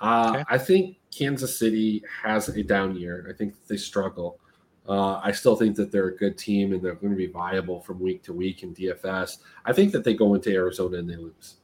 Uh, 0.02 0.34
okay. 0.36 0.44
I 0.50 0.58
think 0.58 0.98
Kansas 1.12 1.58
City 1.58 2.04
has 2.24 2.50
a 2.50 2.64
down 2.64 2.96
year. 2.96 3.28
I 3.30 3.34
think 3.34 3.56
they 3.68 3.78
struggle. 3.78 4.40
Uh, 4.88 5.20
I 5.24 5.32
still 5.32 5.56
think 5.56 5.76
that 5.78 5.92
they're 5.92 6.08
a 6.10 6.16
good 6.16 6.38
team 6.38 6.74
and 6.74 6.82
they're 6.82 6.96
going 6.96 7.12
to 7.12 7.18
be 7.18 7.28
viable 7.28 7.82
from 7.82 8.00
week 8.00 8.24
to 8.24 8.34
week 8.34 8.62
in 8.62 8.74
DFS. 8.74 9.40
I 9.66 9.74
think 9.74 9.92
that 9.94 10.04
they 10.04 10.14
go 10.14 10.36
into 10.36 10.52
Arizona 10.52 10.98
and 10.98 11.10
they 11.10 11.16
lose. 11.16 11.56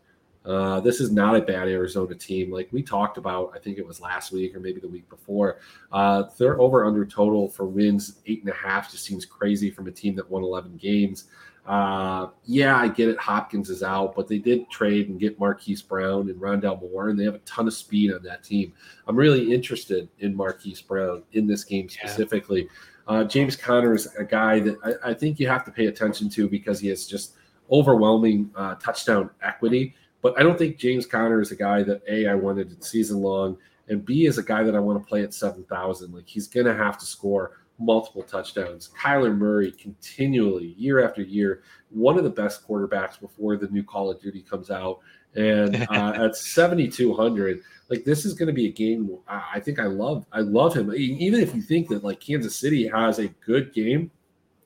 Uh, 0.46 0.80
this 0.80 1.00
is 1.00 1.12
not 1.12 1.36
a 1.36 1.42
bad 1.42 1.68
Arizona 1.68 2.16
team. 2.16 2.52
Like 2.52 2.68
we 2.72 2.82
talked 2.82 3.18
about, 3.18 3.52
I 3.56 3.60
think 3.60 3.78
it 3.78 3.86
was 3.86 4.02
last 4.02 4.32
week 4.32 4.56
or 4.56 4.60
maybe 4.60 4.80
the 4.80 4.88
week 4.88 5.08
before. 5.10 5.60
Uh, 5.92 6.24
their 6.38 6.60
over 6.60 6.86
under 6.86 7.06
total 7.06 7.48
for 7.48 7.66
wins 7.66 8.20
eight 8.26 8.42
and 8.42 8.50
a 8.50 8.56
half 8.56 8.89
just 8.92 9.06
seems 9.06 9.26
crazy 9.26 9.70
from 9.70 9.88
a 9.88 9.92
team 9.92 10.16
that 10.16 10.30
won 10.30 10.44
11 10.44 10.78
games. 10.78 11.26
Uh, 11.66 12.28
yeah, 12.46 12.76
I 12.76 12.88
get 12.88 13.08
it. 13.08 13.20
Hopkins 13.20 13.70
is 13.70 13.84
out, 13.84 14.16
but 14.16 14.28
they 14.28 14.39
did 14.39 14.68
trade 14.72 15.10
and 15.10 15.20
get 15.20 15.39
Marquise 15.39 15.82
Brown 15.82 16.30
and 16.30 16.42
Rondale 16.42 16.82
Moore, 16.82 17.10
and 17.10 17.20
they 17.20 17.24
have 17.24 17.36
a 17.36 17.39
ton 17.39 17.68
of 17.68 17.74
speed 17.74 18.12
on 18.12 18.24
that 18.24 18.44
team. 18.44 18.74
I'm 19.08 19.16
really 19.16 19.54
interested 19.54 20.10
in 20.20 20.36
Marquise 20.36 20.82
Brown 20.82 21.22
in 21.34 21.46
this 21.46 21.64
game 21.64 21.88
specifically. 21.88 22.64
Yeah. 22.64 22.68
Uh, 23.08 23.24
James 23.26 23.56
Conner 23.56 23.94
is 23.94 24.08
a 24.18 24.24
guy 24.24 24.60
that 24.60 24.78
I, 24.84 25.12
I, 25.12 25.14
think 25.14 25.39
you 25.39 25.48
have 25.48 25.66
to 25.66 25.72
pay 25.72 25.88
attention 25.88 26.30
to 26.30 26.48
because 26.48 26.80
he 26.80 26.88
has 26.88 27.08
just 27.08 27.34
overwhelming 27.72 28.50
uh, 28.56 28.76
touchdown 28.76 29.30
equity. 29.42 29.96
But 30.22 30.40
I 30.40 30.44
don't 30.44 30.58
think 30.58 30.78
James 30.78 31.06
Conner 31.06 31.42
is 31.42 31.52
a 31.52 31.56
guy 31.56 31.84
that 31.84 32.02
A, 32.08 32.28
I 32.28 32.36
wanted 32.36 32.72
in 32.72 32.82
season 32.82 33.22
long, 33.22 33.58
and 33.88 34.06
B 34.06 34.26
is 34.26 34.38
a 34.38 34.44
guy 34.44 34.64
that 34.64 34.76
I 34.76 34.80
want 34.80 35.02
to 35.02 35.08
play 35.08 35.24
at 35.24 35.34
7,000. 35.34 36.14
Like 36.14 36.28
he's 36.28 36.48
going 36.48 36.68
to 36.68 36.76
have 36.76 36.98
to 37.00 37.06
score 37.06 37.62
multiple 37.82 38.24
touchdowns. 38.24 38.90
Kyler 38.98 39.36
Murray 39.36 39.72
continually, 39.72 40.76
year 40.78 41.04
after 41.04 41.22
year, 41.22 41.64
one 41.90 42.18
of 42.18 42.24
the 42.24 42.30
best 42.30 42.66
quarterbacks 42.68 43.20
before 43.20 43.58
the 43.58 43.68
new 43.68 43.84
Call 43.84 44.12
of 44.12 44.22
Duty 44.22 44.42
comes 44.42 44.70
out. 44.70 45.00
And 45.36 45.76
uh, 45.90 46.14
at 46.16 46.36
7,200, 46.36 47.62
like 47.90 48.04
this 48.04 48.26
is 48.26 48.34
going 48.34 48.48
to 48.48 48.54
be 48.54 48.68
a 48.68 48.72
game. 48.72 49.18
I 49.28 49.60
think 49.60 49.80
I 49.80 49.86
love, 49.86 50.26
I 50.32 50.42
love 50.42 50.76
him. 50.76 50.94
Even 50.94 51.40
if 51.40 51.56
you 51.56 51.62
think 51.62 51.90
that 51.90 52.04
like 52.04 52.20
Kansas 52.20 52.56
City 52.56 52.88
has 52.88 53.20
a 53.20 53.28
good 53.46 53.74
game 53.74 54.12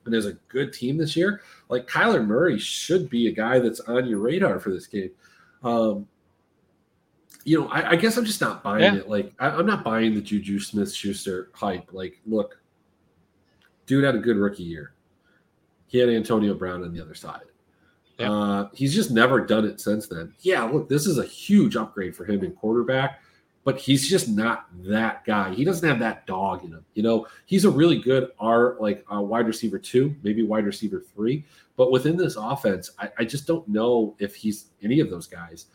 and 0.06 0.14
is 0.14 0.26
a 0.26 0.34
good 0.49 0.73
team 0.73 0.98
this 0.98 1.15
year, 1.15 1.41
like 1.69 1.88
Kyler 1.88 2.26
Murray 2.26 2.60
should 2.60 3.10
be 3.10 3.27
a 3.27 3.32
guy 3.32 3.60
that's 3.60 3.80
on 3.82 4.07
your 4.07 4.19
radar 4.19 4.60
for 4.60 4.72
this 4.72 4.88
game. 4.88 5.11
Um, 5.65 6.07
you 7.43 7.59
know, 7.59 7.67
I, 7.67 7.91
I, 7.91 7.95
guess 7.95 8.17
I'm 8.17 8.25
just 8.25 8.39
not 8.39 8.63
buying 8.63 8.83
yeah. 8.83 8.95
it. 8.95 9.09
Like, 9.09 9.33
I, 9.39 9.49
am 9.49 9.65
not 9.65 9.83
buying 9.83 10.13
the 10.13 10.21
Juju 10.21 10.59
Smith 10.59 10.93
Schuster 10.93 11.49
hype. 11.53 11.89
Like, 11.91 12.19
look, 12.25 12.59
dude 13.85 14.03
had 14.03 14.15
a 14.15 14.19
good 14.19 14.37
rookie 14.37 14.63
year. 14.63 14.93
He 15.87 15.97
had 15.97 16.09
Antonio 16.09 16.53
Brown 16.53 16.83
on 16.83 16.93
the 16.93 17.01
other 17.01 17.15
side. 17.15 17.41
Yeah. 18.19 18.31
Uh, 18.31 18.69
he's 18.73 18.93
just 18.93 19.11
never 19.11 19.41
done 19.45 19.65
it 19.65 19.81
since 19.81 20.07
then. 20.07 20.33
Yeah, 20.39 20.63
look, 20.63 20.87
this 20.87 21.05
is 21.05 21.17
a 21.17 21.25
huge 21.25 21.75
upgrade 21.75 22.15
for 22.15 22.25
him 22.25 22.43
in 22.43 22.53
quarterback, 22.53 23.21
but 23.65 23.79
he's 23.79 24.07
just 24.07 24.29
not 24.29 24.67
that 24.83 25.25
guy. 25.25 25.53
He 25.53 25.65
doesn't 25.65 25.87
have 25.89 25.99
that 25.99 26.25
dog 26.27 26.63
in 26.63 26.71
him. 26.71 26.85
You 26.93 27.01
know, 27.01 27.27
he's 27.47 27.65
a 27.65 27.69
really 27.69 27.99
good 27.99 28.29
R 28.39 28.77
like 28.79 29.03
uh, 29.13 29.19
wide 29.19 29.47
receiver 29.47 29.79
two, 29.79 30.15
maybe 30.23 30.43
wide 30.43 30.65
receiver 30.65 31.03
three, 31.13 31.43
but 31.75 31.91
within 31.91 32.15
this 32.15 32.37
offense, 32.37 32.91
I, 32.99 33.09
I 33.17 33.25
just 33.25 33.47
don't 33.47 33.67
know 33.67 34.15
if 34.19 34.35
he's 34.35 34.67
any 34.83 34.99
of 34.99 35.09
those 35.09 35.27
guys. 35.27 35.65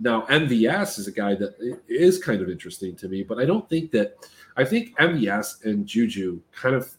Now, 0.00 0.22
MVS 0.22 0.98
is 0.98 1.06
a 1.06 1.12
guy 1.12 1.36
that 1.36 1.54
is 1.86 2.18
kind 2.18 2.42
of 2.42 2.50
interesting 2.50 2.96
to 2.96 3.08
me, 3.08 3.22
but 3.22 3.38
I 3.38 3.44
don't 3.44 3.66
think 3.68 3.92
that 3.92 4.16
I 4.56 4.64
think 4.64 4.96
MVS 4.98 5.64
and 5.64 5.86
Juju 5.86 6.40
kind 6.52 6.74
of 6.74 6.90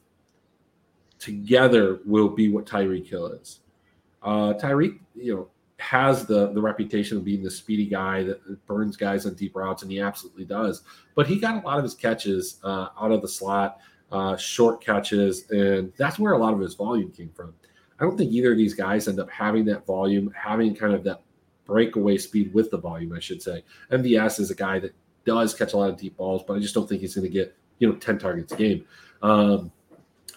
together 1.19 1.99
will 2.05 2.29
be 2.29 2.47
what 2.47 2.65
Tyreek 2.65 3.05
Hill 3.05 3.27
is. 3.27 3.59
Uh, 4.23 4.53
Tyreek, 4.53 4.97
you 5.13 5.35
know, 5.35 5.47
has 5.77 6.25
the 6.25 6.51
the 6.53 6.61
reputation 6.61 7.17
of 7.17 7.25
being 7.25 7.43
the 7.43 7.51
speedy 7.51 7.85
guy 7.85 8.23
that 8.23 8.65
burns 8.65 8.95
guys 8.95 9.25
on 9.25 9.33
deep 9.33 9.55
routes, 9.55 9.83
and 9.83 9.91
he 9.91 9.99
absolutely 9.99 10.45
does. 10.45 10.83
But 11.15 11.27
he 11.27 11.37
got 11.37 11.61
a 11.61 11.67
lot 11.67 11.77
of 11.77 11.83
his 11.83 11.93
catches 11.93 12.59
uh, 12.63 12.89
out 12.99 13.11
of 13.11 13.21
the 13.21 13.27
slot, 13.27 13.79
uh, 14.11 14.37
short 14.37 14.81
catches, 14.81 15.49
and 15.51 15.91
that's 15.97 16.17
where 16.17 16.33
a 16.33 16.37
lot 16.37 16.53
of 16.53 16.59
his 16.59 16.75
volume 16.75 17.11
came 17.11 17.29
from. 17.35 17.53
I 17.99 18.03
don't 18.03 18.17
think 18.17 18.31
either 18.31 18.51
of 18.51 18.57
these 18.57 18.73
guys 18.73 19.07
end 19.07 19.19
up 19.19 19.29
having 19.29 19.65
that 19.65 19.85
volume, 19.85 20.31
having 20.35 20.75
kind 20.75 20.93
of 20.93 21.03
that 21.05 21.21
breakaway 21.65 22.17
speed 22.17 22.53
with 22.53 22.71
the 22.71 22.77
volume, 22.77 23.13
I 23.13 23.19
should 23.19 23.41
say. 23.41 23.63
MVS 23.91 24.39
is 24.39 24.51
a 24.51 24.55
guy 24.55 24.79
that 24.79 24.93
does 25.25 25.53
catch 25.53 25.73
a 25.73 25.77
lot 25.77 25.89
of 25.89 25.97
deep 25.97 26.15
balls, 26.17 26.43
but 26.47 26.55
I 26.55 26.59
just 26.59 26.73
don't 26.73 26.87
think 26.87 27.01
he's 27.01 27.15
going 27.15 27.27
to 27.27 27.33
get, 27.33 27.55
you 27.79 27.89
know, 27.89 27.95
10 27.95 28.19
targets 28.19 28.53
a 28.53 28.55
game. 28.55 28.85
Um, 29.21 29.71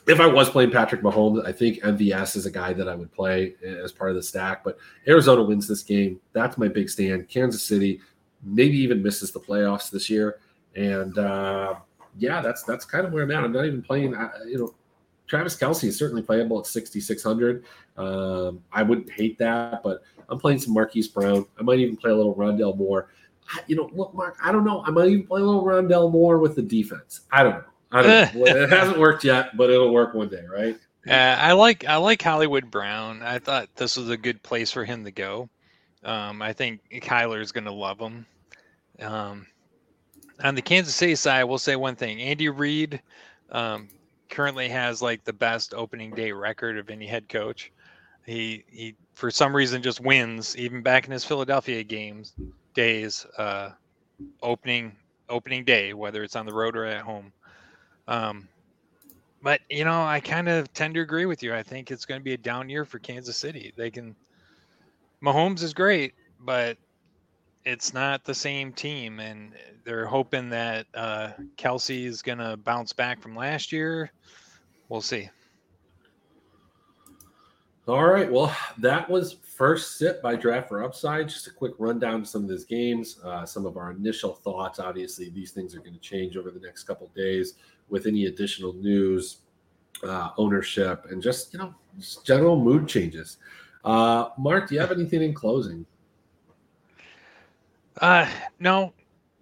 if 0.09 0.21
I 0.21 0.27
was 0.27 0.49
playing 0.49 0.71
Patrick 0.71 1.03
Mahomes, 1.03 1.47
I 1.47 1.53
think 1.53 1.83
MVS 1.83 2.35
is 2.35 2.47
a 2.47 2.51
guy 2.51 2.73
that 2.73 2.89
I 2.89 2.95
would 2.95 3.13
play 3.13 3.55
as 3.63 3.93
part 3.93 4.11
of 4.11 4.17
the 4.17 4.23
stack. 4.23 4.65
But 4.65 4.79
Arizona 5.07 5.43
wins 5.43 5.69
this 5.69 5.83
game. 5.83 6.19
That's 6.33 6.57
my 6.57 6.67
big 6.67 6.89
stand. 6.89 7.29
Kansas 7.29 7.63
City 7.63 8.01
maybe 8.43 8.79
even 8.79 9.03
misses 9.03 9.31
the 9.31 9.41
playoffs 9.41 9.91
this 9.91 10.09
year. 10.09 10.39
And 10.75 11.19
uh, 11.19 11.75
yeah, 12.17 12.41
that's 12.41 12.63
that's 12.63 12.87
kind 12.87 13.07
of 13.07 13.13
where 13.13 13.23
I'm 13.23 13.31
at. 13.31 13.45
I'm 13.45 13.53
not 13.53 13.67
even 13.67 13.83
playing. 13.83 14.15
Uh, 14.15 14.31
you 14.47 14.59
know, 14.59 14.75
Travis 15.27 15.57
Kelce 15.57 15.85
is 15.85 15.99
certainly 15.99 16.23
playable 16.23 16.59
at 16.59 16.67
6,600. 16.67 17.65
Um, 17.99 18.63
I 18.73 18.83
wouldn't 18.83 19.11
hate 19.11 19.37
that, 19.39 19.83
but 19.83 20.03
I'm 20.31 20.39
playing 20.39 20.61
some 20.61 20.73
Marquise 20.73 21.09
Brown. 21.09 21.45
I 21.59 21.63
might 21.63 21.81
even 21.81 21.99
play 21.99 22.11
a 22.11 22.17
little 22.17 22.35
Rondale 22.35 22.77
Moore. 22.77 23.11
You 23.67 23.77
know, 23.77 23.91
look, 23.93 24.15
Mark, 24.15 24.39
I 24.43 24.53
don't 24.53 24.65
know. 24.65 24.83
I 24.87 24.91
might 24.91 25.09
even 25.09 25.27
play 25.27 25.43
a 25.43 25.45
little 25.45 25.65
Rondale 25.65 26.11
Moore 26.11 26.39
with 26.39 26.55
the 26.55 26.63
defense. 26.63 27.23
I 27.31 27.43
don't 27.43 27.55
know. 27.55 27.65
I 27.91 28.03
don't 28.03 28.35
know. 28.35 28.45
it 28.47 28.71
hasn't 28.71 28.99
worked 28.99 29.25
yet, 29.25 29.57
but 29.57 29.71
it'll 29.71 29.93
work 29.93 30.15
one 30.15 30.29
day, 30.29 30.45
right? 30.51 30.79
Uh, 31.09 31.13
I 31.13 31.53
like 31.53 31.87
I 31.87 31.97
like 31.97 32.21
Hollywood 32.21 32.71
Brown. 32.71 33.23
I 33.23 33.39
thought 33.39 33.69
this 33.77 33.97
was 33.97 34.11
a 34.11 34.17
good 34.17 34.43
place 34.43 34.71
for 34.71 34.85
him 34.85 35.05
to 35.05 35.11
go. 35.11 35.49
Um, 36.05 36.43
I 36.43 36.53
think 36.53 36.81
Kyler's 36.91 37.53
going 37.53 37.65
to 37.65 37.73
love 37.73 37.99
him. 37.99 38.27
Um, 39.01 39.47
on 40.43 40.55
the 40.55 40.63
Kansas 40.63 40.95
City 40.95 41.15
side, 41.15 41.45
we'll 41.45 41.59
say 41.59 41.77
one 41.77 41.97
thing: 41.97 42.21
Andy 42.21 42.49
Reid 42.49 43.01
um, 43.51 43.89
currently 44.29 44.69
has 44.69 45.01
like 45.01 45.25
the 45.25 45.33
best 45.33 45.73
opening 45.73 46.11
day 46.11 46.33
record 46.33 46.77
of 46.77 46.91
any 46.91 47.07
head 47.07 47.29
coach. 47.29 47.73
He 48.27 48.65
he 48.69 48.95
for 49.15 49.31
some 49.31 49.57
reason 49.57 49.83
just 49.83 50.01
wins 50.01 50.57
even 50.57 50.83
back 50.83 51.07
in 51.07 51.13
his 51.13 51.25
Philadelphia 51.25 51.83
games 51.83 52.35
days. 52.75 53.25
Uh, 53.39 53.71
opening 54.43 54.95
opening 55.29 55.65
day, 55.65 55.95
whether 55.95 56.23
it's 56.23 56.37
on 56.37 56.47
the 56.47 56.55
road 56.55 56.77
or 56.77 56.85
at 56.85 57.03
home. 57.03 57.33
Um, 58.09 58.49
but 59.43 59.61
you 59.71 59.85
know, 59.85 60.03
I 60.03 60.19
kind 60.19 60.49
of 60.49 60.73
tend 60.73 60.95
to 60.95 61.01
agree 61.01 61.27
with 61.27 61.43
you. 61.43 61.55
I 61.55 61.63
think 61.63 61.93
it's 61.93 62.05
going 62.05 62.21
to 62.21 62.25
be 62.25 62.33
a 62.33 62.39
down 62.39 62.69
year 62.69 62.85
for 62.85 62.99
Kansas 62.99 63.37
City. 63.37 63.73
They 63.77 63.91
can. 63.91 64.17
Mahomes 65.23 65.63
is 65.63 65.75
great, 65.75 66.15
but 66.41 66.77
it's 67.65 67.93
not 67.93 68.25
the 68.25 68.35
same 68.35 68.73
team, 68.73 69.21
and 69.21 69.53
they're 69.85 70.07
hoping 70.07 70.49
that 70.51 70.87
uh, 70.95 71.31
Kelce 71.57 72.05
is 72.05 72.23
going 72.23 72.39
to 72.39 72.57
bounce 72.57 72.93
back 72.93 73.21
from 73.21 73.37
last 73.37 73.73
year. 73.73 74.11
We'll 74.89 75.03
see. 75.03 75.29
All 77.87 78.05
right. 78.05 78.31
Well, 78.31 78.55
that 78.79 79.09
was 79.09 79.33
first 79.33 79.99
sit 79.99 80.23
by 80.23 80.37
Draught 80.37 80.69
for 80.69 80.85
Upside. 80.85 81.29
Just 81.29 81.47
a 81.47 81.51
quick 81.51 81.73
rundown 81.79 82.21
of 82.21 82.29
some 82.29 82.43
of 82.43 82.49
these 82.49 82.65
games, 82.65 83.19
uh, 83.25 83.45
some 83.45 83.67
of 83.67 83.77
our 83.77 83.91
initial 83.91 84.35
thoughts. 84.35 84.79
Obviously, 84.79 85.31
these 85.31 85.53
things 85.53 85.75
are 85.75 85.81
going 85.81 85.95
to 85.95 86.01
change 86.01 86.37
over 86.37 86.51
the 86.51 86.61
next 86.61 86.85
couple 86.85 87.11
days 87.17 87.55
with 87.89 88.07
any 88.07 88.27
additional 88.27 88.73
news, 88.75 89.39
uh, 90.07 90.31
ownership, 90.37 91.07
and 91.11 91.23
just 91.23 91.53
you 91.53 91.59
know, 91.59 91.75
just 91.99 92.25
general 92.25 92.59
mood 92.59 92.89
changes. 92.89 93.39
Uh, 93.85 94.29
Mark, 94.39 94.69
do 94.69 94.75
you 94.75 94.81
have 94.81 94.93
anything 94.93 95.23
in 95.23 95.35
closing? 95.35 95.87
Uh, 98.01 98.29
no, 98.61 98.93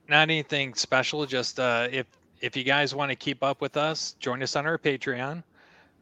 not 0.08 0.22
anything 0.22 0.74
special. 0.74 1.26
Just 1.26 1.60
uh, 1.60 1.88
if 1.90 2.06
if 2.40 2.56
you 2.56 2.64
guys 2.64 2.94
want 2.94 3.10
to 3.10 3.16
keep 3.16 3.42
up 3.42 3.60
with 3.60 3.76
us, 3.76 4.14
join 4.20 4.42
us 4.42 4.56
on 4.56 4.66
our 4.66 4.78
Patreon. 4.78 5.42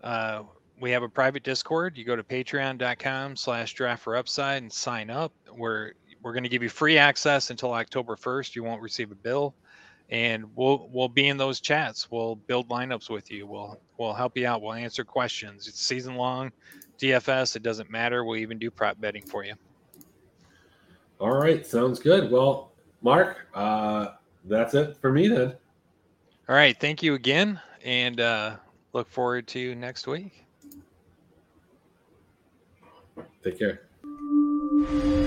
Uh, 0.02 0.42
we 0.80 0.90
have 0.90 1.02
a 1.02 1.08
private 1.08 1.42
Discord. 1.42 1.96
You 1.96 2.04
go 2.04 2.16
to 2.16 2.22
patreon.com 2.22 3.36
slash 3.36 3.74
draft 3.74 4.02
for 4.02 4.16
upside 4.16 4.62
and 4.62 4.72
sign 4.72 5.10
up. 5.10 5.32
We're 5.56 5.92
we're 6.22 6.32
going 6.32 6.42
to 6.42 6.48
give 6.48 6.62
you 6.62 6.68
free 6.68 6.96
access 6.98 7.50
until 7.50 7.72
October 7.72 8.16
1st. 8.16 8.54
You 8.54 8.64
won't 8.64 8.80
receive 8.80 9.12
a 9.12 9.14
bill. 9.14 9.54
And 10.10 10.44
we'll 10.54 10.88
we'll 10.92 11.08
be 11.08 11.28
in 11.28 11.36
those 11.36 11.60
chats. 11.60 12.10
We'll 12.10 12.36
build 12.36 12.68
lineups 12.68 13.10
with 13.10 13.30
you. 13.30 13.46
We'll 13.46 13.80
we'll 13.98 14.12
help 14.12 14.36
you 14.36 14.46
out. 14.46 14.62
We'll 14.62 14.74
answer 14.74 15.04
questions. 15.04 15.66
It's 15.66 15.80
season 15.80 16.16
long, 16.16 16.52
DFS. 16.98 17.56
It 17.56 17.62
doesn't 17.62 17.90
matter. 17.90 18.24
We'll 18.24 18.36
even 18.38 18.58
do 18.58 18.70
prop 18.70 19.00
betting 19.00 19.22
for 19.22 19.44
you. 19.44 19.54
All 21.20 21.34
right, 21.34 21.66
sounds 21.66 22.00
good. 22.00 22.30
Well, 22.30 22.72
Mark, 23.00 23.46
uh, 23.54 24.08
that's 24.44 24.74
it 24.74 24.96
for 25.00 25.10
me 25.10 25.28
then. 25.28 25.54
All 26.48 26.54
right, 26.54 26.78
thank 26.78 27.02
you 27.02 27.14
again, 27.14 27.60
and 27.84 28.20
uh, 28.20 28.56
look 28.92 29.08
forward 29.08 29.46
to 29.48 29.74
next 29.74 30.06
week. 30.06 30.44
Take 33.42 33.58
care. 33.58 35.23